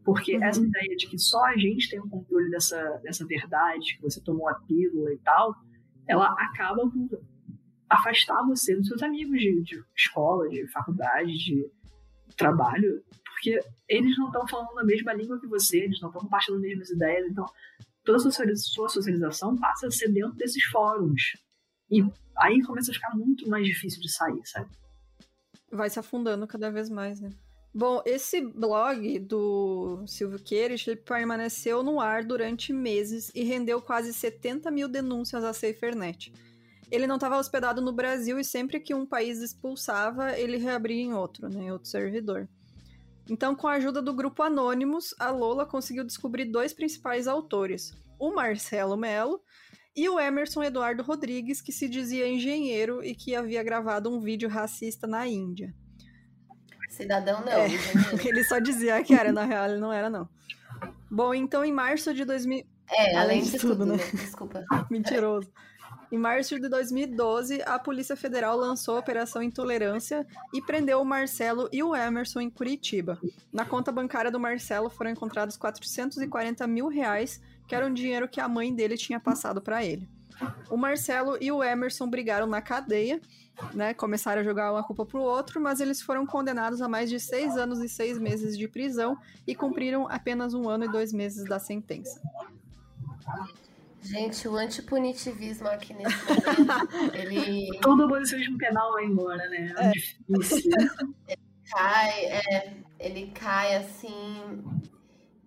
Porque 0.05 0.37
uhum. 0.37 0.45
essa 0.45 0.61
ideia 0.61 0.97
de 0.97 1.09
que 1.09 1.18
só 1.18 1.45
a 1.47 1.57
gente 1.57 1.89
tem 1.89 1.99
o 1.99 2.09
controle 2.09 2.51
dessa, 2.51 2.78
dessa 3.03 3.26
verdade, 3.26 3.97
que 3.97 4.03
você 4.03 4.20
tomou 4.20 4.49
a 4.49 4.55
pílula 4.55 5.12
e 5.12 5.18
tal, 5.18 5.55
ela 6.07 6.26
acaba 6.39 6.89
por 6.91 7.20
afastar 7.95 8.47
você 8.47 8.75
dos 8.77 8.87
seus 8.87 9.03
amigos 9.03 9.39
de, 9.39 9.63
de 9.63 9.85
escola, 9.97 10.49
de 10.49 10.67
faculdade, 10.69 11.33
de 11.33 11.71
trabalho, 12.37 13.03
porque 13.25 13.61
eles 13.89 14.17
não 14.19 14.27
estão 14.27 14.47
falando 14.47 14.79
a 14.79 14.85
mesma 14.85 15.13
língua 15.13 15.41
que 15.41 15.47
você, 15.47 15.79
eles 15.79 16.01
não 16.01 16.09
estão 16.09 16.23
compartilhando 16.23 16.63
as 16.63 16.69
mesmas 16.69 16.91
ideias, 16.91 17.27
então 17.31 17.47
toda 18.05 18.19
sua 18.19 18.89
socialização 18.89 19.57
passa 19.57 19.87
a 19.87 19.91
ser 19.91 20.09
dentro 20.13 20.35
desses 20.37 20.63
fóruns. 20.65 21.23
E 21.91 22.03
aí 22.39 22.63
começa 22.63 22.91
a 22.91 22.95
ficar 22.95 23.15
muito 23.17 23.49
mais 23.49 23.67
difícil 23.67 24.01
de 24.01 24.11
sair, 24.11 24.41
sabe? 24.45 24.71
Vai 25.71 25.91
se 25.91 25.99
afundando 25.99 26.47
cada 26.47 26.71
vez 26.71 26.89
mais, 26.89 27.21
né? 27.21 27.31
Bom, 27.77 28.01
esse 28.07 28.41
blog 28.41 29.19
do 29.19 30.05
Silvio 30.07 30.39
Queires 30.39 30.85
permaneceu 31.05 31.83
no 31.83 32.01
ar 32.01 32.25
durante 32.25 32.73
meses 32.73 33.33
e 33.35 33.43
rendeu 33.43 33.83
quase 33.83 34.15
70 34.15 34.71
mil 34.71 34.89
denúncias 34.89 35.43
à 35.43 35.53
SaferNet. 35.53 36.33
Ele 36.91 37.07
não 37.07 37.16
estava 37.16 37.39
hospedado 37.39 37.80
no 37.80 37.93
Brasil 37.93 38.39
e 38.39 38.45
sempre 38.45 38.80
que 38.80 38.95
um 38.95 39.07
país 39.07 39.41
expulsava, 39.41 40.39
ele 40.39 40.57
reabria 40.57 41.03
em 41.03 41.14
outro, 41.14 41.49
né, 41.49 41.64
em 41.64 41.72
outro 41.72 41.89
servidor. 41.89 42.49
Então, 43.28 43.55
com 43.55 43.66
a 43.66 43.74
ajuda 43.74 44.03
do 44.03 44.12
grupo 44.12 44.43
Anônimos, 44.43 45.14
a 45.18 45.30
Lola 45.30 45.64
conseguiu 45.64 46.05
descobrir 46.05 46.45
dois 46.45 46.72
principais 46.72 47.26
autores: 47.26 47.93
o 48.18 48.35
Marcelo 48.35 48.97
Melo 48.97 49.41
e 49.97 50.09
o 50.09 50.18
Emerson 50.18 50.62
Eduardo 50.62 51.03
Rodrigues, 51.03 51.62
que 51.62 51.72
se 51.72 51.89
dizia 51.89 52.28
engenheiro 52.28 53.03
e 53.03 53.14
que 53.14 53.35
havia 53.35 53.62
gravado 53.62 54.11
um 54.11 54.20
vídeo 54.20 54.49
racista 54.49 55.07
na 55.07 55.26
Índia. 55.26 55.74
Cidadão 56.91 57.45
não, 57.45 57.53
é, 57.53 57.66
ele 58.24 58.45
só 58.45 58.59
dizia 58.59 59.03
que 59.03 59.14
era, 59.14 59.32
na 59.32 59.45
real 59.45 59.68
ele 59.68 59.80
não 59.80 59.93
era, 59.93 60.09
não. 60.09 60.28
Bom, 61.11 61.35
então 61.35 61.64
em 61.64 61.72
março 61.72 62.14
de 62.14 62.24
2000... 62.24 62.64
É, 62.91 63.16
além, 63.16 63.18
além 63.18 63.43
de, 63.43 63.59
tudo, 63.59 63.68
tudo 63.68 63.87
né? 63.87 63.97
né? 63.97 64.11
Desculpa. 64.12 64.64
Mentiroso. 64.91 65.51
Em 66.15 66.17
março 66.17 66.61
de 66.61 66.69
2012, 66.69 67.61
a 67.67 67.77
Polícia 67.77 68.15
Federal 68.15 68.57
lançou 68.57 68.95
a 68.95 69.01
Operação 69.01 69.43
Intolerância 69.43 70.25
e 70.53 70.62
prendeu 70.62 71.01
o 71.01 71.05
Marcelo 71.05 71.69
e 71.73 71.83
o 71.83 71.93
Emerson 71.93 72.41
em 72.41 72.49
Curitiba. 72.49 73.19
Na 73.53 73.65
conta 73.65 73.91
bancária 73.91 74.31
do 74.31 74.39
Marcelo 74.39 74.89
foram 74.89 75.11
encontrados 75.11 75.57
440 75.57 76.69
mil 76.69 76.87
reais, 76.87 77.43
que 77.67 77.75
era 77.75 77.85
um 77.85 77.93
dinheiro 77.93 78.29
que 78.29 78.41
a 78.41 78.47
mãe 78.47 78.73
dele 78.73 78.97
tinha 78.97 79.19
passado 79.19 79.61
para 79.61 79.85
ele. 79.85 80.09
O 80.71 80.77
Marcelo 80.77 81.37
e 81.41 81.51
o 81.51 81.65
Emerson 81.65 82.09
brigaram 82.09 82.47
na 82.47 82.62
cadeia, 82.62 83.21
né? 83.75 83.93
Começaram 83.93 84.41
a 84.41 84.45
jogar 84.45 84.71
uma 84.71 84.85
culpa 84.85 85.05
pro 85.05 85.21
outro, 85.21 85.61
mas 85.61 85.81
eles 85.81 86.01
foram 86.01 86.25
condenados 86.25 86.81
a 86.81 86.89
mais 86.89 87.11
de 87.11 87.19
seis 87.19 87.57
anos 87.57 87.81
e 87.81 87.89
seis 87.89 88.21
meses 88.21 88.57
de 88.57 88.69
prisão 88.69 89.19
e 89.45 89.53
cumpriram 89.53 90.07
apenas 90.09 90.55
um 90.55 90.69
ano 90.69 90.85
e 90.85 90.89
dois 90.93 91.12
meses 91.12 91.45
da 91.45 91.59
sentença. 91.59 92.23
Gente, 94.05 94.47
o 94.47 94.55
antipunitivismo 94.55 95.67
aqui 95.67 95.95
nesse 95.95 96.17
momento, 96.27 97.15
ele... 97.15 97.71
Todo 97.81 98.01
o 98.01 98.05
abolicionismo 98.05 98.59
penal 98.59 98.93
vai 98.93 99.07
embora, 99.07 99.49
né? 99.49 99.75
É, 99.79 99.87
é. 99.87 99.91
difícil. 99.93 100.71
ele 101.27 101.39
cai, 101.71 102.25
é, 102.27 102.77
ele 103.01 103.27
cai 103.29 103.77
assim... 103.77 104.63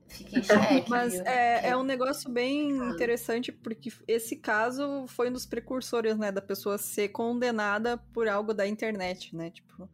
Fica 0.08 0.40
em 0.40 0.44
xeque. 0.44 0.90
Mas 0.90 1.14
é, 1.20 1.70
é 1.70 1.78
um 1.78 1.84
negócio 1.84 2.32
bem 2.32 2.72
interessante, 2.72 3.52
porque 3.52 3.92
esse 4.08 4.36
caso 4.36 5.06
foi 5.08 5.30
um 5.30 5.34
dos 5.34 5.46
precursores, 5.46 6.18
né? 6.18 6.32
Da 6.32 6.42
pessoa 6.42 6.80
ser 6.80 7.10
condenada 7.10 7.98
por 8.12 8.28
algo 8.28 8.54
da 8.54 8.66
internet, 8.66 9.36
né? 9.36 9.52
Tipo... 9.52 9.88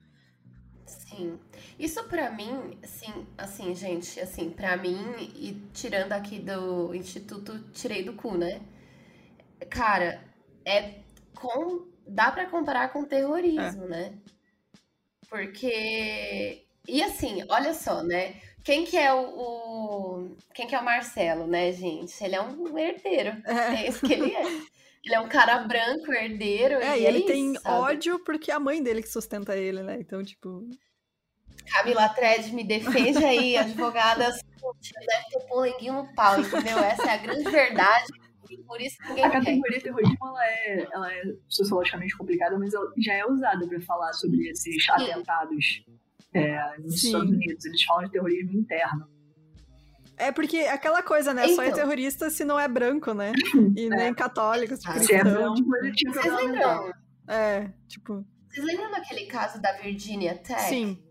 Sim. 0.99 1.39
Isso 1.77 2.03
para 2.05 2.31
mim, 2.31 2.77
assim, 2.83 3.27
assim, 3.37 3.75
gente, 3.75 4.19
assim, 4.19 4.49
para 4.49 4.77
mim 4.77 4.97
e 5.19 5.53
tirando 5.73 6.13
aqui 6.13 6.39
do 6.39 6.93
instituto, 6.93 7.59
tirei 7.73 8.03
do 8.03 8.13
cu, 8.13 8.37
né? 8.37 8.61
Cara, 9.69 10.23
é 10.65 10.95
com 11.35 11.87
dá 12.07 12.31
para 12.31 12.45
comparar 12.45 12.89
com 12.89 13.05
terrorismo, 13.05 13.85
é. 13.85 13.87
né? 13.87 14.13
Porque 15.29 16.65
e 16.87 17.01
assim, 17.01 17.43
olha 17.49 17.73
só, 17.73 18.03
né? 18.03 18.35
Quem 18.63 18.85
que 18.85 18.97
é 18.97 19.13
o, 19.13 19.19
o, 19.19 20.37
quem 20.53 20.67
que 20.67 20.75
é 20.75 20.79
o 20.79 20.85
Marcelo, 20.85 21.47
né, 21.47 21.71
gente? 21.71 22.23
Ele 22.23 22.35
é 22.35 22.41
um 22.41 22.77
herdeiro. 22.77 23.41
É, 23.45 23.83
é 23.83 23.87
isso 23.89 24.05
que 24.05 24.13
ele 24.13 24.33
é. 24.33 24.43
Ele 25.03 25.15
é 25.15 25.19
um 25.19 25.27
cara 25.27 25.59
branco, 25.59 26.13
herdeiro. 26.13 26.75
É, 26.75 26.99
e 26.99 27.05
ele 27.05 27.23
é 27.23 27.25
tem 27.25 27.53
isso, 27.53 27.67
ódio 27.67 28.19
porque 28.19 28.49
é 28.49 28.53
a 28.53 28.59
mãe 28.59 28.81
dele 28.81 29.01
que 29.01 29.09
sustenta 29.09 29.55
ele, 29.55 29.83
né? 29.83 29.97
Então, 29.99 30.23
tipo. 30.23 30.65
Camila 31.71 32.07
Tred, 32.09 32.53
me 32.53 32.63
defende 32.63 33.23
aí, 33.23 33.55
advogada. 33.57 34.29
Deve 34.31 35.29
ter 35.29 35.47
polenguinho 35.47 35.93
no 35.93 36.15
pau, 36.15 36.39
entendeu? 36.39 36.77
Essa 36.79 37.03
é 37.03 37.13
a 37.15 37.17
grande 37.17 37.49
verdade. 37.49 38.07
Por 38.67 38.79
isso 38.79 38.97
ninguém 39.07 39.25
A 39.25 39.31
categoria 39.31 39.81
terrorismo 39.81 40.17
ela 40.21 40.45
é, 40.45 40.87
ela 40.91 41.11
é 41.11 41.23
sociologicamente 41.49 42.15
complicada, 42.15 42.57
mas 42.57 42.73
ela 42.73 42.91
já 42.97 43.13
é 43.13 43.25
usada 43.25 43.67
para 43.67 43.81
falar 43.81 44.13
sobre 44.13 44.47
esses 44.47 44.85
Sim. 44.85 44.91
atentados 44.91 45.83
é, 46.33 46.77
nos 46.77 47.01
Sim. 47.01 47.07
Estados 47.07 47.29
Unidos. 47.29 47.65
Eles 47.65 47.83
falam 47.83 48.05
de 48.05 48.11
terrorismo 48.11 48.53
interno. 48.53 49.07
É 50.27 50.31
porque 50.31 50.59
aquela 50.59 51.01
coisa, 51.03 51.33
né? 51.33 51.43
Então, 51.43 51.55
Só 51.55 51.63
é 51.63 51.67
então. 51.67 51.79
terrorista 51.79 52.29
se 52.29 52.43
não 52.43 52.59
é 52.59 52.67
branco, 52.67 53.13
né? 53.13 53.31
E 53.77 53.85
é. 53.85 53.89
nem 53.89 54.13
católico, 54.13 54.75
se 54.75 54.87
cristão. 54.87 55.17
é 55.17 55.23
branco, 55.23 55.55
tipo... 55.95 56.13
Vocês 56.13 56.35
lembram? 56.35 56.91
É, 57.27 57.69
tipo... 57.87 58.25
Vocês 58.49 58.65
lembram 58.65 58.91
daquele 58.91 59.25
caso 59.25 59.61
da 59.61 59.71
Virginia 59.73 60.35
Tech? 60.35 60.61
Sim 60.61 61.01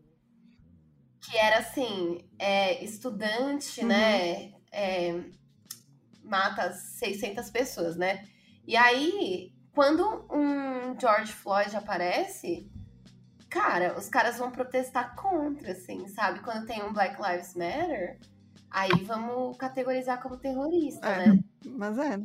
que 1.22 1.38
era 1.38 1.58
assim, 1.58 2.18
é, 2.38 2.84
estudante, 2.84 3.80
uhum. 3.80 3.86
né, 3.86 4.52
é, 4.72 5.20
mata 6.22 6.72
600 6.72 7.48
pessoas, 7.50 7.96
né? 7.96 8.26
E 8.66 8.76
aí, 8.76 9.52
quando 9.72 10.26
um 10.30 10.98
George 10.98 11.32
Floyd 11.32 11.74
aparece, 11.76 12.70
cara, 13.48 13.96
os 13.96 14.08
caras 14.08 14.36
vão 14.38 14.50
protestar 14.50 15.14
contra, 15.14 15.72
assim, 15.72 16.08
sabe? 16.08 16.40
Quando 16.40 16.66
tem 16.66 16.82
um 16.82 16.92
Black 16.92 17.16
Lives 17.22 17.54
Matter, 17.54 18.18
aí 18.72 19.04
vamos 19.04 19.56
categorizar 19.56 20.20
como 20.22 20.36
terrorista, 20.36 21.06
É. 21.06 21.28
né? 21.28 21.38
Mas 21.66 21.98
é. 21.98 22.20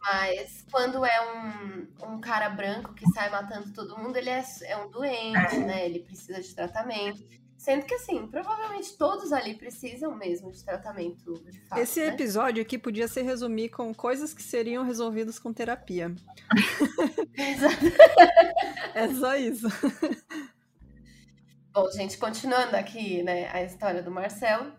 Mas 0.00 0.64
quando 0.70 1.04
é 1.04 1.20
um, 1.32 2.14
um 2.14 2.20
cara 2.20 2.50
branco 2.50 2.92
que 2.92 3.08
sai 3.12 3.30
matando 3.30 3.72
todo 3.72 3.96
mundo, 3.96 4.16
ele 4.16 4.30
é, 4.30 4.44
é 4.64 4.76
um 4.76 4.90
doente, 4.90 5.58
né? 5.58 5.86
Ele 5.86 6.00
precisa 6.00 6.40
de 6.40 6.54
tratamento. 6.54 7.22
Sendo 7.56 7.86
que, 7.86 7.94
assim, 7.94 8.26
provavelmente 8.26 8.98
todos 8.98 9.32
ali 9.32 9.54
precisam 9.54 10.16
mesmo 10.16 10.50
de 10.50 10.64
tratamento 10.64 11.34
de 11.48 11.60
fato. 11.60 11.80
Esse 11.80 12.00
né? 12.00 12.08
episódio 12.08 12.60
aqui 12.60 12.76
podia 12.76 13.06
se 13.06 13.22
resumir 13.22 13.68
com 13.68 13.94
coisas 13.94 14.34
que 14.34 14.42
seriam 14.42 14.84
resolvidas 14.84 15.38
com 15.38 15.52
terapia. 15.52 16.12
É 18.94 19.08
só 19.14 19.34
isso. 19.36 19.66
Bom, 21.72 21.90
gente, 21.92 22.18
continuando 22.18 22.76
aqui, 22.76 23.22
né, 23.22 23.48
a 23.50 23.62
história 23.62 24.02
do 24.02 24.10
Marcelo, 24.10 24.70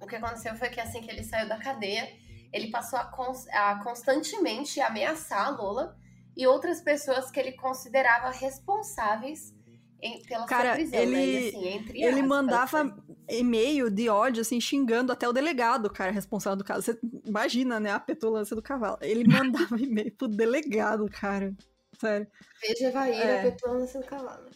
o 0.00 0.06
que 0.06 0.16
aconteceu 0.16 0.54
foi 0.56 0.68
que 0.68 0.80
assim 0.80 1.00
que 1.02 1.10
ele 1.10 1.24
saiu 1.24 1.48
da 1.48 1.58
cadeia, 1.58 2.08
ele 2.52 2.70
passou 2.70 2.98
a, 2.98 3.04
cons- 3.04 3.48
a 3.48 3.82
constantemente 3.82 4.80
ameaçar 4.80 5.46
a 5.46 5.50
Lola 5.50 5.96
e 6.36 6.46
outras 6.46 6.80
pessoas 6.80 7.30
que 7.30 7.38
ele 7.40 7.52
considerava 7.52 8.30
responsáveis 8.30 9.52
em- 10.00 10.22
pela 10.22 10.46
Cara, 10.46 10.68
sua 10.68 10.74
prisão, 10.76 10.98
né? 11.00 11.02
ele- 11.06 11.16
E, 11.16 11.48
assim, 11.48 11.68
entre 11.68 11.98
Ele 12.00 12.10
aspas, 12.14 12.28
mandava 12.28 12.84
né? 12.84 12.94
e-mail 13.28 13.90
de 13.90 14.08
ódio, 14.08 14.40
assim, 14.42 14.60
xingando 14.60 15.10
até 15.12 15.28
o 15.28 15.32
delegado, 15.32 15.90
cara, 15.90 16.12
responsável 16.12 16.56
do 16.56 16.64
caso. 16.64 16.82
Você 16.82 16.98
imagina, 17.24 17.80
né, 17.80 17.90
a 17.90 17.98
petulância 17.98 18.54
do 18.54 18.62
cavalo. 18.62 18.96
Ele 19.00 19.24
mandava 19.74 19.76
e-mail 19.80 20.12
pro 20.12 20.28
delegado, 20.28 21.08
cara. 21.10 21.52
Sério. 21.98 22.28
Veja 22.62 22.86
Evaíra 22.88 23.24
É. 23.24 23.50
petulância 23.50 24.00
do 24.00 24.06
cavalo. 24.06 24.48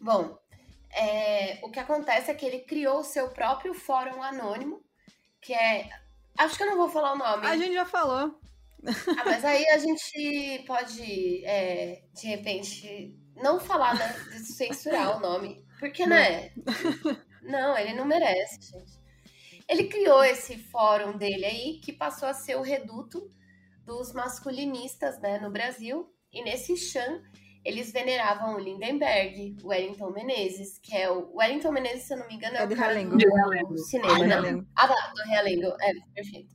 Bom, 0.00 0.36
é, 0.92 1.58
o 1.62 1.70
que 1.70 1.80
acontece 1.80 2.30
é 2.30 2.34
que 2.34 2.44
ele 2.44 2.60
criou 2.60 3.00
o 3.00 3.04
seu 3.04 3.30
próprio 3.30 3.74
fórum 3.74 4.22
anônimo, 4.22 4.84
que 5.40 5.54
é... 5.54 5.88
Acho 6.38 6.56
que 6.56 6.62
eu 6.62 6.68
não 6.68 6.76
vou 6.76 6.88
falar 6.88 7.12
o 7.12 7.18
nome. 7.18 7.46
A 7.46 7.56
gente 7.56 7.74
já 7.74 7.84
falou. 7.84 8.38
Ah, 9.18 9.24
mas 9.24 9.44
aí 9.44 9.66
a 9.68 9.78
gente 9.78 10.64
pode, 10.66 11.44
é, 11.44 12.02
de 12.12 12.26
repente, 12.26 13.16
não 13.36 13.60
falar, 13.60 13.94
né? 13.94 14.12
de 14.30 14.52
Censurar 14.52 15.16
o 15.16 15.20
nome. 15.20 15.64
Porque, 15.78 16.06
né? 16.06 16.52
Não, 17.42 17.76
ele 17.76 17.92
não 17.94 18.04
merece, 18.04 18.60
gente. 18.62 19.02
Ele 19.68 19.84
criou 19.88 20.22
esse 20.24 20.58
fórum 20.58 21.16
dele 21.16 21.44
aí, 21.44 21.80
que 21.80 21.92
passou 21.92 22.28
a 22.28 22.34
ser 22.34 22.56
o 22.56 22.62
reduto 22.62 23.30
dos 23.84 24.12
masculinistas, 24.12 25.20
né, 25.20 25.38
no 25.38 25.50
Brasil. 25.50 26.12
E 26.32 26.42
nesse 26.42 26.76
chan, 26.76 27.22
eles 27.64 27.92
veneravam 27.92 28.54
o 28.56 28.58
Lindenberg, 28.58 29.56
o 29.62 29.68
Wellington 29.68 30.10
Menezes, 30.10 30.78
que 30.78 30.96
é 30.96 31.10
o... 31.10 31.30
O 31.32 31.36
Wellington 31.38 31.72
Menezes, 31.72 32.04
se 32.04 32.14
eu 32.14 32.18
não 32.18 32.26
me 32.28 32.34
engano, 32.34 32.56
é, 32.56 32.62
É 32.62 32.64
o 32.64 32.68
cara 32.76 32.92
Realengo. 32.92 33.16
do, 33.16 33.34
Realengo. 33.34 33.78
cinema, 33.78 34.18
De 34.18 34.26
né? 34.26 34.64
Ah, 34.76 34.88
tá, 34.88 35.12
do 35.14 35.22
Realengo. 35.30 35.66
É, 35.80 35.92
perfeito. 36.14 36.54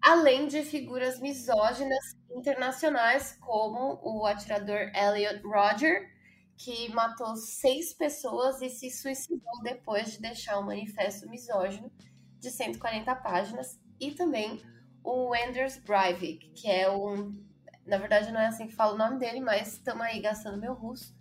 Além 0.00 0.46
de 0.46 0.62
figuras 0.62 1.20
misóginas 1.20 2.16
internacionais, 2.30 3.36
como 3.40 3.98
o 4.02 4.24
atirador 4.24 4.90
Elliot 4.94 5.42
Rodger, 5.44 6.08
que 6.56 6.88
matou 6.92 7.36
seis 7.36 7.92
pessoas 7.92 8.62
e 8.62 8.70
se 8.70 8.90
suicidou 8.90 9.62
depois 9.62 10.12
de 10.12 10.20
deixar 10.22 10.58
um 10.58 10.62
manifesto 10.66 11.28
misógino 11.28 11.90
de 12.38 12.50
140 12.50 13.14
páginas, 13.16 13.78
e 14.00 14.12
também 14.12 14.62
o 15.02 15.34
Anders 15.34 15.78
Breivik, 15.78 16.50
que 16.50 16.70
é 16.70 16.90
um. 16.90 17.44
Na 17.86 17.98
verdade, 17.98 18.32
não 18.32 18.40
é 18.40 18.46
assim 18.46 18.66
que 18.66 18.74
fala 18.74 18.94
o 18.94 18.98
nome 18.98 19.18
dele, 19.18 19.40
mas 19.40 19.74
estamos 19.74 20.02
aí 20.02 20.20
gastando 20.20 20.60
meu 20.60 20.74
russo. 20.74 21.14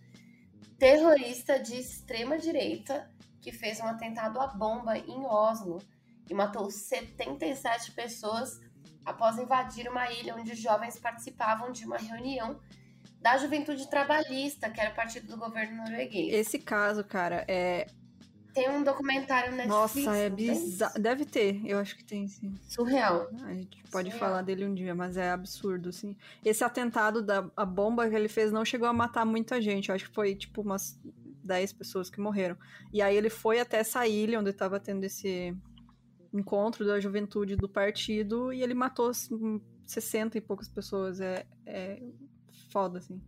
Terrorista 0.79 1.59
de 1.59 1.75
extrema 1.75 2.37
direita 2.37 3.09
que 3.39 3.51
fez 3.51 3.79
um 3.79 3.85
atentado 3.85 4.39
à 4.39 4.47
bomba 4.47 4.97
em 4.97 5.25
Oslo 5.25 5.79
e 6.29 6.33
matou 6.33 6.71
77 6.71 7.91
pessoas 7.91 8.59
após 9.05 9.37
invadir 9.37 9.87
uma 9.87 10.11
ilha 10.11 10.35
onde 10.35 10.55
jovens 10.55 10.97
participavam 10.97 11.71
de 11.71 11.85
uma 11.85 11.97
reunião 11.97 12.59
da 13.21 13.37
Juventude 13.37 13.89
Trabalhista, 13.89 14.69
que 14.69 14.81
era 14.81 14.91
partido 14.91 15.27
do 15.27 15.37
governo 15.37 15.77
norueguês. 15.77 16.33
Esse 16.33 16.59
caso, 16.59 17.03
cara, 17.03 17.45
é. 17.47 17.87
Tem 18.55 18.69
um 18.69 18.81
documentário 18.81 19.51
na 19.51 19.65
Netflix. 19.65 20.05
Nossa, 20.05 20.17
é 20.17 20.29
bizarro. 20.29 20.97
Deve 20.97 21.25
ter, 21.25 21.61
eu 21.65 21.77
acho 21.77 21.97
que 21.97 22.05
tem, 22.05 22.25
sim. 22.25 22.55
Surreal. 22.63 23.29
A 23.43 23.53
gente 23.53 23.83
pode 23.91 24.09
Surreal. 24.09 24.17
falar 24.17 24.41
dele 24.43 24.65
um 24.65 24.73
dia, 24.73 24.95
mas 24.95 25.17
é 25.17 25.29
absurdo, 25.29 25.89
assim. 25.89 26.15
Esse 26.43 26.63
atentado 26.63 27.21
da 27.21 27.45
a 27.53 27.65
bomba 27.65 28.07
que 28.09 28.15
ele 28.15 28.29
fez 28.29 28.53
não 28.53 28.63
chegou 28.63 28.87
a 28.87 28.93
matar 28.93 29.25
muita 29.25 29.61
gente. 29.61 29.89
Eu 29.89 29.95
acho 29.95 30.07
que 30.07 30.15
foi, 30.15 30.35
tipo, 30.35 30.61
umas 30.61 30.97
10 31.43 31.73
pessoas 31.73 32.09
que 32.09 32.21
morreram. 32.21 32.55
E 32.93 33.01
aí 33.01 33.17
ele 33.17 33.29
foi 33.29 33.59
até 33.59 33.77
essa 33.77 34.07
ilha 34.07 34.39
onde 34.39 34.51
estava 34.51 34.79
tendo 34.79 35.03
esse 35.03 35.53
encontro 36.33 36.85
da 36.85 36.97
juventude 36.97 37.57
do 37.57 37.67
partido 37.67 38.53
e 38.53 38.63
ele 38.63 38.73
matou 38.73 39.09
assim, 39.09 39.61
60 39.85 40.37
e 40.37 40.41
poucas 40.41 40.69
pessoas. 40.69 41.19
É, 41.19 41.45
é 41.65 42.01
foda, 42.69 42.99
assim. 42.99 43.21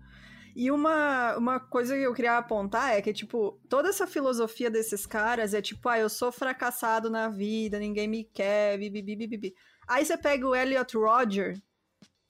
E 0.59 0.71
uma, 0.71 1.37
uma 1.37 1.59
coisa 1.59 1.95
que 1.95 2.01
eu 2.01 2.15
queria 2.15 2.35
apontar 2.35 2.97
é 2.97 2.99
que, 2.99 3.13
tipo, 3.13 3.61
toda 3.69 3.89
essa 3.89 4.07
filosofia 4.07 4.71
desses 4.71 5.05
caras 5.05 5.53
é 5.53 5.61
tipo, 5.61 5.87
ah, 5.87 5.99
eu 5.99 6.09
sou 6.09 6.31
fracassado 6.31 7.11
na 7.11 7.29
vida, 7.29 7.77
ninguém 7.77 8.07
me 8.07 8.23
quer, 8.23 8.75
bibi, 8.79 9.03
bibi. 9.03 9.53
Aí 9.87 10.03
você 10.03 10.17
pega 10.17 10.47
o 10.47 10.55
Elliot 10.55 10.97
Rodger, 10.97 11.61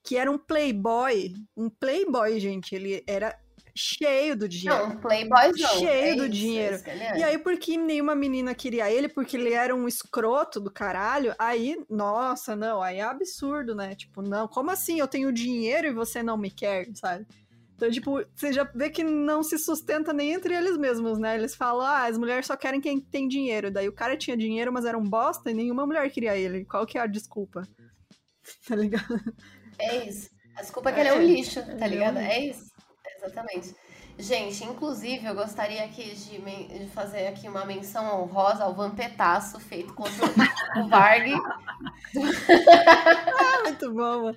que 0.04 0.18
era 0.18 0.30
um 0.30 0.38
playboy, 0.38 1.36
um 1.56 1.70
playboy, 1.70 2.38
gente, 2.38 2.76
ele 2.76 3.02
era 3.08 3.34
cheio 3.74 4.36
do 4.36 4.50
dinheiro. 4.50 4.90
Não, 4.90 4.98
Playboyzão. 4.98 5.80
Cheio 5.80 5.90
é 5.90 6.16
do 6.16 6.26
isso, 6.26 6.30
dinheiro. 6.30 6.74
é 6.74 6.76
isso 6.76 6.84
que 6.84 6.90
ele 6.90 7.04
é. 7.04 7.18
E 7.20 7.24
aí, 7.24 7.38
porque 7.38 7.78
nenhuma 7.78 8.14
menina 8.14 8.54
queria 8.54 8.92
ele, 8.92 9.08
porque 9.08 9.38
ele 9.38 9.54
era 9.54 9.74
um 9.74 9.88
escroto 9.88 10.60
do 10.60 10.70
caralho, 10.70 11.34
aí, 11.40 11.82
nossa, 11.90 12.58
não, 12.58 12.82
aí 12.82 12.98
é 12.98 13.04
absurdo, 13.04 13.74
né? 13.74 13.96
Tipo, 13.96 14.22
não, 14.22 14.50
como 14.50 14.70
assim 14.70 15.00
eu 15.00 15.08
tenho 15.08 15.32
dinheiro 15.32 15.88
e 15.88 15.94
você 15.94 16.22
não 16.22 16.38
me 16.38 16.52
quer, 16.52 16.90
sabe? 16.94 17.26
Então, 17.78 17.92
tipo, 17.92 18.26
você 18.36 18.52
já 18.52 18.64
vê 18.64 18.90
que 18.90 19.04
não 19.04 19.44
se 19.44 19.56
sustenta 19.60 20.12
nem 20.12 20.34
entre 20.34 20.52
eles 20.52 20.76
mesmos, 20.78 21.20
né? 21.20 21.36
Eles 21.36 21.54
falam, 21.56 21.86
ah, 21.86 22.08
as 22.08 22.18
mulheres 22.18 22.48
só 22.48 22.58
querem 22.58 22.82
quem 22.82 23.00
tem 23.00 23.28
dinheiro. 23.28 23.70
Daí 23.70 23.88
o 23.88 23.94
cara 23.94 24.18
tinha 24.18 24.36
dinheiro, 24.36 24.74
mas 24.74 24.84
era 24.84 24.98
um 24.98 25.08
bosta 25.08 25.52
e 25.52 25.54
nenhuma 25.54 25.86
mulher 25.86 26.10
queria 26.10 26.36
ele. 26.36 26.66
Qual 26.66 26.88
que 26.88 26.98
é 26.98 27.02
a 27.02 27.08
desculpa? 27.08 27.62
Tá 28.66 28.78
ligado? 28.78 29.22
É 29.78 30.08
isso. 30.08 30.30
A 30.56 30.62
desculpa 30.62 30.90
é 30.90 30.94
que 30.94 31.00
ele 31.02 31.10
é 31.10 31.14
um 31.14 31.22
É, 31.22 31.26
lixo, 31.26 31.62
tá 31.62 31.86
é 31.86 31.88
ligado? 31.90 32.18
É 32.18 32.40
isso. 32.40 32.72
Exatamente. 33.18 33.76
Gente, 34.20 34.64
inclusive, 34.64 35.28
eu 35.28 35.36
gostaria 35.36 35.84
aqui 35.84 36.16
de, 36.16 36.40
de 36.80 36.88
fazer 36.88 37.28
aqui 37.28 37.48
uma 37.48 37.66
menção 37.66 38.20
honrosa 38.22 38.64
ao 38.64 38.74
vampetaço 38.74 39.60
feito 39.60 39.94
contra 39.94 40.26
o 40.26 40.88
Varg. 40.90 41.34
Ah, 43.40 43.64
muito 43.64 43.94
bom. 43.94 44.34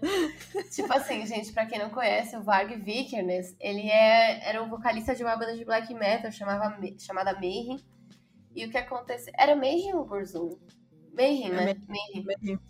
Tipo 0.71 0.93
assim, 0.93 1.27
gente, 1.27 1.53
pra 1.53 1.65
quem 1.65 1.79
não 1.79 1.89
conhece, 1.89 2.37
o 2.37 2.43
Varg 2.43 2.77
Vikernes, 2.77 3.57
ele 3.59 3.89
é, 3.89 4.47
era 4.47 4.63
o 4.63 4.69
vocalista 4.69 5.15
de 5.15 5.23
uma 5.23 5.35
banda 5.35 5.57
de 5.57 5.65
black 5.65 5.95
metal 5.95 6.31
chamava, 6.31 6.79
chamada 6.99 7.33
Mayhem. 7.33 7.79
E 8.55 8.67
o 8.67 8.71
que 8.71 8.77
aconteceu... 8.77 9.33
Era 9.39 9.57
Mayhem 9.57 9.95
ou 9.95 10.05
Burzum? 10.05 10.59
Mayhem, 11.15 11.53
né? 11.53 11.75
Mayhem. 11.89 12.61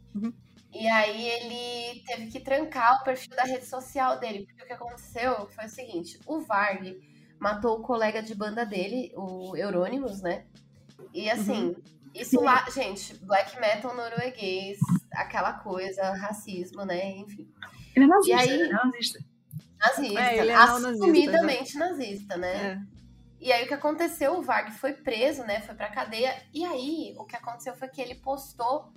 E 0.73 0.87
aí 0.89 1.27
ele 1.29 2.03
teve 2.07 2.27
que 2.29 2.41
trancar 2.41 3.01
o 3.01 3.05
perfil 3.05 3.35
da 3.35 3.43
rede 3.43 3.67
social 3.67 4.19
dele, 4.21 4.47
porque 4.47 4.63
o 4.63 4.67
que 4.67 4.73
aconteceu 4.73 5.49
foi 5.51 5.65
o 5.67 5.69
seguinte, 5.69 6.19
o 6.27 6.41
Varg 6.41 6.97
matou 7.41 7.79
o 7.79 7.83
colega 7.83 8.23
de 8.23 8.35
banda 8.35 8.65
dele, 8.65 9.13
o 9.17 9.57
Euronymous, 9.57 10.23
né? 10.23 10.45
E 11.13 11.29
assim, 11.29 11.75
isso 12.15 12.41
lá, 12.41 12.65
gente, 12.71 13.17
black 13.25 13.59
metal 13.59 13.95
norueguês, 13.97 14.79
aquela 15.13 15.55
coisa, 15.55 16.13
racismo, 16.13 16.85
né? 16.85 17.17
Enfim. 17.17 17.49
Ele 17.97 18.05
é 18.05 18.09
nazista, 18.09 18.37
E 18.37 18.41
aí- 18.41 18.51
ele 18.61 18.63
é 18.63 18.73
nazista. 18.73 19.19
Nazista, 19.81 20.21
É, 20.21 20.39
ele 20.39 20.51
é 20.51 20.55
assumidamente 20.55 21.79
nazista, 21.79 22.37
né? 22.37 22.73
É. 22.73 23.01
E 23.41 23.51
aí 23.51 23.65
o 23.65 23.67
que 23.69 23.75
aconteceu, 23.75 24.35
o 24.35 24.43
Varg 24.43 24.71
foi 24.73 24.93
preso, 24.93 25.43
né? 25.45 25.63
Foi 25.63 25.75
pra 25.75 25.89
cadeia. 25.89 26.37
E 26.53 26.65
aí 26.65 27.15
o 27.19 27.25
que 27.25 27.35
aconteceu 27.35 27.75
foi 27.75 27.89
que 27.89 28.01
ele 28.01 28.15
postou 28.17 28.93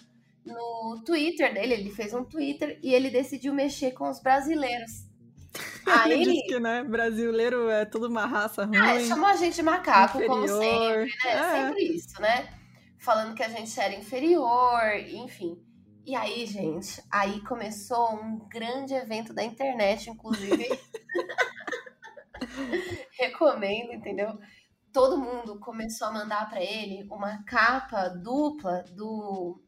no 0.46 1.02
Twitter 1.06 1.54
dele, 1.54 1.74
ele 1.74 1.92
fez 1.92 2.14
um 2.14 2.24
Twitter 2.24 2.80
e 2.84 2.94
ele 2.94 3.10
decidiu 3.10 3.54
mexer 3.54 3.92
com 3.92 4.10
os 4.10 4.22
brasileiros. 4.22 5.08
Ele 6.06 6.14
Aí 6.14 6.24
disse 6.24 6.48
que, 6.48 6.60
né, 6.60 6.84
brasileiro 6.84 7.70
é 7.70 7.86
tudo 7.86 8.08
uma 8.08 8.26
raça 8.26 8.66
ruim. 8.66 8.78
é, 8.78 9.02
chamou 9.02 9.28
a 9.28 9.36
gente 9.36 9.56
de 9.56 9.62
macaco, 9.62 10.20
como 10.26 10.46
inferior. 10.46 11.08
sempre, 11.08 11.16
né? 11.24 11.32
É. 11.32 11.68
Sempre 11.68 11.84
isso, 11.84 12.22
né? 12.22 12.50
Falando 12.98 13.36
que 13.36 13.44
a 13.44 13.50
gente 13.50 13.80
era 13.80 13.94
inferior, 13.94 14.82
enfim. 15.10 15.62
E 16.06 16.16
aí, 16.16 16.46
gente, 16.46 17.02
aí 17.12 17.40
começou 17.42 18.16
um 18.16 18.40
grande 18.50 18.94
evento 18.94 19.34
da 19.34 19.44
internet, 19.44 20.10
inclusive. 20.10 20.68
Recomendo, 23.18 23.94
entendeu? 23.94 24.38
Todo 24.92 25.18
mundo 25.18 25.60
começou 25.60 26.08
a 26.08 26.14
mandar 26.14 26.50
pra 26.50 26.62
ele 26.62 27.08
uma 27.10 27.44
capa 27.46 28.10
dupla 28.10 28.84
do. 28.92 29.62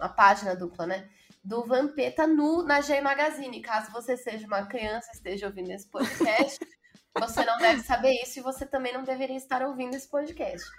Uma 0.00 0.08
página 0.08 0.56
dupla, 0.56 0.86
né? 0.86 1.08
Do 1.44 1.64
Vampeta 1.64 2.26
nu 2.26 2.62
na 2.62 2.80
G 2.80 3.00
Magazine. 3.00 3.60
Caso 3.60 3.92
você 3.92 4.16
seja 4.16 4.46
uma 4.46 4.66
criança 4.66 5.08
e 5.12 5.16
esteja 5.16 5.46
ouvindo 5.46 5.70
esse 5.70 5.88
podcast, 5.88 6.58
Você 7.18 7.44
não 7.44 7.58
deve 7.58 7.82
saber 7.82 8.12
isso 8.22 8.38
e 8.38 8.42
você 8.42 8.64
também 8.64 8.92
não 8.92 9.02
deveria 9.02 9.36
estar 9.36 9.62
ouvindo 9.62 9.94
esse 9.94 10.08
podcast. 10.08 10.70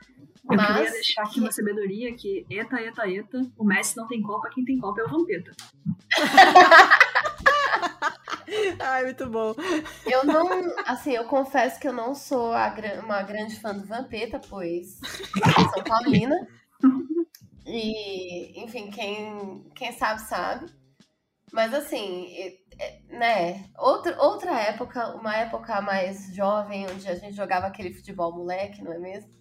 Eu 0.49 0.55
Mas... 0.55 0.67
queria 0.67 0.91
deixar 0.91 1.23
aqui 1.23 1.41
uma 1.41 1.51
sabedoria 1.51 2.15
que, 2.15 2.45
eta, 2.49 2.81
eta, 2.81 3.09
eta, 3.09 3.41
o 3.57 3.65
Messi 3.65 3.97
não 3.97 4.07
tem 4.07 4.21
Copa, 4.21 4.49
quem 4.49 4.63
tem 4.63 4.79
Copa 4.79 5.01
é 5.01 5.03
o 5.03 5.09
Vampeta. 5.09 5.51
Ai, 8.79 9.03
muito 9.03 9.29
bom. 9.29 9.53
Eu 10.05 10.25
não, 10.25 10.47
assim, 10.85 11.11
eu 11.11 11.25
confesso 11.25 11.79
que 11.79 11.87
eu 11.87 11.93
não 11.93 12.15
sou 12.15 12.53
a, 12.53 12.73
uma 13.03 13.21
grande 13.23 13.59
fã 13.59 13.73
do 13.73 13.85
Vampeta, 13.85 14.39
pois 14.49 14.99
sou 15.73 15.83
paulina. 15.83 16.47
E, 17.71 18.61
enfim, 18.61 18.91
quem, 18.91 19.63
quem 19.73 19.93
sabe, 19.93 20.21
sabe. 20.21 20.65
Mas 21.53 21.73
assim, 21.73 22.27
né? 23.09 23.69
Outra, 23.77 24.21
outra 24.21 24.59
época, 24.59 25.15
uma 25.15 25.35
época 25.37 25.81
mais 25.81 26.33
jovem, 26.35 26.85
onde 26.89 27.07
a 27.07 27.15
gente 27.15 27.35
jogava 27.35 27.67
aquele 27.67 27.93
futebol 27.93 28.33
moleque, 28.33 28.83
não 28.83 28.91
é 28.91 28.99
mesmo? 28.99 29.31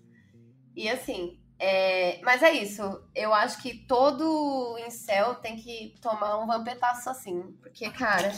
E 0.76 0.88
assim, 0.88 1.40
é... 1.58 2.20
mas 2.22 2.42
é 2.42 2.52
isso. 2.52 2.82
Eu 3.14 3.34
acho 3.34 3.60
que 3.60 3.86
todo 3.86 4.78
incel 4.86 5.36
tem 5.36 5.56
que 5.56 5.96
tomar 6.00 6.38
um 6.38 6.46
vampetaço 6.46 7.10
assim. 7.10 7.42
Porque, 7.60 7.90
cara, 7.90 8.32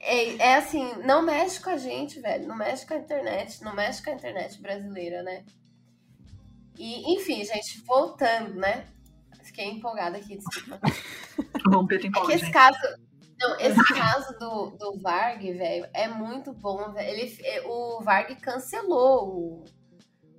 é, 0.00 0.36
é 0.36 0.54
assim, 0.56 0.92
não 1.04 1.22
mexe 1.22 1.60
com 1.60 1.70
a 1.70 1.76
gente, 1.76 2.20
velho. 2.20 2.46
Não 2.46 2.56
mexe 2.56 2.86
com 2.86 2.94
a 2.94 2.98
internet. 2.98 3.62
Não 3.62 3.74
mexe 3.74 4.02
com 4.02 4.10
a 4.10 4.14
internet 4.14 4.60
brasileira, 4.60 5.22
né? 5.22 5.44
E, 6.78 7.14
enfim, 7.14 7.44
gente, 7.44 7.82
voltando, 7.84 8.54
né? 8.54 8.86
Fiquei 9.42 9.66
empolgada 9.66 10.16
aqui, 10.18 10.38
desculpa. 10.38 10.80
Vampeta 11.68 12.06
empolgado. 12.06 12.32
É 12.32 12.38
que 12.38 12.44
esse 12.44 12.52
caso 12.52 12.78
não, 13.40 13.58
esse 13.60 13.94
caso 13.94 14.36
do, 14.38 14.70
do 14.70 14.98
Varg, 15.00 15.40
velho, 15.52 15.86
é 15.94 16.08
muito 16.08 16.52
bom. 16.52 16.92
Ele, 16.98 17.36
é, 17.44 17.62
o 17.66 18.00
Varg 18.02 18.34
cancelou 18.36 19.28
o, 19.28 19.64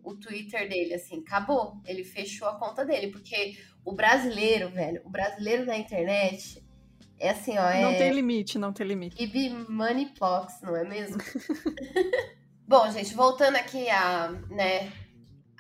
o 0.04 0.16
Twitter 0.16 0.68
dele, 0.68 0.96
assim, 0.96 1.20
acabou. 1.20 1.80
Ele 1.86 2.04
fechou 2.04 2.48
a 2.50 2.60
conta 2.60 2.84
dele, 2.84 3.08
porque 3.08 3.58
o 3.86 3.94
brasileiro, 3.94 4.70
velho, 4.70 5.02
o 5.06 5.10
brasileiro 5.10 5.66
na 5.66 5.78
internet 5.78 6.62
é 7.18 7.30
assim, 7.30 7.58
ó. 7.58 7.70
É... 7.70 7.84
Não 7.84 7.96
tem 7.96 8.12
limite, 8.12 8.58
não 8.58 8.74
tem 8.74 8.86
limite. 8.86 9.16
Gibi 9.18 9.50
Moneypox, 9.50 10.62
não 10.62 10.76
é 10.76 10.84
mesmo? 10.84 11.18
bom, 12.68 12.92
gente, 12.92 13.14
voltando 13.14 13.56
aqui 13.56 13.90
a, 13.90 14.30
né, 14.50 14.92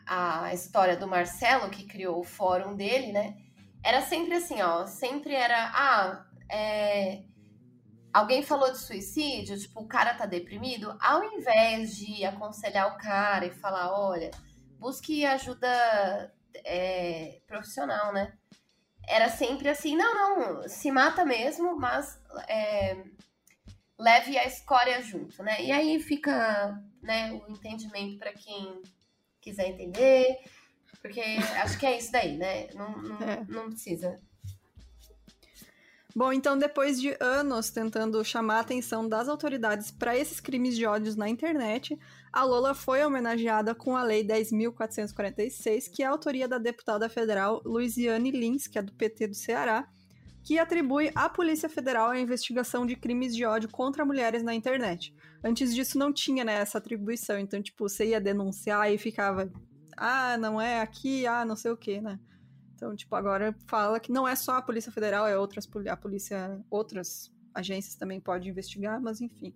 a 0.10 0.52
história 0.56 0.98
do 0.98 1.08
Marcelo, 1.08 1.70
que 1.70 1.86
criou 1.86 2.20
o 2.20 2.24
fórum 2.24 2.76
dele, 2.76 3.12
né? 3.12 3.38
Era 3.84 4.02
sempre 4.02 4.34
assim, 4.34 4.60
ó. 4.60 4.88
Sempre 4.88 5.36
era, 5.36 5.72
ah, 5.72 6.26
é, 6.52 7.22
alguém 8.12 8.42
falou 8.42 8.72
de 8.72 8.80
suicídio, 8.80 9.60
tipo, 9.60 9.82
o 9.82 9.88
cara 9.88 10.16
tá 10.16 10.26
deprimido, 10.26 10.98
ao 11.00 11.24
invés 11.24 11.96
de 11.96 12.26
aconselhar 12.26 12.88
o 12.88 12.98
cara 12.98 13.46
e 13.46 13.52
falar, 13.52 13.92
olha, 13.92 14.32
busque 14.80 15.24
ajuda 15.24 16.34
é, 16.66 17.40
profissional, 17.46 18.12
né? 18.12 18.34
Era 19.08 19.30
sempre 19.30 19.70
assim, 19.70 19.96
não, 19.96 20.16
não, 20.16 20.68
se 20.68 20.92
mata 20.92 21.24
mesmo, 21.24 21.80
mas 21.80 22.20
é, 22.48 22.98
leve 23.98 24.40
a 24.40 24.46
escória 24.46 25.04
junto, 25.04 25.44
né? 25.44 25.62
E 25.62 25.72
aí 25.72 26.00
fica 26.00 26.82
né, 27.00 27.32
o 27.32 27.52
entendimento 27.52 28.18
para 28.18 28.34
quem 28.34 28.82
quiser 29.42 29.70
entender, 29.70 30.38
porque 31.02 31.22
acho 31.62 31.78
que 31.78 31.86
é 31.86 31.98
isso 31.98 32.12
daí, 32.12 32.38
né? 32.38 32.68
Não, 32.74 33.02
não, 33.02 33.18
é. 33.22 33.46
não 33.48 33.70
precisa 33.70 34.20
Bom, 36.16 36.34
então 36.34 36.58
depois 36.58 37.00
de 37.00 37.16
anos 37.20 37.70
tentando 37.70 38.24
chamar 38.26 38.58
a 38.58 38.60
atenção 38.62 39.08
das 39.08 39.30
autoridades 39.30 39.92
para 39.92 40.18
esses 40.18 40.40
crimes 40.40 40.76
de 40.76 40.86
ódio 40.86 41.16
na 41.16 41.30
internet, 41.30 41.98
a 42.34 42.44
Lola 42.44 42.74
foi 42.74 43.06
homenageada 43.06 43.76
com 43.76 43.96
a 43.96 44.04
Lei 44.04 44.24
10.446, 44.26 45.90
que 45.90 46.02
é 46.02 46.08
a 46.08 46.10
autoria 46.10 46.48
da 46.48 46.58
deputada 46.58 47.08
federal 47.08 47.62
Luiziane 47.64 48.32
Lins, 48.32 48.68
que 48.68 48.80
é 48.80 48.82
do 48.82 48.92
PT 48.92 49.28
do 49.28 49.36
Ceará, 49.36 49.88
que 50.44 50.58
atribui 50.58 51.12
à 51.14 51.30
Polícia 51.30 51.70
Federal 51.70 52.10
a 52.10 52.20
investigação 52.20 52.88
de 52.88 52.96
crimes 52.96 53.36
de 53.36 53.46
ódio 53.46 53.70
contra 53.70 54.04
mulheres 54.04 54.42
na 54.42 54.56
internet. 54.56 55.14
Antes 55.44 55.74
disso 55.74 55.98
não 55.98 56.12
tinha 56.12 56.44
né, 56.44 56.54
essa 56.54 56.78
atribuição, 56.78 57.40
então 57.40 57.62
tipo, 57.62 57.88
você 57.88 58.08
ia 58.08 58.20
denunciar 58.20 58.92
e 58.92 58.98
ficava, 58.98 59.52
ah, 59.96 60.38
não 60.38 60.60
é 60.60 60.82
aqui, 60.82 61.26
ah, 61.26 61.46
não 61.46 61.56
sei 61.56 61.72
o 61.72 61.78
que, 61.78 62.02
né? 62.02 62.20
Então, 62.76 62.96
tipo, 62.96 63.14
agora 63.16 63.54
fala 63.68 64.00
que 64.00 64.12
não 64.12 64.28
é 64.28 64.36
só 64.36 64.54
a 64.56 64.62
Polícia 64.62 64.92
Federal, 64.92 65.28
é 65.28 65.38
outras 65.38 65.68
a 65.90 65.98
polícia, 65.98 66.62
outras 66.70 67.30
agências 67.54 67.96
também 67.96 68.20
podem 68.20 68.50
investigar, 68.50 69.02
mas 69.02 69.20
enfim. 69.20 69.54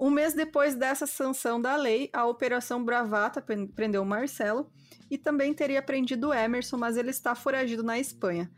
Um 0.00 0.10
mês 0.10 0.32
depois 0.32 0.74
dessa 0.74 1.06
sanção 1.06 1.60
da 1.60 1.76
lei, 1.76 2.08
a 2.12 2.24
Operação 2.24 2.84
Bravata 2.84 3.44
prendeu 3.74 4.04
Marcelo 4.04 4.70
e 5.10 5.18
também 5.18 5.52
teria 5.52 5.82
prendido 5.82 6.32
Emerson, 6.32 6.76
mas 6.76 6.96
ele 6.96 7.10
está 7.10 7.34
foragido 7.34 7.82
na 7.82 7.98
Espanha. 7.98 8.50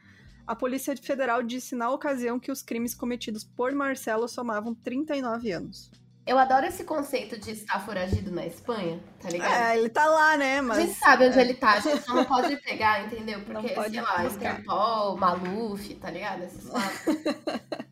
A 0.47 0.55
Polícia 0.55 0.97
Federal 0.97 1.43
disse 1.43 1.75
na 1.75 1.91
ocasião 1.91 2.39
que 2.39 2.53
os 2.53 2.63
crimes 2.63 2.95
cometidos 2.95 3.43
por 3.43 3.73
Marcelo 3.73 4.29
somavam 4.29 4.75
39 4.75 5.51
anos. 5.51 5.91
Eu 6.27 6.39
adoro 6.39 6.67
esse 6.67 6.85
conceito 6.85 7.39
de 7.39 7.51
estar 7.51 7.81
foragido 7.85 8.31
na 8.31 8.47
Espanha, 8.47 9.01
tá 9.21 9.31
ligado? 9.31 9.53
É, 9.53 9.79
ele 9.79 9.89
tá 9.89 10.07
lá, 10.07 10.37
né? 10.37 10.61
Mas... 10.61 10.79
A 10.79 10.81
gente 10.83 10.99
sabe 10.99 11.27
onde 11.27 11.39
é. 11.39 11.43
ele 11.43 11.55
tá, 11.55 11.73
a 11.73 11.81
gente 11.81 12.03
só 12.03 12.15
não 12.15 12.25
pode 12.25 12.57
pegar, 12.59 13.05
entendeu? 13.05 13.41
Porque, 13.41 13.53
não 13.53 13.75
pode 13.75 13.91
sei 13.91 14.01
lá, 14.03 14.25
Interpol, 14.25 15.17
Maluf, 15.17 15.95
tá 15.95 16.11
ligado? 16.11 16.45
Esses 16.45 16.71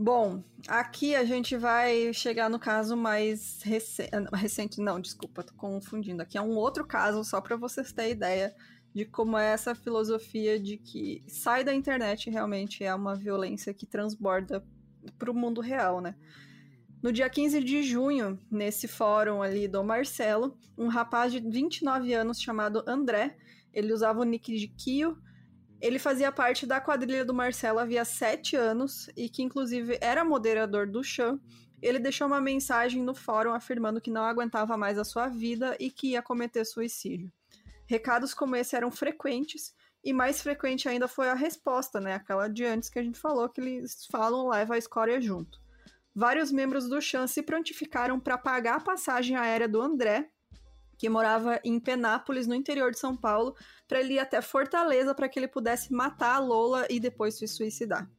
Bom, 0.00 0.44
aqui 0.68 1.16
a 1.16 1.24
gente 1.24 1.56
vai 1.56 2.12
chegar 2.14 2.48
no 2.48 2.60
caso 2.60 2.96
mais 2.96 3.60
recente. 3.62 4.10
Recente, 4.32 4.80
não, 4.80 5.00
desculpa, 5.00 5.42
tô 5.42 5.52
confundindo. 5.54 6.22
Aqui 6.22 6.38
é 6.38 6.40
um 6.40 6.54
outro 6.54 6.86
caso, 6.86 7.24
só 7.24 7.40
para 7.40 7.56
vocês 7.56 7.92
terem 7.92 8.12
ideia 8.12 8.54
de 8.94 9.04
como 9.04 9.36
é 9.36 9.52
essa 9.52 9.74
filosofia 9.74 10.58
de 10.58 10.76
que 10.76 11.24
sai 11.26 11.64
da 11.64 11.74
internet 11.74 12.30
realmente 12.30 12.84
é 12.84 12.94
uma 12.94 13.16
violência 13.16 13.74
que 13.74 13.86
transborda 13.86 14.64
pro 15.18 15.34
mundo 15.34 15.60
real, 15.60 16.00
né? 16.00 16.14
No 17.00 17.12
dia 17.12 17.30
15 17.30 17.62
de 17.62 17.80
junho, 17.84 18.36
nesse 18.50 18.88
fórum 18.88 19.40
ali 19.40 19.68
do 19.68 19.84
Marcelo, 19.84 20.58
um 20.76 20.88
rapaz 20.88 21.32
de 21.32 21.38
29 21.38 22.12
anos 22.12 22.40
chamado 22.40 22.82
André, 22.88 23.36
ele 23.72 23.92
usava 23.92 24.20
o 24.20 24.24
nick 24.24 24.58
de 24.58 24.66
Kio, 24.66 25.16
ele 25.80 26.00
fazia 26.00 26.32
parte 26.32 26.66
da 26.66 26.80
quadrilha 26.80 27.24
do 27.24 27.32
Marcelo 27.32 27.78
havia 27.78 28.04
sete 28.04 28.56
anos 28.56 29.08
e 29.16 29.28
que 29.28 29.44
inclusive 29.44 29.96
era 30.00 30.24
moderador 30.24 30.88
do 30.88 31.04
Chan. 31.04 31.38
Ele 31.80 32.00
deixou 32.00 32.26
uma 32.26 32.40
mensagem 32.40 33.00
no 33.00 33.14
fórum 33.14 33.52
afirmando 33.52 34.00
que 34.00 34.10
não 34.10 34.24
aguentava 34.24 34.76
mais 34.76 34.98
a 34.98 35.04
sua 35.04 35.28
vida 35.28 35.76
e 35.78 35.92
que 35.92 36.08
ia 36.08 36.22
cometer 36.22 36.64
suicídio. 36.64 37.32
Recados 37.86 38.34
como 38.34 38.56
esse 38.56 38.74
eram 38.74 38.90
frequentes 38.90 39.72
e 40.02 40.12
mais 40.12 40.42
frequente 40.42 40.88
ainda 40.88 41.06
foi 41.06 41.28
a 41.28 41.34
resposta, 41.34 42.00
né? 42.00 42.14
Aquela 42.14 42.48
de 42.48 42.64
antes 42.64 42.88
que 42.88 42.98
a 42.98 43.02
gente 43.04 43.20
falou 43.20 43.48
que 43.48 43.60
eles 43.60 44.04
falam 44.10 44.48
leva 44.48 44.74
a 44.74 44.78
escória 44.78 45.20
junto 45.20 45.60
vários 46.18 46.50
membros 46.50 46.88
do 46.88 47.00
Chan 47.00 47.28
se 47.28 47.44
prontificaram 47.44 48.18
para 48.18 48.36
pagar 48.36 48.78
a 48.78 48.80
passagem 48.80 49.36
aérea 49.36 49.68
do 49.68 49.80
André, 49.80 50.28
que 50.98 51.08
morava 51.08 51.60
em 51.62 51.78
Penápolis, 51.78 52.44
no 52.48 52.56
interior 52.56 52.90
de 52.90 52.98
São 52.98 53.16
Paulo, 53.16 53.54
para 53.86 54.00
ele 54.00 54.14
ir 54.14 54.18
até 54.18 54.42
Fortaleza 54.42 55.14
para 55.14 55.28
que 55.28 55.38
ele 55.38 55.46
pudesse 55.46 55.92
matar 55.92 56.34
a 56.34 56.40
Lola 56.40 56.88
e 56.90 56.98
depois 56.98 57.38
se 57.38 57.46
suicidar. 57.46 58.10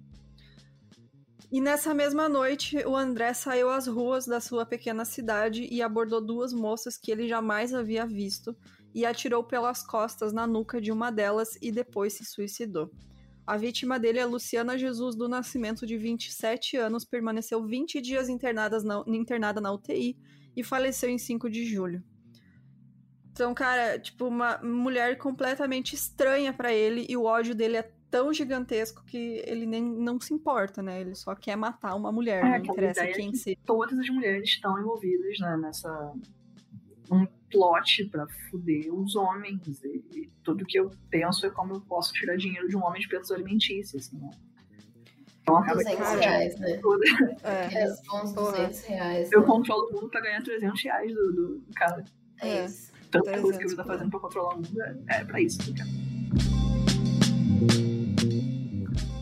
E 1.52 1.60
nessa 1.60 1.94
mesma 1.94 2.30
noite, 2.30 2.78
o 2.88 2.96
André 2.96 3.34
saiu 3.34 3.70
às 3.70 3.86
ruas 3.86 4.26
da 4.26 4.40
sua 4.40 4.66
pequena 4.66 5.04
cidade 5.04 5.68
e 5.70 5.82
abordou 5.82 6.22
duas 6.22 6.54
moças 6.54 6.96
que 6.96 7.12
ele 7.12 7.28
jamais 7.28 7.74
havia 7.74 8.06
visto 8.06 8.56
e 8.96 9.06
atirou 9.06 9.44
pelas 9.44 9.86
costas 9.86 10.32
na 10.32 10.48
nuca 10.48 10.80
de 10.80 10.90
uma 10.90 11.12
delas 11.12 11.58
e 11.62 11.70
depois 11.70 12.14
se 12.14 12.24
suicidou. 12.24 12.90
A 13.50 13.58
vítima 13.58 14.00
dele 14.00 14.20
é 14.20 14.26
Luciana 14.28 14.78
Jesus 14.78 15.16
do 15.16 15.28
Nascimento, 15.28 15.84
de 15.84 15.98
27 15.98 16.78
anos, 16.78 17.04
permaneceu 17.04 17.66
20 17.66 18.00
dias 18.00 18.30
internadas 18.30 18.84
na, 18.84 19.04
internada 19.08 19.60
na 19.60 19.72
UTI 19.72 20.16
e 20.56 20.64
faleceu 20.64 21.10
em 21.10 21.18
5 21.18 21.50
de 21.50 21.66
julho. 21.66 22.04
Então, 23.32 23.52
cara, 23.56 23.98
tipo, 23.98 24.28
uma 24.28 24.60
mulher 24.60 25.18
completamente 25.18 25.96
estranha 25.96 26.54
para 26.54 26.72
ele 26.72 27.08
e 27.10 27.18
o 27.18 27.24
ódio 27.24 27.56
dele 27.56 27.78
é 27.78 27.92
tão 28.12 28.32
gigantesco 28.32 29.04
que 29.04 29.42
ele 29.48 29.66
nem 29.66 29.82
não 29.82 30.22
se 30.22 30.32
importa, 30.32 30.84
né? 30.84 31.02
Ele 31.02 31.16
só 31.16 31.34
quer 31.34 31.56
matar 31.56 31.96
uma 31.96 32.12
mulher, 32.12 32.46
é, 32.46 32.60
não 32.60 32.66
interessa 32.66 33.08
quem 33.08 33.34
se. 33.34 33.58
Todas 33.66 33.98
as 33.98 34.10
mulheres 34.10 34.48
estão 34.48 34.80
envolvidas 34.80 35.40
né, 35.40 35.58
nessa 35.58 36.14
um 37.12 37.26
plot 37.50 38.06
para 38.06 38.28
fuder 38.50 38.94
os 38.94 39.16
homens. 39.16 39.84
E, 39.84 40.04
e, 40.16 40.30
tudo 40.44 40.66
que 40.66 40.80
eu 40.80 40.92
penso 41.10 41.46
é 41.46 41.50
como 41.50 41.74
eu 41.74 41.82
posso 41.82 42.14
tirar 42.14 42.36
dinheiro 42.38 42.68
de 42.68 42.78
um 42.78 42.84
homem 42.84 43.02
de 43.02 43.08
pensões 43.08 43.32
alimentícias, 43.32 44.08
assim, 44.08 44.18
né? 44.18 44.30
Então 45.42 45.58
acaba 45.58 45.82
200 45.84 46.10
que, 46.10 46.16
reais, 46.18 46.60
né? 46.60 46.82
É. 47.44 47.66
Aqueles 47.66 48.02
bons 48.06 48.34
200 48.34 48.84
reais. 48.84 49.32
Eu 49.32 49.42
né? 49.42 49.48
controlo 49.48 49.90
o 49.90 49.94
mundo 49.94 50.10
pra 50.10 50.22
ganhar 50.22 50.44
300 50.44 50.84
reais 50.84 51.14
do, 51.14 51.32
do 51.32 51.64
cara. 51.76 52.06
É 52.42 52.66
isso. 52.66 52.92
Tanta 53.10 53.42
coisa 53.42 53.58
que 53.58 53.68
você 53.68 53.76
tá 53.76 53.84
fazendo 53.84 54.12
pra 54.12 54.20
controlar 54.20 54.54
o 54.54 54.58
mundo 54.58 54.82
é, 54.82 54.98
é 55.10 55.26
pra 55.26 55.42
isso, 55.42 55.58
cara. 55.74 55.90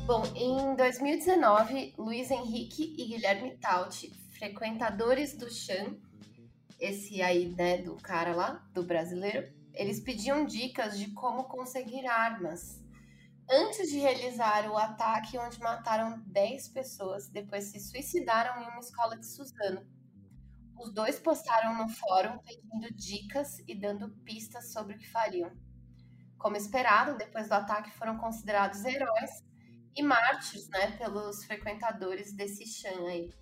Bom, 0.06 0.24
em 0.36 0.76
2019, 0.76 1.94
Luiz 1.98 2.30
Henrique 2.32 2.96
e 2.98 3.06
Guilherme 3.06 3.58
Tauti 3.58 4.12
frequentadores 4.38 5.36
do 5.36 5.50
Chan, 5.50 5.96
esse 6.80 7.22
aí, 7.22 7.50
né, 7.56 7.78
do 7.80 7.96
cara 7.96 8.36
lá, 8.36 8.68
do 8.74 8.84
brasileiro, 8.84 9.52
eles 9.74 10.00
pediam 10.00 10.46
dicas 10.46 10.98
de 10.98 11.12
como 11.14 11.46
conseguir 11.46 12.06
armas 12.08 12.82
antes 13.50 13.90
de 13.90 13.98
realizar 13.98 14.70
o 14.70 14.78
ataque 14.78 15.38
onde 15.38 15.60
mataram 15.60 16.22
10 16.28 16.70
pessoas, 16.70 17.30
depois 17.30 17.66
se 17.66 17.80
suicidaram 17.80 18.62
em 18.62 18.68
uma 18.68 18.80
escola 18.80 19.18
de 19.18 19.26
Suzano. 19.26 19.86
Os 20.78 20.94
dois 20.94 21.20
postaram 21.20 21.78
no 21.78 21.90
fórum 21.90 22.38
pedindo 22.40 22.94
dicas 22.94 23.60
e 23.68 23.74
dando 23.74 24.10
pistas 24.24 24.72
sobre 24.72 24.96
o 24.96 24.98
que 24.98 25.10
fariam. 25.10 25.52
Como 26.38 26.56
esperado, 26.56 27.18
depois 27.18 27.48
do 27.48 27.54
ataque 27.54 27.90
foram 27.98 28.18
considerados 28.18 28.86
heróis 28.86 29.44
e 29.96 30.04
mártires 30.04 30.70
né, 30.70 30.92
pelos 30.98 31.44
frequentadores 31.46 32.34
desse 32.34 32.66
Shan 32.66 33.08
aí. 33.08 33.34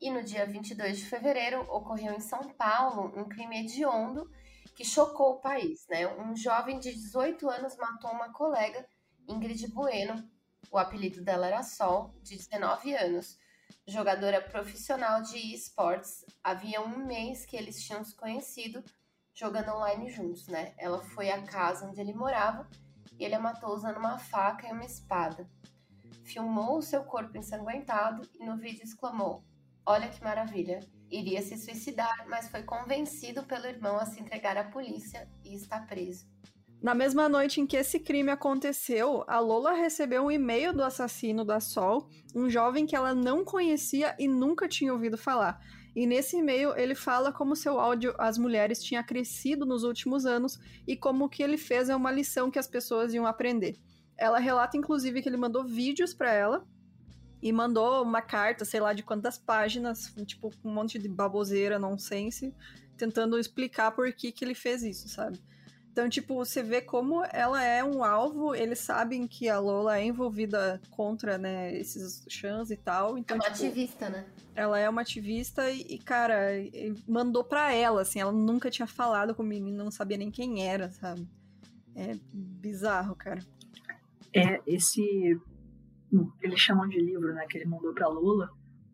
E 0.00 0.10
no 0.10 0.22
dia 0.22 0.46
22 0.46 0.98
de 0.98 1.06
fevereiro 1.06 1.60
ocorreu 1.62 2.14
em 2.14 2.20
São 2.20 2.48
Paulo 2.50 3.12
um 3.16 3.28
crime 3.28 3.60
hediondo 3.60 4.30
que 4.76 4.84
chocou 4.84 5.32
o 5.32 5.40
país. 5.40 5.86
Né? 5.88 6.06
Um 6.06 6.36
jovem 6.36 6.78
de 6.78 6.92
18 6.92 7.50
anos 7.50 7.76
matou 7.76 8.12
uma 8.12 8.32
colega, 8.32 8.86
Ingrid 9.28 9.66
Bueno, 9.72 10.22
o 10.70 10.78
apelido 10.78 11.22
dela 11.22 11.48
era 11.48 11.62
Sol, 11.62 12.14
de 12.22 12.36
19 12.36 12.94
anos, 12.94 13.38
jogadora 13.86 14.40
profissional 14.40 15.22
de 15.22 15.52
esportes. 15.52 16.24
Havia 16.44 16.80
um 16.80 17.04
mês 17.04 17.44
que 17.44 17.56
eles 17.56 17.82
tinham 17.82 18.04
se 18.04 18.14
conhecido 18.14 18.84
jogando 19.34 19.70
online 19.70 20.10
juntos, 20.10 20.46
né? 20.48 20.74
Ela 20.76 21.02
foi 21.02 21.30
à 21.30 21.42
casa 21.42 21.86
onde 21.86 22.00
ele 22.00 22.12
morava 22.12 22.68
e 23.18 23.24
ele 23.24 23.34
a 23.34 23.40
matou 23.40 23.74
usando 23.74 23.96
uma 23.96 24.18
faca 24.18 24.68
e 24.68 24.72
uma 24.72 24.84
espada. 24.84 25.48
Filmou 26.24 26.78
o 26.78 26.82
seu 26.82 27.04
corpo 27.04 27.36
ensanguentado 27.36 28.28
e 28.34 28.44
no 28.44 28.56
vídeo 28.56 28.84
exclamou: 28.84 29.44
Olha 29.90 30.06
que 30.06 30.22
maravilha! 30.22 30.80
Iria 31.10 31.40
se 31.40 31.56
suicidar, 31.56 32.26
mas 32.28 32.50
foi 32.50 32.62
convencido 32.62 33.42
pelo 33.44 33.64
irmão 33.64 33.96
a 33.96 34.04
se 34.04 34.20
entregar 34.20 34.54
à 34.58 34.64
polícia 34.64 35.26
e 35.42 35.54
está 35.54 35.80
preso. 35.80 36.26
Na 36.82 36.94
mesma 36.94 37.26
noite 37.26 37.58
em 37.58 37.66
que 37.66 37.74
esse 37.74 37.98
crime 37.98 38.30
aconteceu, 38.30 39.24
a 39.26 39.40
Lola 39.40 39.72
recebeu 39.72 40.26
um 40.26 40.30
e-mail 40.30 40.74
do 40.74 40.84
assassino 40.84 41.42
da 41.42 41.58
Sol, 41.58 42.06
um 42.34 42.50
jovem 42.50 42.84
que 42.84 42.94
ela 42.94 43.14
não 43.14 43.42
conhecia 43.42 44.14
e 44.18 44.28
nunca 44.28 44.68
tinha 44.68 44.92
ouvido 44.92 45.16
falar. 45.16 45.58
E 45.96 46.06
nesse 46.06 46.36
e-mail 46.36 46.76
ele 46.76 46.94
fala 46.94 47.32
como 47.32 47.56
seu 47.56 47.80
áudio 47.80 48.14
às 48.18 48.36
mulheres 48.36 48.84
tinha 48.84 49.02
crescido 49.02 49.64
nos 49.64 49.84
últimos 49.84 50.26
anos 50.26 50.58
e 50.86 50.98
como 50.98 51.24
o 51.24 51.28
que 51.30 51.42
ele 51.42 51.56
fez 51.56 51.88
é 51.88 51.96
uma 51.96 52.12
lição 52.12 52.50
que 52.50 52.58
as 52.58 52.68
pessoas 52.68 53.14
iam 53.14 53.24
aprender. 53.24 53.78
Ela 54.18 54.38
relata 54.38 54.76
inclusive 54.76 55.22
que 55.22 55.28
ele 55.30 55.38
mandou 55.38 55.64
vídeos 55.64 56.12
para 56.12 56.30
ela 56.30 56.66
e 57.42 57.52
mandou 57.52 58.02
uma 58.02 58.20
carta, 58.20 58.64
sei 58.64 58.80
lá 58.80 58.92
de 58.92 59.02
quantas 59.02 59.38
páginas, 59.38 60.12
tipo 60.26 60.52
um 60.64 60.72
monte 60.72 60.98
de 60.98 61.08
baboseira, 61.08 61.78
nonsense, 61.78 62.54
tentando 62.96 63.38
explicar 63.38 63.92
por 63.92 64.12
que 64.12 64.32
que 64.32 64.44
ele 64.44 64.54
fez 64.54 64.82
isso, 64.82 65.08
sabe? 65.08 65.40
Então, 65.98 66.08
tipo, 66.08 66.34
você 66.36 66.62
vê 66.62 66.80
como 66.80 67.24
ela 67.32 67.60
é 67.60 67.82
um 67.82 68.04
alvo, 68.04 68.54
eles 68.54 68.78
sabem 68.78 69.26
que 69.26 69.48
a 69.48 69.58
Lola 69.58 69.98
é 69.98 70.04
envolvida 70.04 70.80
contra, 70.90 71.36
né, 71.36 71.76
esses 71.76 72.24
chans 72.28 72.70
e 72.70 72.76
tal. 72.76 73.18
Então, 73.18 73.36
é 73.36 73.40
uma 73.40 73.50
tipo, 73.50 73.66
ativista, 73.66 74.08
né? 74.08 74.24
Ela 74.54 74.78
é 74.78 74.88
uma 74.88 75.00
ativista 75.00 75.68
e, 75.68 75.80
e, 75.88 75.98
cara, 75.98 76.52
mandou 77.06 77.42
pra 77.42 77.72
ela, 77.72 78.02
assim, 78.02 78.20
ela 78.20 78.30
nunca 78.30 78.70
tinha 78.70 78.86
falado 78.86 79.34
com 79.34 79.42
o 79.42 79.46
menino, 79.46 79.82
não 79.82 79.90
sabia 79.90 80.16
nem 80.16 80.30
quem 80.30 80.68
era, 80.68 80.88
sabe? 80.90 81.26
É 81.96 82.16
bizarro, 82.32 83.16
cara. 83.16 83.40
É, 84.32 84.60
esse. 84.66 85.02
Eles 86.42 86.60
chamam 86.60 86.88
de 86.88 87.00
livro, 87.00 87.32
né, 87.34 87.46
que 87.48 87.58
ele 87.58 87.66
mandou 87.66 87.92
pra 87.92 88.08
Lola. 88.08 88.50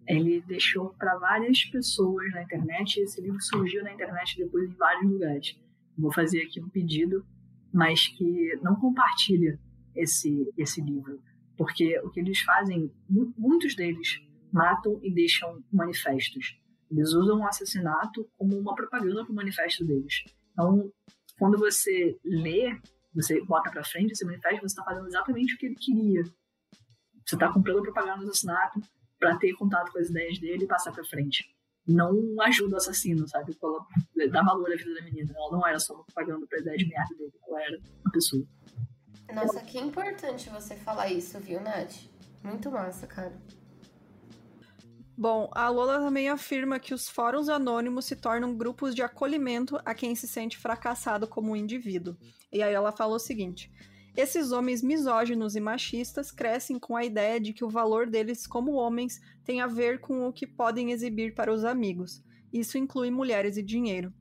Ele 0.06 0.42
deixou 0.42 0.90
para 0.98 1.16
várias 1.16 1.64
pessoas 1.64 2.30
na 2.32 2.42
internet. 2.42 3.00
Esse 3.00 3.20
livro 3.20 3.40
surgiu 3.40 3.82
na 3.82 3.92
internet 3.92 4.36
depois 4.36 4.68
em 4.68 4.74
vários 4.74 5.10
lugares 5.10 5.56
vou 5.96 6.12
fazer 6.12 6.42
aqui 6.42 6.60
um 6.60 6.68
pedido, 6.68 7.24
mas 7.72 8.08
que 8.08 8.56
não 8.62 8.76
compartilha 8.76 9.58
esse, 9.94 10.52
esse 10.56 10.80
livro. 10.80 11.20
Porque 11.56 11.98
o 12.00 12.10
que 12.10 12.20
eles 12.20 12.40
fazem, 12.40 12.92
muitos 13.08 13.74
deles 13.76 14.20
matam 14.52 14.98
e 15.02 15.12
deixam 15.12 15.62
manifestos. 15.72 16.58
Eles 16.90 17.12
usam 17.12 17.40
o 17.40 17.46
assassinato 17.46 18.28
como 18.36 18.58
uma 18.58 18.74
propaganda 18.74 19.24
para 19.24 19.32
o 19.32 19.34
manifesto 19.34 19.84
deles. 19.84 20.24
Então, 20.52 20.92
quando 21.38 21.58
você 21.58 22.18
lê, 22.24 22.78
você 23.14 23.40
bota 23.44 23.70
para 23.70 23.84
frente 23.84 24.12
esse 24.12 24.24
manifesto, 24.24 24.60
você 24.60 24.66
está 24.66 24.84
fazendo 24.84 25.06
exatamente 25.06 25.54
o 25.54 25.58
que 25.58 25.66
ele 25.66 25.76
queria. 25.76 26.22
Você 27.24 27.36
está 27.36 27.52
comprando 27.52 27.78
a 27.78 27.82
propaganda 27.82 28.24
do 28.24 28.30
assassinato 28.30 28.80
para 29.18 29.36
ter 29.38 29.52
contato 29.54 29.90
com 29.92 29.98
as 29.98 30.08
ideias 30.08 30.38
dele 30.38 30.64
e 30.64 30.68
passar 30.68 30.92
para 30.92 31.04
frente 31.04 31.54
não 31.86 32.40
ajuda 32.40 32.74
o 32.74 32.78
assassino, 32.78 33.28
sabe? 33.28 33.56
Ela 33.62 34.30
dá 34.30 34.42
valor 34.42 34.72
à 34.72 34.76
vida 34.76 34.94
da 34.94 35.02
menina. 35.02 35.32
Ela 35.36 35.50
não 35.52 35.66
era 35.66 35.78
só 35.78 36.04
pagando 36.14 36.46
pra 36.46 36.58
ideia 36.58 36.76
de 36.76 36.88
merda 36.88 37.14
dele, 37.14 37.32
ela 37.46 37.62
era 37.62 37.78
uma 37.78 38.12
pessoa. 38.12 38.44
Nossa, 39.32 39.60
que 39.60 39.78
importante 39.78 40.48
você 40.50 40.76
falar 40.76 41.10
isso, 41.10 41.38
viu, 41.40 41.60
Nath? 41.60 41.94
Muito 42.42 42.70
massa, 42.70 43.06
cara. 43.06 43.38
Bom, 45.16 45.48
a 45.54 45.68
Lola 45.68 46.00
também 46.00 46.28
afirma 46.28 46.80
que 46.80 46.92
os 46.92 47.08
fóruns 47.08 47.48
anônimos 47.48 48.04
se 48.04 48.16
tornam 48.16 48.56
grupos 48.56 48.94
de 48.94 49.02
acolhimento 49.02 49.80
a 49.84 49.94
quem 49.94 50.14
se 50.14 50.26
sente 50.26 50.58
fracassado 50.58 51.26
como 51.28 51.52
um 51.52 51.56
indivíduo. 51.56 52.16
E 52.52 52.62
aí 52.62 52.74
ela 52.74 52.90
fala 52.90 53.14
o 53.14 53.20
seguinte: 53.20 53.70
esses 54.16 54.52
homens 54.52 54.82
misóginos 54.82 55.56
e 55.56 55.60
machistas 55.60 56.30
crescem 56.30 56.78
com 56.78 56.96
a 56.96 57.04
ideia 57.04 57.40
de 57.40 57.52
que 57.52 57.64
o 57.64 57.68
valor 57.68 58.08
deles 58.08 58.46
como 58.46 58.74
homens 58.74 59.20
tem 59.44 59.60
a 59.60 59.66
ver 59.66 59.98
com 59.98 60.26
o 60.26 60.32
que 60.32 60.46
podem 60.46 60.92
exibir 60.92 61.34
para 61.34 61.52
os 61.52 61.64
amigos. 61.64 62.22
Isso 62.52 62.78
inclui 62.78 63.10
mulheres 63.10 63.56
e 63.56 63.62
dinheiro. 63.62 64.12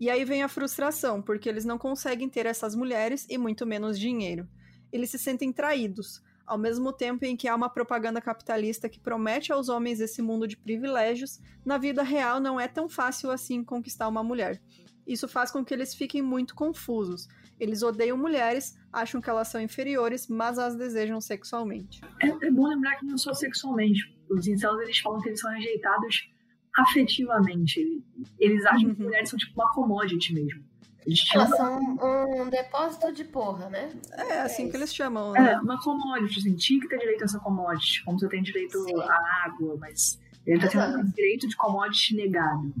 E 0.00 0.08
aí 0.08 0.24
vem 0.24 0.42
a 0.42 0.48
frustração, 0.48 1.20
porque 1.20 1.48
eles 1.48 1.64
não 1.64 1.76
conseguem 1.76 2.28
ter 2.28 2.46
essas 2.46 2.74
mulheres 2.74 3.26
e 3.28 3.36
muito 3.36 3.66
menos 3.66 3.98
dinheiro. 3.98 4.48
Eles 4.90 5.10
se 5.10 5.18
sentem 5.18 5.52
traídos, 5.52 6.22
ao 6.46 6.58
mesmo 6.58 6.92
tempo 6.92 7.24
em 7.24 7.36
que 7.36 7.46
há 7.46 7.54
uma 7.54 7.68
propaganda 7.68 8.20
capitalista 8.20 8.88
que 8.88 8.98
promete 8.98 9.52
aos 9.52 9.68
homens 9.68 10.00
esse 10.00 10.20
mundo 10.20 10.48
de 10.48 10.56
privilégios, 10.56 11.40
na 11.64 11.78
vida 11.78 12.02
real 12.02 12.40
não 12.40 12.58
é 12.58 12.66
tão 12.66 12.88
fácil 12.88 13.30
assim 13.30 13.62
conquistar 13.62 14.08
uma 14.08 14.24
mulher. 14.24 14.60
Isso 15.06 15.28
faz 15.28 15.50
com 15.50 15.64
que 15.64 15.72
eles 15.72 15.94
fiquem 15.94 16.22
muito 16.22 16.54
confusos. 16.54 17.28
Eles 17.62 17.80
odeiam 17.80 18.16
mulheres, 18.16 18.76
acham 18.92 19.20
que 19.20 19.30
elas 19.30 19.46
são 19.46 19.60
inferiores, 19.60 20.26
mas 20.26 20.58
as 20.58 20.74
desejam 20.74 21.20
sexualmente. 21.20 22.00
É, 22.20 22.26
é 22.26 22.50
bom 22.50 22.66
lembrar 22.66 22.96
que 22.96 23.06
não 23.06 23.16
só 23.16 23.32
sexualmente. 23.32 24.12
Os 24.28 24.48
incels, 24.48 24.80
eles 24.80 24.98
falam 24.98 25.20
que 25.20 25.28
eles 25.28 25.38
são 25.38 25.48
rejeitados 25.52 26.28
afetivamente. 26.74 28.02
Eles 28.40 28.66
acham 28.66 28.88
uhum. 28.88 28.94
que 28.96 29.02
mulheres 29.04 29.30
são 29.30 29.38
tipo 29.38 29.52
uma 29.54 29.72
commodity 29.72 30.34
mesmo. 30.34 30.64
Eles 31.06 31.20
chamam... 31.20 31.46
Elas 31.46 31.56
são 31.56 32.42
um 32.42 32.50
depósito 32.50 33.12
de 33.12 33.22
porra, 33.22 33.70
né? 33.70 33.92
É, 34.10 34.40
assim 34.40 34.66
é 34.66 34.70
que 34.70 34.76
eles 34.76 34.92
chamam. 34.92 35.30
Né? 35.30 35.52
É, 35.52 35.60
uma 35.60 35.80
commodity, 35.80 36.40
assim, 36.40 36.56
tinha 36.56 36.80
que 36.80 36.88
ter 36.88 36.98
direito 36.98 37.22
a 37.22 37.26
essa 37.26 37.38
commodity, 37.38 38.02
como 38.04 38.18
você 38.18 38.28
tem 38.28 38.42
direito 38.42 38.76
Sim. 38.82 39.00
à 39.02 39.44
água, 39.44 39.76
mas 39.78 40.20
ele 40.44 40.60
tá 40.60 40.66
tendo 40.66 41.04
direito 41.12 41.46
de 41.46 41.56
commodity 41.56 42.16
negado. 42.16 42.74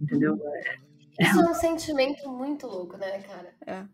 Entendeu? 0.00 0.40
É, 0.42 0.78
isso 1.18 1.40
é 1.40 1.50
um 1.50 1.54
sentimento 1.54 2.28
muito 2.28 2.66
louco, 2.66 2.96
né, 2.96 3.20
cara? 3.22 3.54
É. 3.66 3.84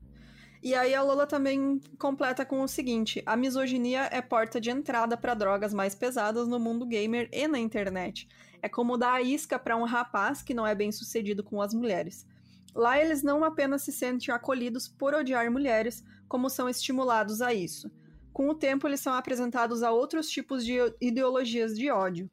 E 0.63 0.75
aí 0.75 0.95
a 0.95 1.03
Lola 1.03 1.27
também 1.27 1.81
completa 1.99 2.45
com 2.45 2.63
o 2.63 2.69
seguinte: 2.69 3.23
a 3.25 3.37
misoginia 3.37 4.09
é 4.11 4.21
porta 4.21 4.61
de 4.61 4.71
entrada 4.71 5.17
para 5.17 5.35
drogas 5.35 5.73
mais 5.73 5.95
pesadas 5.95 6.49
no 6.49 6.59
mundo 6.59 6.87
gamer 6.87 7.29
e 7.33 7.47
na 7.47 7.59
internet. 7.59 8.29
É 8.61 8.69
como 8.69 8.97
dar 8.97 9.15
a 9.15 9.23
isca 9.23 9.59
para 9.59 9.77
um 9.77 9.85
rapaz 9.85 10.43
que 10.43 10.55
não 10.55 10.67
é 10.67 10.75
bem 10.75 10.91
sucedido 10.91 11.45
com 11.45 11.63
as 11.63 11.73
mulheres. 11.73 12.27
Lá 12.75 13.01
eles 13.01 13.23
não 13.23 13.45
apenas 13.45 13.83
se 13.83 13.93
sentem 13.93 14.35
acolhidos 14.35 14.89
por 14.89 15.15
odiar 15.15 15.51
mulheres, 15.51 16.05
como 16.29 16.51
são 16.51 16.69
estimulados 16.69 17.41
a 17.41 17.55
isso. 17.55 17.91
Com 18.33 18.49
o 18.49 18.55
tempo, 18.55 18.87
eles 18.87 19.01
são 19.01 19.15
apresentados 19.15 19.83
a 19.83 19.91
outros 19.91 20.29
tipos 20.29 20.65
de 20.65 20.77
ideologias 21.01 21.77
de 21.77 21.91
ódio. 21.91 22.31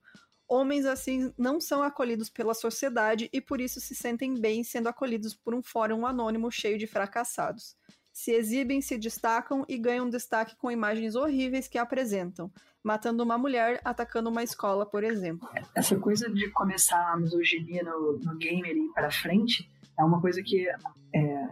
Homens 0.48 0.86
assim 0.86 1.34
não 1.38 1.60
são 1.60 1.82
acolhidos 1.82 2.30
pela 2.30 2.54
sociedade 2.54 3.30
e 3.34 3.42
por 3.42 3.60
isso 3.60 3.80
se 3.80 3.96
sentem 3.96 4.40
bem 4.40 4.64
sendo 4.64 4.88
acolhidos 4.88 5.34
por 5.34 5.56
um 5.56 5.62
fórum 5.62 6.06
anônimo 6.06 6.52
cheio 6.52 6.78
de 6.78 6.86
fracassados. 6.86 7.76
Se 8.14 8.32
exibem, 8.32 8.82
se 8.82 8.98
destacam 8.98 9.66
e 9.68 9.78
ganham 9.78 10.10
destaque 10.10 10.56
com 10.56 10.72
imagens 10.72 11.16
horríveis 11.16 11.68
que 11.68 11.78
apresentam, 11.78 12.50
matando 12.82 13.22
uma 13.24 13.38
mulher, 13.38 13.82
atacando 13.84 14.30
uma 14.30 14.42
escola, 14.42 14.86
por 14.86 15.04
exemplo. 15.04 15.50
Essa 15.76 15.98
coisa 15.98 16.30
de 16.30 16.50
começar 16.52 17.12
a 17.12 17.18
misoginia 17.18 17.84
no, 17.84 18.20
no 18.20 18.38
gamer 18.38 18.78
e 18.78 18.94
para 18.94 19.12
frente 19.12 19.70
é 20.00 20.04
uma 20.04 20.22
coisa 20.22 20.42
que 20.42 20.66
é, 21.14 21.50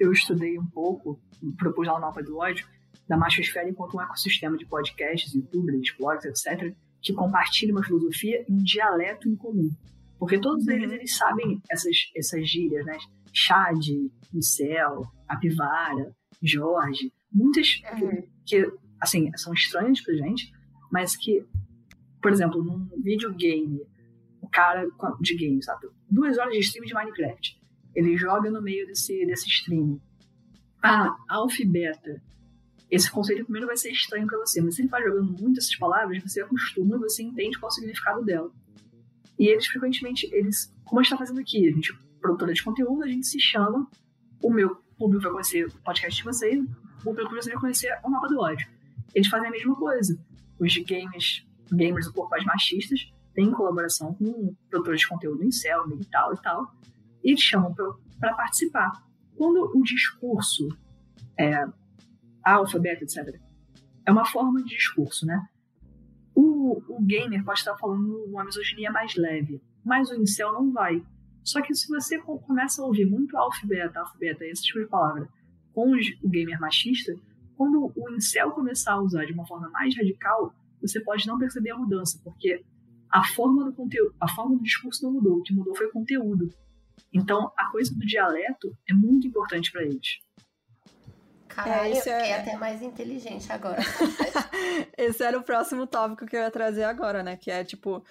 eu 0.00 0.10
estudei 0.10 0.58
um 0.58 0.66
pouco, 0.66 1.20
propus 1.58 1.86
lá 1.86 1.94
no 1.94 2.00
mapa 2.00 2.22
do 2.22 2.38
ódio, 2.38 2.66
da 3.06 3.16
machosfera 3.16 3.68
enquanto 3.68 3.96
um 3.96 4.00
ecossistema 4.00 4.56
de 4.56 4.64
podcasts, 4.66 5.34
youtubers, 5.34 5.94
blogs, 5.98 6.24
etc., 6.24 6.74
que 7.02 7.12
compartilham 7.12 7.76
uma 7.76 7.84
filosofia 7.84 8.44
em 8.48 8.54
um 8.54 8.62
dialeto 8.62 9.28
em 9.28 9.36
comum. 9.36 9.70
Porque 10.18 10.38
todos 10.38 10.68
eles, 10.68 10.88
uhum. 10.88 10.94
eles 10.94 11.16
sabem 11.16 11.62
essas, 11.70 11.96
essas 12.14 12.48
gírias, 12.48 12.84
né? 12.84 12.98
Chad, 13.32 13.86
Incel, 14.34 15.06
Apivara, 15.26 16.14
Jorge, 16.42 17.12
muitas 17.32 17.80
uhum. 17.92 18.22
que, 18.44 18.62
que, 18.62 18.72
assim, 19.00 19.30
são 19.36 19.52
estranhas 19.54 20.00
pra 20.00 20.14
gente, 20.14 20.52
mas 20.92 21.16
que, 21.16 21.44
por 22.20 22.32
exemplo, 22.32 22.62
num 22.62 22.88
videogame, 23.02 23.80
cara 24.52 24.86
de 25.20 25.36
games, 25.36 25.64
sabe? 25.64 25.88
Duas 26.10 26.36
horas 26.38 26.52
de 26.52 26.60
stream 26.60 26.84
de 26.84 26.94
Minecraft. 26.94 27.60
Ele 27.94 28.16
joga 28.16 28.50
no 28.50 28.60
meio 28.60 28.86
desse, 28.86 29.24
desse 29.26 29.48
stream. 29.48 30.00
Ah, 30.82 31.16
alfa 31.28 31.62
e 31.62 31.66
beta. 31.66 32.22
Esse 32.90 33.10
conceito 33.10 33.44
primeiro 33.44 33.66
vai 33.66 33.76
ser 33.76 33.90
estranho 33.90 34.26
para 34.26 34.38
você, 34.38 34.60
mas 34.60 34.74
se 34.74 34.82
ele 34.82 34.88
vai 34.88 35.02
jogando 35.02 35.40
muito 35.40 35.58
essas 35.58 35.76
palavras, 35.76 36.22
você 36.22 36.40
acostuma, 36.40 36.98
você 36.98 37.22
entende 37.22 37.58
qual 37.58 37.68
é 37.68 37.72
o 37.72 37.74
significado 37.74 38.24
dela. 38.24 38.50
E 39.38 39.48
eles 39.48 39.66
frequentemente, 39.66 40.28
eles, 40.32 40.74
como 40.84 41.00
a 41.00 41.02
gente 41.02 41.12
tá 41.12 41.18
fazendo 41.18 41.40
aqui, 41.40 41.68
a 41.68 41.72
gente 41.72 41.94
produtora 42.20 42.52
de 42.52 42.62
conteúdo, 42.62 43.02
a 43.02 43.08
gente 43.08 43.26
se 43.26 43.40
chama, 43.40 43.88
o 44.42 44.50
meu 44.50 44.76
público 44.98 45.22
vai 45.22 45.32
conhecer 45.32 45.66
o 45.66 45.72
podcast 45.82 46.18
de 46.18 46.24
vocês, 46.24 46.62
o 47.00 47.04
público 47.04 47.30
vai 47.30 47.54
conhecer 47.54 47.98
o 48.04 48.10
mapa 48.10 48.28
do 48.28 48.38
ódio. 48.38 48.68
Eles 49.14 49.28
fazem 49.28 49.48
a 49.48 49.50
mesma 49.50 49.74
coisa. 49.74 50.18
Os 50.58 50.76
games, 50.76 51.46
gamers 51.72 52.06
um 52.08 52.12
pouco 52.12 52.30
mais 52.30 52.44
machistas 52.44 53.10
têm 53.34 53.50
colaboração 53.50 54.14
com 54.14 54.54
produtores 54.68 55.00
de 55.00 55.08
conteúdo 55.08 55.42
em 55.42 55.50
Selma 55.50 55.94
e 55.98 56.04
tal 56.04 56.34
e 56.34 56.42
tal, 56.42 56.74
e 57.24 57.34
te 57.34 57.42
chamam 57.42 57.74
para 58.18 58.34
participar. 58.34 58.92
Quando 59.36 59.72
o 59.74 59.82
discurso 59.82 60.68
é 61.38 61.66
alfabeto, 62.44 63.04
etc., 63.04 63.38
é 64.06 64.12
uma 64.12 64.24
forma 64.24 64.62
de 64.62 64.74
discurso, 64.74 65.26
né? 65.26 65.46
O, 66.34 66.82
o 66.88 67.00
gamer 67.02 67.44
pode 67.44 67.58
estar 67.58 67.76
falando 67.76 68.24
uma 68.24 68.44
misoginia 68.44 68.90
mais 68.90 69.14
leve, 69.14 69.60
mas 69.84 70.10
o 70.10 70.14
incel 70.14 70.52
não 70.52 70.72
vai. 70.72 71.04
Só 71.42 71.60
que 71.60 71.74
se 71.74 71.88
você 71.88 72.18
começa 72.18 72.82
a 72.82 72.86
ouvir 72.86 73.06
muito 73.06 73.36
alfa 73.36 73.66
beta, 73.66 74.00
alfa 74.00 74.16
beta, 74.18 74.44
esse 74.44 74.62
tipo 74.62 74.80
de 74.80 74.86
palavra, 74.86 75.28
com 75.72 75.92
o 75.92 76.28
gamer 76.28 76.58
machista, 76.60 77.14
quando 77.56 77.92
o 77.94 78.10
incel 78.10 78.52
começar 78.52 78.94
a 78.94 79.00
usar 79.00 79.24
de 79.26 79.32
uma 79.32 79.46
forma 79.46 79.68
mais 79.70 79.94
radical, 79.96 80.54
você 80.80 81.00
pode 81.00 81.26
não 81.26 81.38
perceber 81.38 81.70
a 81.70 81.76
mudança, 81.76 82.18
porque 82.24 82.64
a 83.10 83.24
forma 83.24 83.64
do 83.64 83.72
conteúdo, 83.72 84.14
a 84.20 84.28
forma 84.28 84.56
do 84.56 84.62
discurso 84.62 85.04
não 85.04 85.12
mudou, 85.12 85.38
o 85.38 85.42
que 85.42 85.52
mudou 85.52 85.74
foi 85.74 85.86
o 85.86 85.92
conteúdo. 85.92 86.48
Então, 87.12 87.52
a 87.56 87.70
coisa 87.70 87.92
do 87.92 88.06
dialeto 88.06 88.74
é 88.88 88.94
muito 88.94 89.26
importante 89.26 89.72
para 89.72 89.82
eles. 89.82 90.20
Caralho, 91.64 91.86
é, 91.86 91.90
eu 91.90 91.96
fiquei 91.96 92.12
é... 92.12 92.40
até 92.40 92.56
mais 92.56 92.82
inteligente 92.82 93.50
agora. 93.50 93.80
esse 94.96 95.22
era 95.22 95.38
o 95.38 95.42
próximo 95.42 95.86
tópico 95.86 96.26
que 96.26 96.36
eu 96.36 96.40
ia 96.40 96.50
trazer 96.50 96.84
agora, 96.84 97.22
né? 97.22 97.36
Que 97.36 97.50
é 97.50 97.64
tipo, 97.64 98.04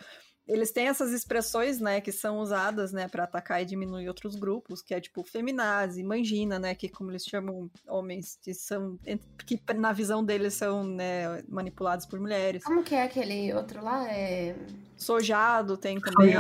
eles 0.50 0.72
têm 0.72 0.88
essas 0.88 1.12
expressões, 1.12 1.80
né, 1.80 2.02
que 2.02 2.12
são 2.12 2.40
usadas, 2.40 2.92
né, 2.92 3.08
para 3.08 3.24
atacar 3.24 3.62
e 3.62 3.66
diminuir 3.66 4.08
outros 4.08 4.36
grupos, 4.36 4.82
que 4.82 4.96
é 4.96 5.00
tipo 5.00 5.24
feminazi, 5.24 6.04
mangina, 6.04 6.58
né, 6.58 6.74
que 6.74 6.90
como 6.90 7.12
eles 7.12 7.24
chamam 7.24 7.70
homens 7.88 8.40
que 8.42 8.52
são 8.56 8.98
que 9.46 9.62
na 9.76 9.94
visão 9.94 10.26
deles 10.26 10.56
são, 10.56 10.84
né, 10.84 11.44
manipulados 11.48 12.08
por 12.08 12.20
mulheres. 12.20 12.64
Como 12.64 12.84
que 12.84 12.96
é 12.96 13.04
aquele 13.04 13.54
outro 13.54 13.84
lá? 13.84 14.12
É 14.12 14.56
sojado 14.98 15.78
tem 15.78 16.00
também. 16.00 16.34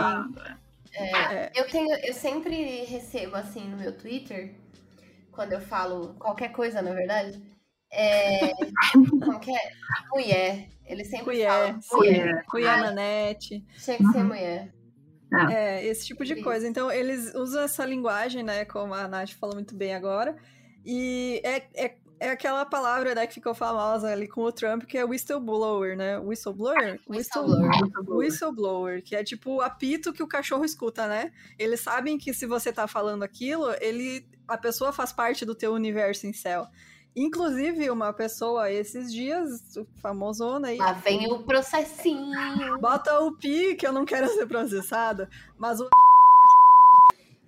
É, 0.91 1.11
é. 1.35 1.51
Eu 1.55 1.67
tenho, 1.69 1.95
eu 2.03 2.13
sempre 2.15 2.83
recebo 2.85 3.35
assim 3.35 3.69
no 3.69 3.77
meu 3.77 3.95
Twitter 3.95 4.55
quando 5.31 5.53
eu 5.53 5.61
falo 5.61 6.15
qualquer 6.15 6.51
coisa, 6.51 6.81
na 6.81 6.93
verdade. 6.93 7.41
É, 7.91 8.51
como 8.93 9.39
que 9.39 9.51
é? 9.51 9.71
Mulher. 10.11 10.69
Ele 10.85 11.03
sempre 11.03 11.25
Cuié, 11.25 11.47
fala 11.47 11.79
mulher. 11.91 12.45
Cuié 12.45 12.77
na 12.77 12.91
net. 12.91 13.63
Tinha 13.77 13.97
que 13.97 14.05
ser 14.11 14.23
mulher. 14.23 14.73
É. 15.31 15.53
é, 15.53 15.85
esse 15.85 16.07
tipo 16.07 16.25
de 16.25 16.41
coisa. 16.41 16.67
Então, 16.67 16.91
eles 16.91 17.33
usam 17.35 17.63
essa 17.63 17.85
linguagem, 17.85 18.43
né? 18.43 18.65
Como 18.65 18.93
a 18.93 19.07
Nath 19.07 19.33
falou 19.33 19.55
muito 19.55 19.75
bem 19.75 19.93
agora. 19.93 20.35
E 20.83 21.41
é, 21.43 21.57
é, 21.75 21.95
é 22.19 22.29
aquela 22.29 22.65
palavra 22.65 23.15
né, 23.15 23.25
que 23.25 23.35
ficou 23.35 23.53
famosa 23.53 24.11
ali 24.11 24.27
com 24.27 24.41
o 24.41 24.51
Trump, 24.51 24.83
que 24.83 24.97
é 24.97 25.05
whistleblower, 25.05 25.95
né? 25.95 26.17
Whistleblower? 26.19 26.99
Whistleblower. 27.07 27.69
Whistleblower, 27.69 28.17
whistleblower 28.17 29.03
que 29.03 29.15
é 29.15 29.23
tipo 29.23 29.55
o 29.55 29.61
apito 29.61 30.11
que 30.11 30.21
o 30.21 30.27
cachorro 30.27 30.65
escuta, 30.65 31.07
né? 31.07 31.31
Eles 31.57 31.79
sabem 31.79 32.17
que 32.17 32.33
se 32.33 32.45
você 32.45 32.73
tá 32.73 32.87
falando 32.87 33.23
aquilo, 33.23 33.71
ele 33.79 34.25
a 34.47 34.57
pessoa 34.57 34.91
faz 34.91 35.13
parte 35.13 35.45
do 35.45 35.55
teu 35.55 35.73
universo 35.73 36.25
em 36.25 36.33
céu. 36.33 36.67
Inclusive, 37.15 37.89
uma 37.89 38.13
pessoa 38.13 38.71
esses 38.71 39.11
dias, 39.11 39.61
famosona 40.01 40.69
aí. 40.69 40.77
Lá 40.77 40.93
vem 40.93 41.31
o 41.31 41.43
processinho. 41.43 42.77
Bota 42.79 43.19
o 43.19 43.31
pi, 43.31 43.75
que 43.75 43.85
eu 43.85 43.91
não 43.91 44.05
quero 44.05 44.27
ser 44.29 44.45
processada, 44.47 45.29
mas 45.57 45.79
o. 45.79 45.89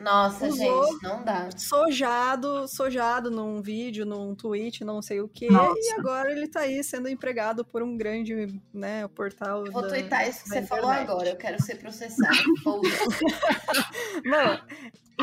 Nossa, 0.01 0.49
gente, 0.51 1.03
não 1.03 1.23
dá. 1.23 1.49
Sojado, 1.55 2.67
sojado 2.67 3.29
num 3.29 3.61
vídeo, 3.61 4.05
num 4.05 4.33
tweet, 4.33 4.83
não 4.83 5.01
sei 5.01 5.21
o 5.21 5.27
quê. 5.27 5.47
Nossa. 5.49 5.79
E 5.79 5.91
agora 5.91 6.31
ele 6.31 6.47
tá 6.47 6.61
aí 6.61 6.83
sendo 6.83 7.07
empregado 7.07 7.63
por 7.63 7.83
um 7.83 7.95
grande, 7.95 8.59
né, 8.73 9.07
portal. 9.09 9.65
Eu 9.65 9.71
vou 9.71 9.83
da, 9.83 9.89
twittar 9.89 10.27
isso 10.27 10.43
que 10.43 10.49
você 10.49 10.59
internet. 10.59 10.81
falou 10.81 10.89
agora. 10.89 11.29
Eu 11.29 11.35
quero 11.35 11.61
ser 11.61 11.75
processado. 11.75 12.35
não, 14.25 14.59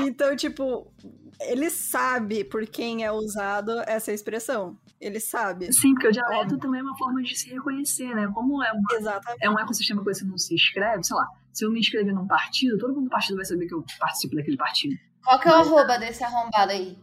então, 0.05 0.37
tipo, 0.37 0.93
ele 1.41 1.71
sabe 1.71 2.45
por 2.45 2.67
quem 2.67 3.05
é 3.05 3.13
usado 3.13 3.71
essa 3.87 4.13
expressão. 4.13 4.77
Ele 5.01 5.21
sabe. 5.21 5.73
Sim, 5.73 5.95
porque 5.95 6.09
o 6.09 6.13
dialeto 6.13 6.59
também 6.59 6.81
é 6.81 6.83
uma 6.83 6.97
forma 6.97 7.23
de 7.23 7.37
se 7.37 7.49
reconhecer, 7.51 8.15
né? 8.15 8.29
Como 8.35 8.63
é, 8.63 8.73
uma, 8.73 9.21
é 9.41 9.51
um 9.51 9.59
ecossistema 9.59 10.03
que 10.03 10.13
você 10.13 10.25
não 10.25 10.37
se 10.37 10.55
inscreve, 10.55 11.05
sei 11.05 11.17
lá, 11.17 11.27
se 11.53 11.65
eu 11.65 11.71
me 11.71 11.79
inscrever 11.79 12.15
num 12.15 12.27
partido, 12.27 12.79
todo 12.79 12.95
mundo 12.95 13.05
do 13.05 13.11
partido 13.11 13.37
vai 13.37 13.45
saber 13.45 13.67
que 13.67 13.75
eu 13.75 13.85
participo 13.99 14.35
daquele 14.35 14.57
partido. 14.57 14.97
Qual 15.25 15.39
que 15.39 15.49
é 15.49 15.53
o 15.53 15.59
Mas... 15.59 15.67
arroba 15.69 15.99
desse 15.99 16.25
arrombado 16.25 16.73
aí? 16.73 16.99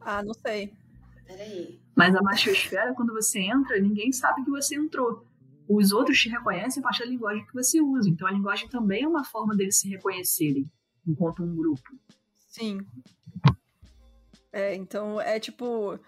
Ah, 0.00 0.22
não 0.22 0.34
sei. 0.34 0.72
Peraí. 1.26 1.80
Mas 1.94 2.14
a 2.14 2.22
machosfera, 2.22 2.94
quando 2.94 3.12
você 3.12 3.40
entra, 3.40 3.80
ninguém 3.80 4.12
sabe 4.12 4.44
que 4.44 4.50
você 4.50 4.76
entrou. 4.76 5.26
Os 5.68 5.90
outros 5.90 6.18
te 6.18 6.28
reconhecem 6.28 6.80
a 6.80 6.84
partir 6.84 7.00
da 7.00 7.10
linguagem 7.10 7.44
que 7.44 7.52
você 7.52 7.80
usa. 7.80 8.08
Então 8.08 8.28
a 8.28 8.30
linguagem 8.30 8.68
também 8.68 9.02
é 9.02 9.08
uma 9.08 9.24
forma 9.24 9.56
deles 9.56 9.78
se 9.78 9.88
reconhecerem 9.88 10.70
enquanto 11.06 11.42
um 11.42 11.56
grupo. 11.56 11.82
Sim. 12.48 12.86
É, 14.52 14.74
então 14.74 15.20
é 15.20 15.38
tipo. 15.38 15.98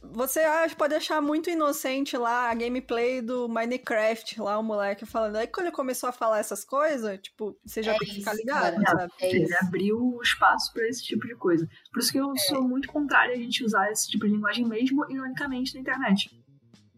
Você 0.00 0.40
pode 0.76 0.94
achar 0.94 1.20
muito 1.20 1.50
inocente 1.50 2.16
lá 2.16 2.50
a 2.50 2.54
gameplay 2.54 3.20
do 3.20 3.48
Minecraft, 3.48 4.40
lá 4.40 4.56
o 4.56 4.62
moleque 4.62 5.04
falando. 5.04 5.34
Aí 5.34 5.48
quando 5.48 5.66
ele 5.66 5.74
começou 5.74 6.08
a 6.08 6.12
falar 6.12 6.38
essas 6.38 6.64
coisas, 6.64 7.18
tipo, 7.18 7.58
você 7.66 7.82
já 7.82 7.94
é 7.94 7.98
tem 7.98 8.08
que 8.08 8.14
ficar 8.14 8.32
ligado, 8.34 8.80
cara, 8.80 9.00
sabe? 9.00 9.12
É 9.20 9.34
ele 9.34 9.56
abriu 9.56 9.98
o 9.98 10.22
espaço 10.22 10.72
para 10.72 10.86
esse 10.86 11.02
tipo 11.02 11.26
de 11.26 11.34
coisa. 11.34 11.68
Por 11.92 11.98
isso 11.98 12.12
que 12.12 12.18
eu 12.18 12.32
é. 12.32 12.38
sou 12.38 12.62
muito 12.62 12.86
contrária 12.86 13.34
a 13.34 13.38
gente 13.38 13.64
usar 13.64 13.90
esse 13.90 14.08
tipo 14.08 14.24
de 14.24 14.34
linguagem 14.34 14.64
mesmo, 14.64 15.04
ironicamente, 15.10 15.74
na 15.74 15.80
internet. 15.80 16.30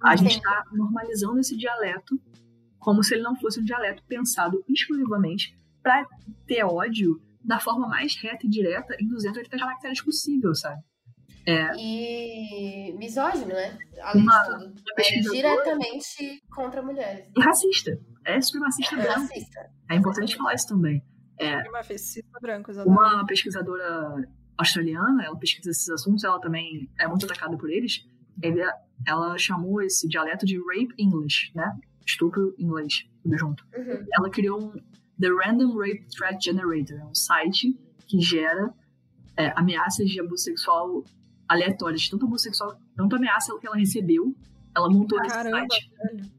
A 0.03 0.15
gente 0.15 0.37
está 0.37 0.65
normalizando 0.71 1.41
esse 1.41 1.57
dialeto 1.57 2.21
como 2.81 3.05
se 3.05 3.15
ele 3.15 3.23
não 3.23 3.37
fosse 3.37 3.61
um 3.61 3.65
dialeto 3.65 4.03
pensado 4.09 4.65
exclusivamente 4.69 5.57
para 5.83 6.05
ter 6.47 6.65
ódio 6.65 7.21
da 7.45 7.61
forma 7.61 7.87
mais 7.87 8.17
reta 8.17 8.47
e 8.47 8.49
direta 8.49 8.97
em 8.99 9.07
280 9.07 9.57
caracteres 9.57 10.03
possível, 10.03 10.55
sabe? 10.55 10.83
É. 11.47 11.71
E 11.77 12.93
misógino, 12.99 13.49
né? 13.49 13.79
Além 14.03 14.23
uma, 14.23 14.43
de 14.43 14.65
tudo. 14.67 14.83
É 14.99 15.21
diretamente 15.21 16.43
contra 16.51 16.83
mulheres. 16.83 17.27
E 17.37 17.41
racista. 17.41 17.99
É 18.25 18.41
supremacista 18.41 18.95
é 18.95 19.03
branco. 19.03 19.21
Racista. 19.21 19.71
É 19.91 19.95
importante 19.97 20.37
falar 20.37 20.55
isso 20.55 20.69
também. 20.69 21.03
É, 21.39 21.57
supremacista 21.57 22.41
branco, 22.41 22.71
exatamente. 22.71 22.99
Uma 22.99 23.27
pesquisadora 23.27 24.29
australiana, 24.59 25.25
ela 25.25 25.37
pesquisa 25.39 25.71
esses 25.71 25.89
assuntos, 25.89 26.23
ela 26.23 26.39
também 26.39 26.91
é 26.99 27.09
muito 27.09 27.25
atacada 27.25 27.57
por 27.57 27.71
eles. 27.71 28.07
Ele, 28.43 28.61
ela 29.07 29.37
chamou 29.39 29.81
esse 29.83 30.07
dialeto 30.07 30.45
de 30.45 30.59
rape 30.59 30.95
English, 30.99 31.51
né? 31.55 31.79
Estupro 32.07 32.55
inglês, 32.59 33.07
tudo 33.23 33.39
junto. 33.39 33.65
Uhum. 33.75 34.07
Ela 34.13 34.31
criou 34.31 34.61
um 34.61 34.73
The 35.21 35.29
Random 35.29 35.77
Rape 35.79 36.07
Threat 36.17 36.45
Generator, 36.45 36.99
é 36.99 37.05
um 37.05 37.15
site 37.15 37.79
que 38.07 38.21
gera 38.21 38.73
é, 39.37 39.53
ameaças 39.57 40.09
de 40.09 40.21
abuso 40.21 40.45
sexual 40.45 41.05
aleatórias, 41.51 42.09
tanto 42.09 42.27
homossexual, 42.27 42.81
tanto 42.97 43.17
ameaça 43.17 43.59
que 43.59 43.67
ela 43.67 43.77
recebeu, 43.77 44.33
ela 44.75 44.89
montou 44.89 45.19
Caramba, 45.19 45.67
esse 45.67 45.91
site. 45.91 46.33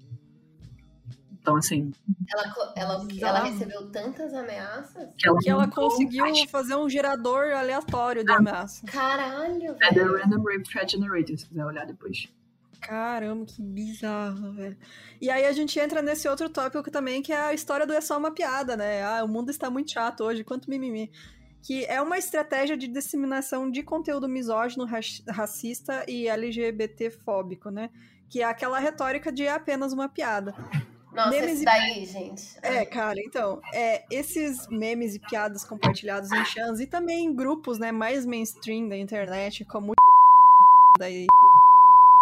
Então, 1.34 1.58
assim. 1.58 1.92
Ela, 2.30 2.74
ela, 2.78 3.08
ela 3.20 3.44
recebeu 3.44 3.90
tantas 3.90 4.34
ameaças 4.34 5.14
que 5.18 5.28
ela, 5.28 5.40
que 5.40 5.50
ela 5.50 5.68
conseguiu 5.68 6.24
um 6.24 6.48
fazer 6.48 6.76
um 6.76 6.90
gerador 6.90 7.52
aleatório 7.52 8.24
de 8.24 8.32
ah, 8.32 8.38
ameaça. 8.38 8.86
Caralho, 8.86 9.60
velho. 9.60 9.78
É 9.82 9.94
The 9.94 10.02
Random 10.02 10.44
Rape 10.44 10.64
Threat 10.64 10.92
Generator, 10.92 11.38
se 11.38 11.46
quiser 11.46 11.66
olhar 11.66 11.86
depois. 11.86 12.30
Caramba, 12.80 13.46
que 13.46 13.62
bizarro, 13.62 14.54
velho. 14.54 14.78
E 15.20 15.30
aí 15.30 15.46
a 15.46 15.52
gente 15.52 15.78
entra 15.78 16.02
nesse 16.02 16.28
outro 16.28 16.48
tópico 16.48 16.90
também, 16.90 17.22
que 17.22 17.34
é 17.34 17.42
a 17.42 17.54
história 17.54 17.86
do 17.86 17.94
é 17.94 18.02
só 18.02 18.18
uma 18.18 18.32
piada, 18.32 18.78
né? 18.78 19.04
Ah, 19.04 19.24
o 19.24 19.28
mundo 19.28 19.50
está 19.50 19.70
muito 19.70 19.92
chato 19.92 20.24
hoje, 20.24 20.44
quanto 20.44 20.70
mimimi 20.70 21.12
que 21.62 21.86
é 21.86 22.02
uma 22.02 22.18
estratégia 22.18 22.76
de 22.76 22.88
disseminação 22.88 23.70
de 23.70 23.84
conteúdo 23.84 24.28
misógino, 24.28 24.88
racista 25.30 26.04
e 26.08 26.28
LGBT-fóbico, 26.28 27.70
né? 27.70 27.90
Que 28.30 28.42
é 28.42 28.46
aquela 28.46 28.80
retórica 28.80 29.32
de 29.32 29.44
é 29.44 29.52
apenas 29.52 29.94
uma 29.94 30.10
piada. 30.10 30.56
Nossa, 31.14 31.30
memes 31.30 31.56
esse 31.56 31.66
daí, 31.66 32.04
e... 32.04 32.06
gente. 32.06 32.58
É, 32.62 32.86
cara, 32.86 33.20
então, 33.20 33.62
é, 33.74 34.06
esses 34.10 34.68
memes 34.70 35.16
e 35.16 35.20
piadas 35.20 35.64
compartilhados 35.64 36.32
em 36.32 36.46
chans 36.46 36.80
e 36.80 36.88
também 36.88 37.26
em 37.26 37.36
grupos, 37.36 37.78
né, 37.78 37.92
mais 37.92 38.26
mainstream 38.26 38.88
da 38.88 38.98
internet, 38.98 39.66
como 39.66 39.94
daí 40.98 41.28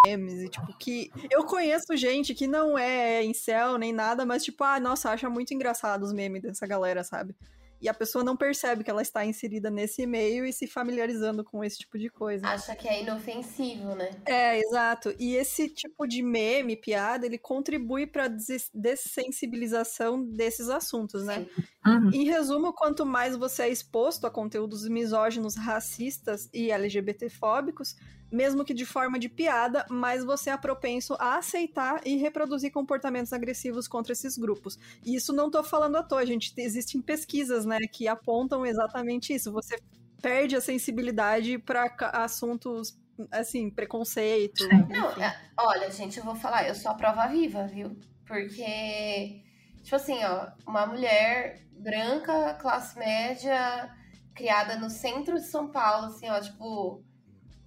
memes 0.06 0.42
e 0.42 0.50
tipo 0.50 0.74
que 0.78 1.12
eu 1.30 1.44
conheço 1.44 1.96
gente 1.98 2.34
que 2.34 2.48
não 2.48 2.78
é 2.78 3.22
em 3.24 3.34
céu 3.34 3.78
nem 3.78 3.94
nada, 3.94 4.26
mas 4.26 4.44
tipo, 4.44 4.64
ah, 4.64 4.80
nossa, 4.80 5.12
acha 5.12 5.30
muito 5.30 5.54
engraçado 5.54 6.04
os 6.04 6.14
memes 6.14 6.42
dessa 6.42 6.66
galera, 6.66 7.04
sabe? 7.04 7.36
E 7.82 7.88
a 7.88 7.94
pessoa 7.94 8.24
não 8.24 8.36
percebe 8.36 8.84
que 8.84 8.90
ela 8.90 9.02
está 9.02 9.26
inserida 9.26 9.70
nesse 9.70 10.06
meio 10.06 10.46
e 10.46 10.52
se 10.52 10.68
familiarizando 10.68 11.44
com 11.44 11.64
esse 11.64 11.80
tipo 11.80 11.98
de 11.98 12.10
coisa. 12.10 12.48
Acha 12.48 12.76
que 12.76 12.88
é 12.88 13.02
inofensivo, 13.02 13.96
né? 13.96 14.10
É, 14.26 14.60
exato. 14.60 15.14
E 15.18 15.36
esse 15.36 15.70
tipo 15.70 16.06
de 16.06 16.22
meme, 16.22 16.76
piada, 16.76 17.26
ele 17.26 17.38
contribui 17.38 18.06
para 18.06 18.28
dessensibilização 18.74 20.24
desses 20.24 20.70
assuntos, 20.70 21.24
né? 21.24 21.48
Uhum. 21.86 22.12
Em 22.14 22.26
resumo, 22.26 22.74
quanto 22.74 23.06
mais 23.06 23.36
você 23.36 23.64
é 23.64 23.70
exposto 23.70 24.28
a 24.28 24.32
conteúdos 24.32 24.88
misóginos, 24.88 25.56
racistas 25.56 26.50
e 26.54 26.72
LGBTfóbicos, 26.72 27.96
mesmo 28.32 28.64
que 28.64 28.74
de 28.74 28.86
forma 28.86 29.18
de 29.18 29.28
piada, 29.30 29.86
mais 29.90 30.24
você 30.24 30.50
é 30.50 30.58
propenso 30.58 31.16
a 31.20 31.38
aceitar 31.38 32.02
e 32.06 32.16
reproduzir 32.18 32.72
comportamentos 32.72 33.34
agressivos 33.34 33.88
contra 33.88 34.14
esses 34.14 34.38
grupos. 34.38 34.78
E 35.06 35.16
isso 35.16 35.34
não 35.34 35.48
estou 35.48 35.64
falando 35.64 35.96
à 35.98 36.04
toa, 36.04 36.26
gente. 36.26 36.54
Existem 36.58 37.02
pesquisas, 37.02 37.66
né, 37.66 37.80
que 37.92 38.08
apontam 38.08 38.66
exatamente 38.66 39.34
isso. 39.34 39.52
Você 39.52 39.80
perde 40.22 40.56
a 40.56 40.62
sensibilidade 40.62 41.58
para 41.58 41.92
assuntos 42.14 42.98
assim, 43.32 43.70
preconceito. 43.70 44.66
Não, 44.90 45.12
é, 45.22 45.36
olha, 45.58 45.92
gente, 45.92 46.18
eu 46.18 46.24
vou 46.24 46.36
falar, 46.36 46.68
eu 46.68 46.76
sou 46.76 46.92
a 46.92 46.96
prova 46.96 47.28
viva, 47.28 47.68
viu? 47.68 47.98
Porque, 48.26 49.44
tipo 49.84 49.96
assim, 49.96 50.24
ó, 50.24 50.52
uma 50.66 50.86
mulher 50.86 51.66
branca, 51.72 52.54
classe 52.56 52.98
média, 52.98 53.94
criada 54.34 54.78
no 54.78 54.90
centro 54.90 55.36
de 55.36 55.48
São 55.48 55.70
Paulo, 55.70 56.08
assim, 56.08 56.30
ó, 56.30 56.40
tipo, 56.40 57.04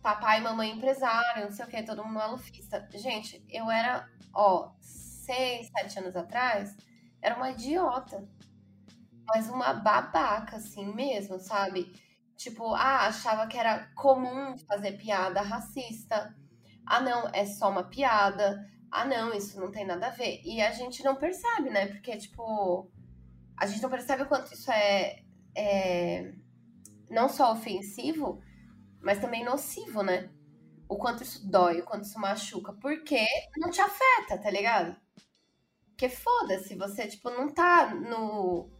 papai 0.02 0.40
e 0.40 0.42
mamãe 0.42 0.70
empresário, 0.70 1.44
não 1.44 1.52
sei 1.52 1.64
o 1.64 1.68
que, 1.68 1.82
todo 1.82 2.04
mundo 2.04 2.14
malufista. 2.14 2.86
Gente, 2.92 3.44
eu 3.48 3.70
era, 3.70 4.08
ó, 4.34 4.72
seis, 4.80 5.68
sete 5.68 5.98
anos 6.00 6.16
atrás, 6.16 6.76
era 7.22 7.36
uma 7.36 7.50
idiota. 7.50 8.28
Mas 9.26 9.48
uma 9.48 9.72
babaca, 9.72 10.56
assim 10.56 10.92
mesmo, 10.92 11.38
sabe? 11.38 11.92
Tipo, 12.36 12.74
ah, 12.74 13.06
achava 13.06 13.46
que 13.46 13.56
era 13.56 13.86
comum 13.94 14.58
fazer 14.58 14.98
piada 14.98 15.40
racista. 15.40 16.34
Ah, 16.84 17.00
não, 17.00 17.28
é 17.32 17.46
só 17.46 17.70
uma 17.70 17.84
piada. 17.84 18.68
Ah, 18.90 19.04
não, 19.04 19.32
isso 19.32 19.60
não 19.60 19.70
tem 19.70 19.86
nada 19.86 20.08
a 20.08 20.10
ver. 20.10 20.40
E 20.44 20.60
a 20.60 20.72
gente 20.72 21.04
não 21.04 21.14
percebe, 21.14 21.70
né? 21.70 21.86
Porque, 21.86 22.16
tipo, 22.16 22.90
a 23.56 23.66
gente 23.66 23.80
não 23.80 23.88
percebe 23.88 24.24
o 24.24 24.26
quanto 24.26 24.52
isso 24.52 24.70
é, 24.72 25.22
é 25.56 26.34
não 27.08 27.28
só 27.28 27.52
ofensivo, 27.52 28.42
mas 29.02 29.20
também 29.20 29.44
nocivo, 29.44 30.02
né? 30.02 30.30
O 30.88 30.96
quanto 30.96 31.22
isso 31.22 31.48
dói, 31.48 31.80
o 31.80 31.84
quanto 31.84 32.04
isso 32.04 32.18
machuca, 32.18 32.72
porque 32.74 33.24
não 33.56 33.70
te 33.70 33.80
afeta, 33.80 34.38
tá 34.38 34.50
ligado? 34.50 34.96
Porque 35.88 36.08
foda-se, 36.08 36.74
você, 36.76 37.06
tipo, 37.06 37.30
não 37.30 37.48
tá 37.48 37.94
no, 37.94 38.70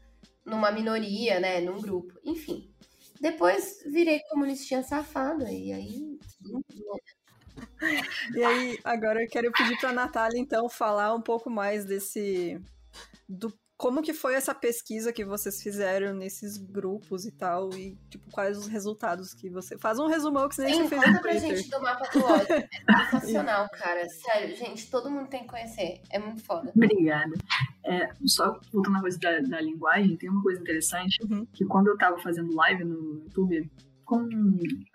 numa 0.45 0.71
minoria, 0.71 1.41
né? 1.41 1.61
Num 1.61 1.81
grupo. 1.81 2.19
Enfim. 2.25 2.73
Depois 3.21 3.83
virei 3.87 4.21
comunistinha 4.31 4.83
safada, 4.83 5.51
e 5.51 5.73
aí. 5.73 6.19
E 8.35 8.43
aí, 8.43 8.79
agora 8.83 9.23
eu 9.23 9.29
quero 9.29 9.53
pedir 9.53 9.79
pra 9.79 9.93
Natália, 9.93 10.39
então, 10.39 10.69
falar 10.69 11.15
um 11.15 11.21
pouco 11.21 11.49
mais 11.49 11.85
desse. 11.85 12.61
do 13.29 13.53
como 13.83 14.01
que 14.01 14.15
foi 14.15 14.37
essa 14.37 14.55
pesquisa 14.55 15.13
que 15.13 15.25
vocês 15.25 15.61
fizeram 15.61 16.15
nesses 16.15 16.57
grupos 16.57 17.27
e 17.27 17.33
tal? 17.33 17.69
E, 17.75 17.99
tipo, 18.09 18.31
quais 18.31 18.57
os 18.57 18.69
resultados 18.69 19.35
que 19.35 19.51
você... 19.51 19.77
Faz 19.77 19.99
um 19.99 20.07
resumão 20.07 20.49
que 20.49 20.55
você 20.55 20.63
nem 20.63 20.83
Sim, 20.83 20.89
fez 20.89 21.05
conta 21.05 21.21
pra 21.21 21.33
gente 21.33 21.69
do 21.69 21.83
mapa 21.83 22.09
do 22.13 22.25
ódio. 22.25 22.47
É 22.89 23.11
sensacional, 23.11 23.69
cara. 23.73 24.09
Sério, 24.09 24.55
gente, 24.55 24.89
todo 24.89 25.11
mundo 25.11 25.27
tem 25.27 25.43
que 25.43 25.49
conhecer. 25.49 26.01
É 26.13 26.19
muito 26.21 26.45
foda. 26.45 26.71
Obrigada. 26.77 27.33
É, 27.85 28.09
só 28.25 28.53
voltando 28.73 28.95
na 28.95 29.01
coisa 29.01 29.19
da, 29.19 29.41
da, 29.41 29.61
linguagem, 29.61 30.17
tem 30.17 30.31
uma 30.31 30.43
coisa 30.45 30.61
interessante, 30.61 31.19
uhum. 31.25 31.45
que 31.53 31.65
quando 31.65 31.89
eu 31.89 31.99
tava 31.99 32.17
fazendo 32.19 32.55
live 32.55 32.85
no 32.85 33.25
YouTube, 33.25 33.69
com... 34.05 34.29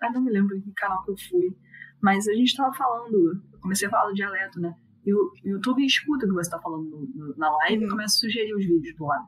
Ah, 0.00 0.10
não 0.12 0.22
me 0.22 0.32
lembro 0.32 0.56
em 0.56 0.62
que 0.62 0.72
canal 0.72 1.04
que 1.04 1.10
eu 1.10 1.16
fui, 1.28 1.54
mas 2.00 2.26
a 2.26 2.32
gente 2.32 2.56
tava 2.56 2.72
falando... 2.74 3.38
Eu 3.52 3.60
comecei 3.60 3.86
a 3.86 3.90
falar 3.90 4.08
do 4.08 4.14
dialeto, 4.14 4.58
né? 4.58 4.74
E 5.04 5.14
o 5.14 5.32
YouTube 5.44 5.84
escuta 5.84 6.26
o 6.26 6.28
que 6.28 6.34
você 6.34 6.48
está 6.48 6.58
falando 6.58 6.84
no, 6.84 7.00
no, 7.14 7.36
na 7.36 7.50
live 7.58 7.84
e 7.84 7.88
começa 7.88 8.16
a 8.16 8.20
sugerir 8.20 8.54
os 8.54 8.64
vídeos 8.64 8.96
do 8.96 9.06
lado. 9.06 9.26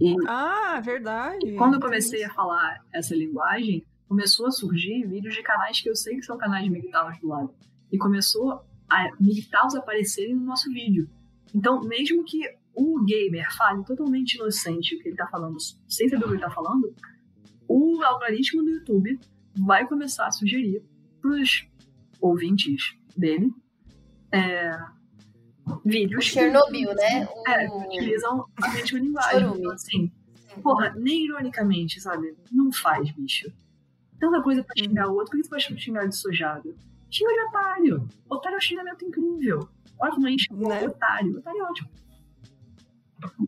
E, 0.00 0.14
ah, 0.26 0.80
verdade. 0.80 1.54
Quando 1.54 1.74
eu 1.74 1.80
comecei 1.80 2.22
a 2.24 2.32
falar 2.32 2.84
essa 2.92 3.14
linguagem, 3.14 3.84
começou 4.08 4.46
a 4.46 4.50
surgir 4.50 5.06
vídeos 5.06 5.34
de 5.34 5.42
canais 5.42 5.80
que 5.80 5.88
eu 5.88 5.96
sei 5.96 6.16
que 6.16 6.22
são 6.22 6.36
canais 6.36 6.68
MGTOWs 6.68 7.18
do 7.20 7.28
lado. 7.28 7.54
E 7.90 7.98
começou 7.98 8.60
a 8.88 9.10
MGTOWs 9.20 9.74
aparecerem 9.74 10.34
no 10.34 10.44
nosso 10.44 10.70
vídeo. 10.72 11.08
Então, 11.54 11.80
mesmo 11.82 12.24
que 12.24 12.40
o 12.74 13.02
gamer 13.04 13.46
fale 13.56 13.82
totalmente 13.84 14.34
inocente 14.34 14.94
o 14.94 14.98
que 14.98 15.08
ele 15.08 15.14
está 15.14 15.26
falando, 15.26 15.56
sem 15.88 16.08
saber 16.08 16.24
o 16.24 16.28
que 16.28 16.34
ele 16.34 16.44
está 16.44 16.50
falando, 16.50 16.94
o 17.66 18.02
algoritmo 18.02 18.62
do 18.62 18.70
YouTube 18.70 19.18
vai 19.58 19.86
começar 19.88 20.26
a 20.26 20.30
sugerir 20.30 20.82
para 21.20 21.30
os 21.30 21.66
ouvintes 22.20 22.96
dele 23.16 23.52
é, 24.36 24.78
vídeos. 25.84 26.24
Chernobyl, 26.24 26.94
né? 26.94 27.26
O... 27.26 27.50
É, 27.50 27.68
utilizam 27.86 28.46
a 28.62 28.68
mesma 28.70 28.98
linguagem. 28.98 29.58
Então, 29.58 29.72
assim, 29.72 30.12
porra, 30.62 30.94
nem 30.96 31.24
ironicamente, 31.24 32.00
sabe? 32.00 32.36
Não 32.52 32.72
faz, 32.72 33.10
bicho. 33.12 33.52
Tanta 34.18 34.42
coisa 34.42 34.64
pra 34.64 34.74
xingar 34.76 35.08
o 35.08 35.14
outro, 35.14 35.30
por 35.30 35.36
que 35.36 35.44
você 35.44 35.68
pode 35.68 35.80
xingar 35.80 36.06
de 36.06 36.16
sojado? 36.16 36.74
Xinga 37.10 37.32
de 37.32 37.40
otário. 37.40 38.08
Otário 38.28 38.56
é 38.56 38.58
um 38.58 38.60
xingamento 38.60 39.04
incrível. 39.04 39.68
Olha 39.98 40.12
como 40.12 40.26
a 40.26 40.30
gente 40.30 40.52
né? 40.52 40.86
otário. 40.86 41.38
Otário 41.38 41.60
é 41.60 41.62
ótimo. 41.64 41.90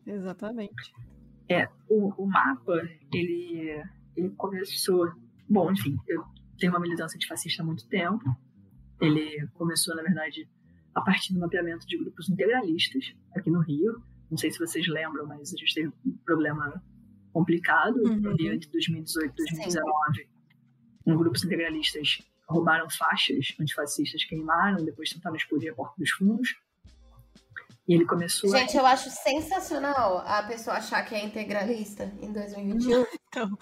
Exatamente. 0.05 0.93
É, 1.47 1.67
o, 1.87 2.09
o 2.21 2.27
mapa, 2.27 2.87
ele, 3.13 3.83
ele 4.15 4.29
começou. 4.31 5.11
Bom, 5.47 5.71
enfim, 5.71 5.97
eu 6.07 6.23
tenho 6.59 6.71
uma 6.71 6.79
militância 6.79 7.15
antifascista 7.15 7.63
há 7.63 7.65
muito 7.65 7.87
tempo. 7.87 8.23
Ele 9.01 9.47
começou, 9.53 9.95
na 9.95 10.03
verdade, 10.03 10.47
a 10.95 11.01
partir 11.01 11.33
do 11.33 11.39
mapeamento 11.39 11.85
de 11.87 11.97
grupos 11.97 12.29
integralistas 12.29 13.13
aqui 13.35 13.49
no 13.49 13.61
Rio. 13.61 14.01
Não 14.29 14.37
sei 14.37 14.51
se 14.51 14.59
vocês 14.59 14.87
lembram, 14.87 15.25
mas 15.25 15.53
a 15.53 15.57
gente 15.57 15.73
teve 15.73 15.87
um 16.05 16.17
problema 16.25 16.81
complicado 17.31 17.97
uhum. 17.97 18.15
no 18.19 18.35
Rio 18.35 18.53
entre 18.53 18.69
2018 18.69 19.31
e 19.31 19.35
2019. 19.35 19.83
Sim. 20.15 20.29
Um 21.05 21.17
grupos 21.17 21.43
integralistas 21.43 22.19
roubaram 22.47 22.89
faixas 22.89 23.55
antifascistas, 23.59 24.23
queimaram, 24.25 24.83
depois 24.83 25.09
tentaram 25.11 25.35
explodir 25.35 25.71
a 25.71 25.75
porta 25.75 25.95
dos 25.97 26.09
fundos. 26.11 26.55
E 27.87 27.93
ele 27.95 28.05
começou. 28.05 28.49
Gente, 28.51 28.77
a... 28.77 28.81
eu 28.81 28.85
acho 28.85 29.09
sensacional 29.09 30.19
a 30.19 30.43
pessoa 30.43 30.75
achar 30.75 31.03
que 31.03 31.15
é 31.15 31.25
integralista 31.25 32.11
em 32.21 32.31
2021. 32.31 33.05
Então. 33.27 33.57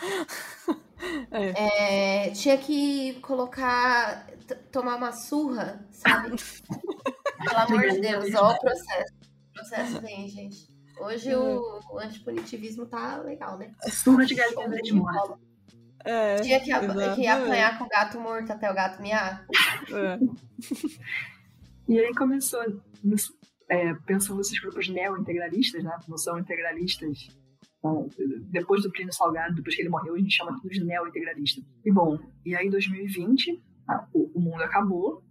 é. 1.32 2.26
É, 2.26 2.32
tinha 2.32 2.58
que 2.58 3.14
colocar. 3.22 4.28
tomar 4.70 4.98
uma 4.98 5.14
surra, 5.14 5.86
sabe? 5.92 6.36
Pelo 7.48 7.60
amor 7.60 7.90
de 7.90 8.02
Deus, 8.02 8.36
ó 8.36 8.52
o 8.52 8.60
processo. 8.60 9.14
O 9.50 9.54
processo 9.54 10.02
vem, 10.02 10.28
gente. 10.28 10.68
Hoje 11.00 11.34
o, 11.36 11.80
o 11.92 12.00
antipunitivismo 12.00 12.86
tá 12.86 13.18
legal, 13.22 13.58
né? 13.58 13.72
Surra 13.90 14.26
de 14.26 14.36
galinha 14.36 14.82
de 14.82 14.94
morte. 14.94 15.40
É, 16.04 16.36
Tinha 16.38 16.60
que, 16.60 16.66
que 17.16 17.28
apanhar 17.28 17.78
com 17.78 17.84
o 17.84 17.90
gato 17.90 18.20
morto 18.20 18.52
até 18.52 18.72
o 18.72 18.74
gato 18.74 19.02
miar. 19.02 19.46
É. 19.92 20.18
e 21.88 22.00
aí 22.00 22.14
começou, 22.16 22.62
é, 23.70 23.94
pensando 24.06 24.38
nesses 24.38 24.60
grupos 24.60 24.88
neo-integralistas, 24.88 25.84
né? 25.84 26.00
Não 26.08 26.18
são 26.18 26.40
integralistas. 26.40 27.28
Bom, 27.82 28.10
depois 28.50 28.84
do 28.84 28.92
Plínio 28.92 29.14
Salgado, 29.14 29.56
depois 29.56 29.76
que 29.76 29.82
ele 29.82 29.90
morreu, 29.90 30.16
a 30.16 30.18
gente 30.18 30.36
chama 30.36 30.56
tudo 30.56 30.70
de 30.70 30.84
neo-integralista. 30.84 31.62
E 31.86 31.92
bom, 31.92 32.18
e 32.46 32.56
aí 32.56 32.68
em 32.68 32.72
2020, 32.72 33.62
o, 34.14 34.40
o 34.40 34.42
mundo 34.42 34.64
acabou, 34.64 35.24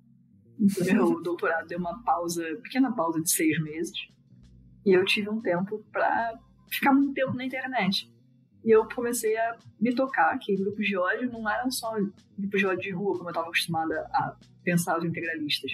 meu 0.58 1.22
doutorado 1.22 1.66
deu 1.66 1.78
uma 1.78 2.02
pausa, 2.02 2.42
pequena 2.62 2.92
pausa 2.92 3.20
de 3.20 3.30
seis 3.30 3.62
meses. 3.62 4.08
E 4.84 4.92
eu 4.92 5.04
tive 5.04 5.28
um 5.28 5.40
tempo 5.40 5.84
para 5.92 6.38
ficar 6.70 6.92
muito 6.92 7.12
tempo 7.12 7.34
na 7.34 7.44
internet. 7.44 8.10
E 8.64 8.70
eu 8.70 8.86
comecei 8.88 9.36
a 9.36 9.56
me 9.80 9.94
tocar 9.94 10.36
que 10.38 10.56
grupos 10.56 10.86
de 10.86 10.96
ódio 10.96 11.30
não 11.30 11.48
eram 11.48 11.70
só 11.70 11.94
grupos 12.36 12.60
de 12.60 12.66
ódio 12.66 12.82
de 12.82 12.90
rua, 12.90 13.16
como 13.16 13.28
eu 13.28 13.30
estava 13.30 13.46
acostumada 13.46 14.00
a 14.12 14.36
pensar 14.64 14.98
os 14.98 15.04
integralistas, 15.04 15.72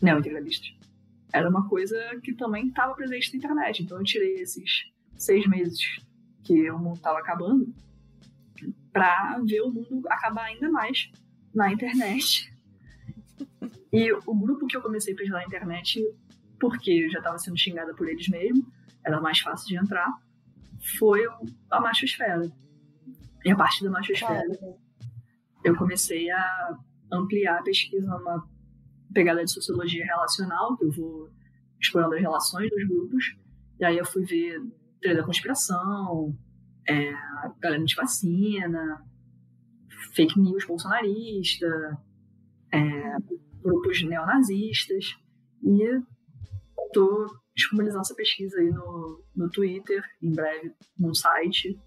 neo-integralistas. 0.00 0.72
Era 1.32 1.48
uma 1.48 1.68
coisa 1.68 1.96
que 2.22 2.32
também 2.32 2.68
estava 2.68 2.94
presente 2.94 3.32
na 3.32 3.38
internet. 3.38 3.82
Então 3.82 3.98
eu 3.98 4.04
tirei 4.04 4.34
esses 4.34 4.92
seis 5.16 5.46
meses 5.48 5.80
que 6.44 6.70
o 6.70 6.78
mundo 6.78 6.96
estava 6.96 7.18
acabando 7.18 7.74
para 8.92 9.40
ver 9.44 9.62
o 9.62 9.72
mundo 9.72 10.06
acabar 10.08 10.44
ainda 10.44 10.70
mais 10.70 11.10
na 11.52 11.72
internet 11.72 12.53
e 13.94 14.12
o 14.12 14.34
grupo 14.34 14.66
que 14.66 14.76
eu 14.76 14.82
comecei 14.82 15.14
a 15.14 15.16
pesquisar 15.16 15.38
na 15.38 15.46
internet, 15.46 16.02
porque 16.58 16.90
eu 16.90 17.10
já 17.10 17.18
estava 17.18 17.38
sendo 17.38 17.56
xingada 17.56 17.94
por 17.94 18.08
eles 18.08 18.28
mesmo, 18.28 18.66
era 19.04 19.20
mais 19.20 19.38
fácil 19.38 19.68
de 19.68 19.76
entrar, 19.76 20.12
foi 20.98 21.20
a 21.70 21.80
machosfera. 21.80 22.50
E 23.44 23.50
a 23.50 23.56
partir 23.56 23.84
da 23.84 23.90
machosfera, 23.90 24.42
eu 25.62 25.76
comecei 25.76 26.28
a 26.30 26.76
ampliar 27.12 27.60
a 27.60 27.62
pesquisa 27.62 28.06
numa 28.06 28.44
pegada 29.12 29.44
de 29.44 29.52
sociologia 29.52 30.04
relacional, 30.04 30.76
que 30.76 30.84
eu 30.86 30.90
vou 30.90 31.30
explorando 31.80 32.16
as 32.16 32.20
relações 32.20 32.68
dos 32.70 32.88
grupos. 32.88 33.36
E 33.78 33.84
aí 33.84 33.96
eu 33.96 34.04
fui 34.04 34.24
ver 34.24 34.60
teoria 35.00 35.20
da 35.20 35.26
conspiração, 35.26 36.36
é, 36.88 37.12
galera 37.60 37.84
de 37.84 37.94
vacina, 37.94 39.04
fake 40.14 40.40
news 40.40 40.64
bolsonarista, 40.64 41.96
é, 42.72 43.16
grupos 43.64 44.02
neonazistas. 44.04 45.16
E 45.62 45.82
estou 46.86 47.26
disponibilizando 47.56 48.02
essa 48.02 48.14
pesquisa 48.14 48.58
aí 48.58 48.68
no, 48.68 49.24
no 49.34 49.50
Twitter, 49.50 50.02
em 50.22 50.32
breve 50.32 50.74
no 50.98 51.14
site, 51.14 51.80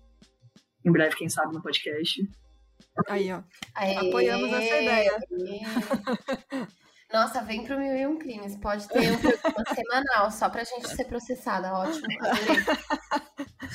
em 0.86 0.91
breve, 0.91 1.15
quem 1.15 1.30
sabe, 1.30 1.53
no 1.53 1.61
podcast. 1.61 2.21
Aí, 3.07 3.32
ó. 3.32 3.43
Aê, 3.75 3.95
Apoiamos 3.95 4.51
essa 4.51 4.82
ideia. 4.82 5.19
Nossa, 7.11 7.41
vem 7.41 7.63
pro 7.63 7.80
Mil 7.80 7.95
e 7.95 8.05
Um 8.05 8.17
Crimes. 8.17 8.57
Pode 8.57 8.88
ter 8.88 9.11
um 9.11 9.17
programa 9.17 9.63
semanal 9.73 10.32
só 10.32 10.49
pra 10.49 10.63
gente 10.63 10.89
ser 10.89 11.05
processada. 11.05 11.73
Ótimo. 11.73 12.05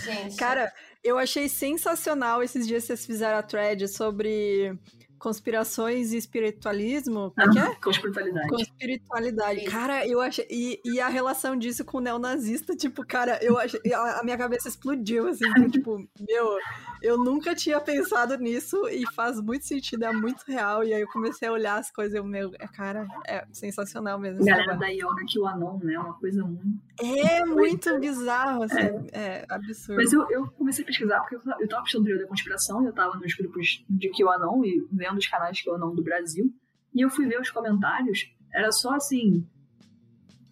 gente. 0.04 0.36
Cara, 0.36 0.70
eu 1.02 1.18
achei 1.18 1.48
sensacional 1.48 2.42
esses 2.42 2.66
dias 2.66 2.84
vocês 2.84 3.06
fizeram 3.06 3.38
a 3.38 3.42
thread 3.42 3.88
sobre 3.88 4.78
conspirações 5.22 6.12
e 6.12 6.16
espiritualismo. 6.16 7.32
Como 7.36 7.58
é? 7.58 7.74
Com 7.76 7.90
espiritualidade. 7.90 8.48
Com 8.48 8.56
espiritualidade. 8.56 9.64
Cara, 9.66 10.04
eu 10.04 10.20
achei. 10.20 10.44
E, 10.50 10.80
e, 10.84 11.00
a 11.00 11.06
relação 11.06 11.56
disso 11.56 11.84
com 11.84 11.98
o 11.98 12.00
neonazista, 12.00 12.74
tipo, 12.74 13.06
cara, 13.06 13.38
eu 13.40 13.56
achei. 13.56 13.80
A, 13.94 14.18
a 14.18 14.24
minha 14.24 14.36
cabeça 14.36 14.68
explodiu, 14.68 15.28
assim, 15.28 15.46
tipo, 15.70 15.96
meu, 16.28 16.58
eu 17.00 17.16
nunca 17.16 17.54
tinha 17.54 17.80
pensado 17.80 18.36
nisso 18.36 18.88
e 18.88 19.06
faz 19.14 19.40
muito 19.40 19.64
sentido, 19.64 20.04
é 20.04 20.12
muito 20.12 20.42
real. 20.44 20.82
E 20.82 20.92
aí 20.92 21.00
eu 21.00 21.08
comecei 21.08 21.46
a 21.46 21.52
olhar 21.52 21.78
as 21.78 21.88
coisas 21.88 22.14
e 22.14 22.16
eu, 22.16 22.24
meu, 22.24 22.50
é, 22.58 22.66
cara, 22.66 23.06
é 23.24 23.46
sensacional 23.52 24.18
mesmo. 24.18 24.44
Galera 24.44 24.74
da 24.74 24.88
yoga 24.88 25.24
que 25.28 25.38
o 25.38 25.46
anon, 25.46 25.78
né? 25.84 25.96
Uma 26.00 26.14
coisa 26.14 26.44
muito. 26.44 26.82
É 27.00 27.44
muito 27.44 27.98
bizarro, 28.00 28.64
assim, 28.64 29.06
é, 29.12 29.22
é 29.22 29.46
absurdo. 29.48 30.02
Mas 30.02 30.12
eu, 30.12 30.28
eu 30.30 30.50
comecei 30.50 30.82
a 30.82 30.86
pesquisar 30.86 31.20
porque 31.20 31.36
eu, 31.36 31.42
eu 31.60 31.68
tava 31.68 31.82
puxando 31.82 32.04
teoria 32.06 32.24
da 32.24 32.28
conspiração, 32.28 32.84
eu 32.84 32.92
tava 32.92 33.16
nos 33.18 33.34
grupos 33.34 33.84
de 33.88 34.10
QAnon 34.10 34.64
e 34.64 34.84
vendo 34.90 35.11
os 35.18 35.26
canais 35.26 35.62
QAnon 35.62 35.94
do 35.94 36.02
Brasil. 36.02 36.52
E 36.94 37.00
eu 37.00 37.10
fui 37.10 37.26
ver 37.26 37.40
os 37.40 37.50
comentários, 37.50 38.32
era 38.52 38.70
só 38.70 38.94
assim. 38.94 39.46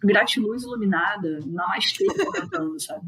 Gratiluz 0.03 0.63
iluminada, 0.63 1.39
namastê 1.45 2.05
comentando, 2.05 2.79
sabe? 2.81 3.07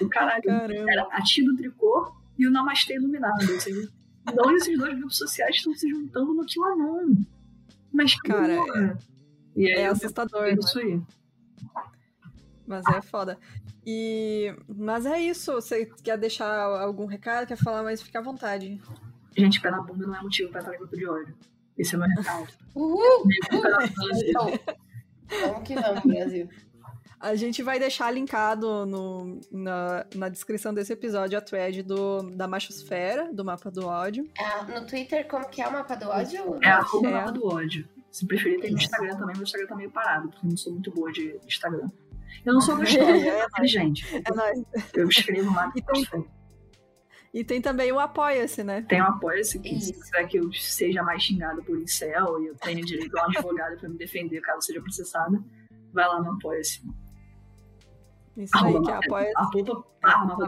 O 0.00 0.08
caralho. 0.08 0.42
Caramba. 0.42 0.90
Era 0.90 1.02
a 1.10 1.22
tia 1.22 1.44
do 1.44 1.56
tricô 1.56 2.12
e 2.38 2.46
o 2.46 2.50
Namastê 2.50 2.94
Iluminado. 2.94 3.42
Assim. 3.42 3.88
Então 4.28 4.56
esses 4.56 4.78
dois 4.78 4.96
grupos 4.96 5.18
sociais 5.18 5.56
estão 5.56 5.74
se 5.74 5.88
juntando 5.88 6.32
no 6.34 6.44
QAnon. 6.46 7.14
Mas, 7.92 8.14
cara, 8.16 8.58
é, 9.56 9.82
é 9.82 9.86
assustador. 9.86 10.44
É 10.44 10.54
isso 10.54 10.78
aí. 10.78 11.00
Mas 12.66 12.86
é 12.86 13.02
foda. 13.02 13.38
E... 13.84 14.54
Mas 14.68 15.04
é 15.04 15.20
isso. 15.20 15.52
Você 15.52 15.86
quer 16.02 16.16
deixar 16.16 16.48
algum 16.80 17.06
recado? 17.06 17.46
Quer 17.46 17.56
falar 17.56 17.82
mais? 17.82 18.00
Fica 18.00 18.20
à 18.20 18.22
vontade. 18.22 18.80
Gente, 19.36 19.60
pé 19.60 19.70
na 19.70 19.80
bunda 19.80 20.06
não 20.06 20.14
é 20.14 20.22
motivo 20.22 20.50
pra 20.50 20.60
estar 20.60 20.76
grupo 20.76 20.96
de 20.96 21.06
ódio. 21.06 21.34
Esse 21.76 21.94
é 21.94 21.98
o 21.98 22.00
meu 22.00 22.10
recado. 22.10 22.48
Uhul! 22.74 23.24
Uhul. 23.52 24.60
Vamos 25.40 25.62
que 25.66 25.74
vamos, 25.74 26.02
Brasil. 26.02 26.48
A 27.18 27.36
gente 27.36 27.62
vai 27.62 27.78
deixar 27.78 28.10
linkado 28.10 28.84
no, 28.84 29.40
na, 29.50 30.04
na 30.14 30.28
descrição 30.28 30.74
desse 30.74 30.92
episódio 30.92 31.38
a 31.38 31.40
thread 31.40 31.82
do, 31.84 32.22
da 32.30 32.48
Machosfera, 32.48 33.32
do 33.32 33.44
mapa 33.44 33.70
do 33.70 33.86
ódio. 33.86 34.28
É, 34.36 34.80
no 34.80 34.84
Twitter, 34.84 35.26
como 35.28 35.48
que 35.48 35.62
é 35.62 35.68
o 35.68 35.72
mapa 35.72 35.94
do 35.94 36.08
ódio? 36.08 36.58
É 36.60 36.68
arroba 36.68 37.08
é. 37.08 37.12
mapa 37.12 37.30
do 37.30 37.46
ódio. 37.46 37.88
Se 38.10 38.26
preferir, 38.26 38.60
tem 38.60 38.72
no 38.72 38.76
Instagram 38.76 39.16
também, 39.16 39.36
meu 39.36 39.44
Instagram 39.44 39.68
tá 39.68 39.76
meio 39.76 39.90
parado, 39.90 40.28
porque 40.30 40.44
eu 40.44 40.50
não 40.50 40.56
sou 40.56 40.72
muito 40.72 40.90
boa 40.90 41.12
de 41.12 41.38
Instagram. 41.46 41.88
Eu 42.44 42.54
não 42.54 42.60
sou 42.60 42.76
gostosa, 42.76 43.10
é 43.10 43.44
inteligente. 43.44 44.04
É 44.26 44.34
nóis. 44.34 44.62
Eu 44.92 45.08
escrevo 45.08 45.54
lá. 45.54 45.72
E 45.76 45.80
tem, 45.80 46.26
e 47.32 47.42
tem 47.42 47.62
também 47.62 47.90
o 47.92 47.98
Apoia-se, 47.98 48.62
né? 48.62 48.84
Tem 48.88 49.00
o 49.00 49.04
Apoia-se, 49.04 49.58
que 49.58 49.74
Isso. 49.74 49.86
se 49.86 49.92
quiser 49.94 50.26
que 50.26 50.38
eu 50.38 50.52
seja 50.52 51.02
mais 51.02 51.22
xingada 51.22 51.62
por 51.62 51.78
incel 51.78 52.42
e 52.42 52.48
eu 52.48 52.54
tenha 52.56 52.82
direito 52.82 53.16
a 53.16 53.22
um 53.22 53.24
advogado 53.24 53.78
para 53.78 53.88
me 53.88 53.96
defender 53.96 54.40
caso 54.42 54.62
seja 54.62 54.82
processada, 54.82 55.42
vai 55.92 56.06
lá 56.06 56.20
no 56.20 56.32
Apoia-se. 56.32 56.82
Isso 58.36 58.56
aí, 58.56 58.82
que 58.82 58.90
apoia. 58.90 59.32
Arroba, 59.36 59.84
arroba, 60.02 60.46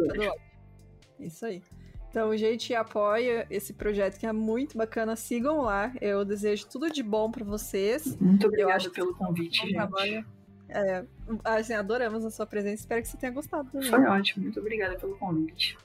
Isso 1.19 1.45
aí. 1.47 1.63
Então, 2.09 2.35
gente, 2.37 2.73
apoia 2.75 3.47
esse 3.51 3.73
projeto 3.73 4.19
que 4.19 4.27
é 4.27 4.33
muito 4.33 4.79
bacana. 4.79 5.17
Sigam 5.17 5.63
lá. 5.63 5.93
Eu 6.01 6.25
desejo 6.25 6.67
tudo 6.69 6.91
de 6.91 7.03
bom 7.03 7.31
para 7.31 7.45
vocês. 7.45 8.17
Muito 8.21 8.47
obrigada 8.47 8.89
pelo 8.91 9.15
convite, 9.15 9.59
gente. 9.59 9.75
Trabalho. 9.75 10.25
É, 10.69 11.05
assim, 11.45 11.75
adoramos 11.75 12.25
a 12.25 12.31
sua 12.31 12.47
presença. 12.47 12.83
Espero 12.83 13.03
que 13.03 13.09
você 13.09 13.17
tenha 13.17 13.33
gostado 13.33 13.69
também. 13.71 13.91
Foi 13.91 14.05
ótimo. 14.05 14.45
Muito 14.45 14.61
obrigada 14.61 14.97
pelo 14.97 15.17
convite. 15.19 15.77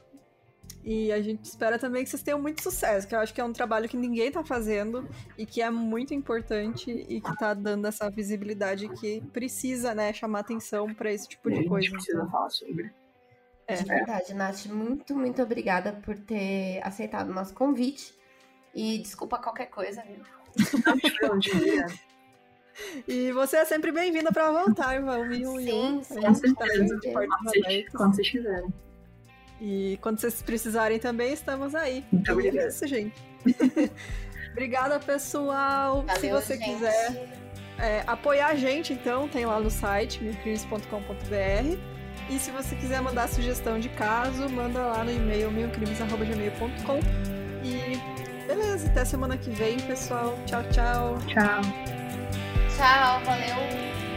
E 0.83 1.11
a 1.11 1.21
gente 1.21 1.43
espera 1.43 1.77
também 1.77 2.03
que 2.03 2.09
vocês 2.09 2.23
tenham 2.23 2.39
muito 2.39 2.63
sucesso, 2.63 3.07
que 3.07 3.13
eu 3.13 3.19
acho 3.19 3.33
que 3.33 3.41
é 3.41 3.43
um 3.43 3.51
trabalho 3.51 3.89
que 3.89 3.97
ninguém 3.97 4.31
tá 4.31 4.43
fazendo 4.43 5.07
e 5.37 5.45
que 5.45 5.61
é 5.61 5.69
muito 5.69 6.13
importante 6.13 6.89
e 6.89 7.19
que 7.19 7.37
tá 7.37 7.53
dando 7.53 7.85
essa 7.85 8.09
visibilidade 8.09 8.87
que 8.87 9.21
precisa, 9.33 9.93
né, 9.93 10.13
chamar 10.13 10.39
atenção 10.39 10.93
para 10.93 11.11
esse 11.11 11.27
tipo 11.27 11.49
de 11.49 11.67
coisa. 11.67 11.77
A 11.77 11.81
gente 11.81 11.91
precisa 11.91 12.25
falar 12.27 12.49
sobre. 12.49 12.91
É. 13.67 13.75
De 13.75 13.83
verdade, 13.83 14.33
Nath, 14.33 14.65
muito, 14.67 15.15
muito 15.15 15.41
obrigada 15.41 15.93
por 16.03 16.17
ter 16.17 16.81
aceitado 16.83 17.29
o 17.29 17.33
nosso 17.33 17.53
convite. 17.53 18.17
E 18.73 18.99
desculpa 18.99 19.37
qualquer 19.37 19.67
coisa, 19.67 20.03
viu? 20.03 20.23
E 23.05 23.31
você 23.33 23.57
é 23.57 23.65
sempre 23.65 23.91
bem-vinda 23.91 24.31
para 24.31 24.51
voltar, 24.51 24.95
Ivan. 24.95 25.29
Sim, 25.33 26.01
sim. 26.01 26.21
Com 26.21 26.33
certeza. 26.33 26.99
Quando 27.91 28.15
vocês 28.15 28.29
quiserem. 28.29 28.73
E 29.61 29.97
quando 30.01 30.19
vocês 30.19 30.41
precisarem 30.41 30.99
também, 30.99 31.33
estamos 31.33 31.75
aí. 31.75 32.05
Muito 32.11 32.31
obrigada. 32.31 32.65
É 32.65 32.69
isso, 32.69 32.87
gente. 32.87 33.13
Obrigada, 34.51 34.99
pessoal. 34.99 36.03
Valeu, 36.03 36.19
Se 36.19 36.29
você 36.29 36.57
gente. 36.57 36.65
quiser 36.65 37.29
é, 37.77 38.03
apoiar 38.07 38.47
a 38.47 38.55
gente, 38.55 38.93
então, 38.93 39.27
tem 39.27 39.45
lá 39.45 39.59
no 39.59 39.69
site 39.69 40.23
milcrimes.com.br. 40.23 41.77
E 42.29 42.37
se 42.37 42.51
você 42.51 42.75
quiser 42.75 43.01
mandar 43.01 43.27
sugestão 43.27 43.79
de 43.79 43.89
caso, 43.89 44.47
manda 44.49 44.79
lá 44.79 45.03
no 45.03 45.11
e-mail 45.11 45.51
milcrimes.gmail.com. 45.51 46.99
E 47.63 48.47
beleza, 48.47 48.87
até 48.87 49.05
semana 49.05 49.37
que 49.37 49.49
vem, 49.51 49.79
pessoal. 49.79 50.37
Tchau, 50.45 50.63
tchau. 50.71 51.17
Tchau. 51.27 51.61
Tchau, 52.75 53.19
valeu. 53.25 54.08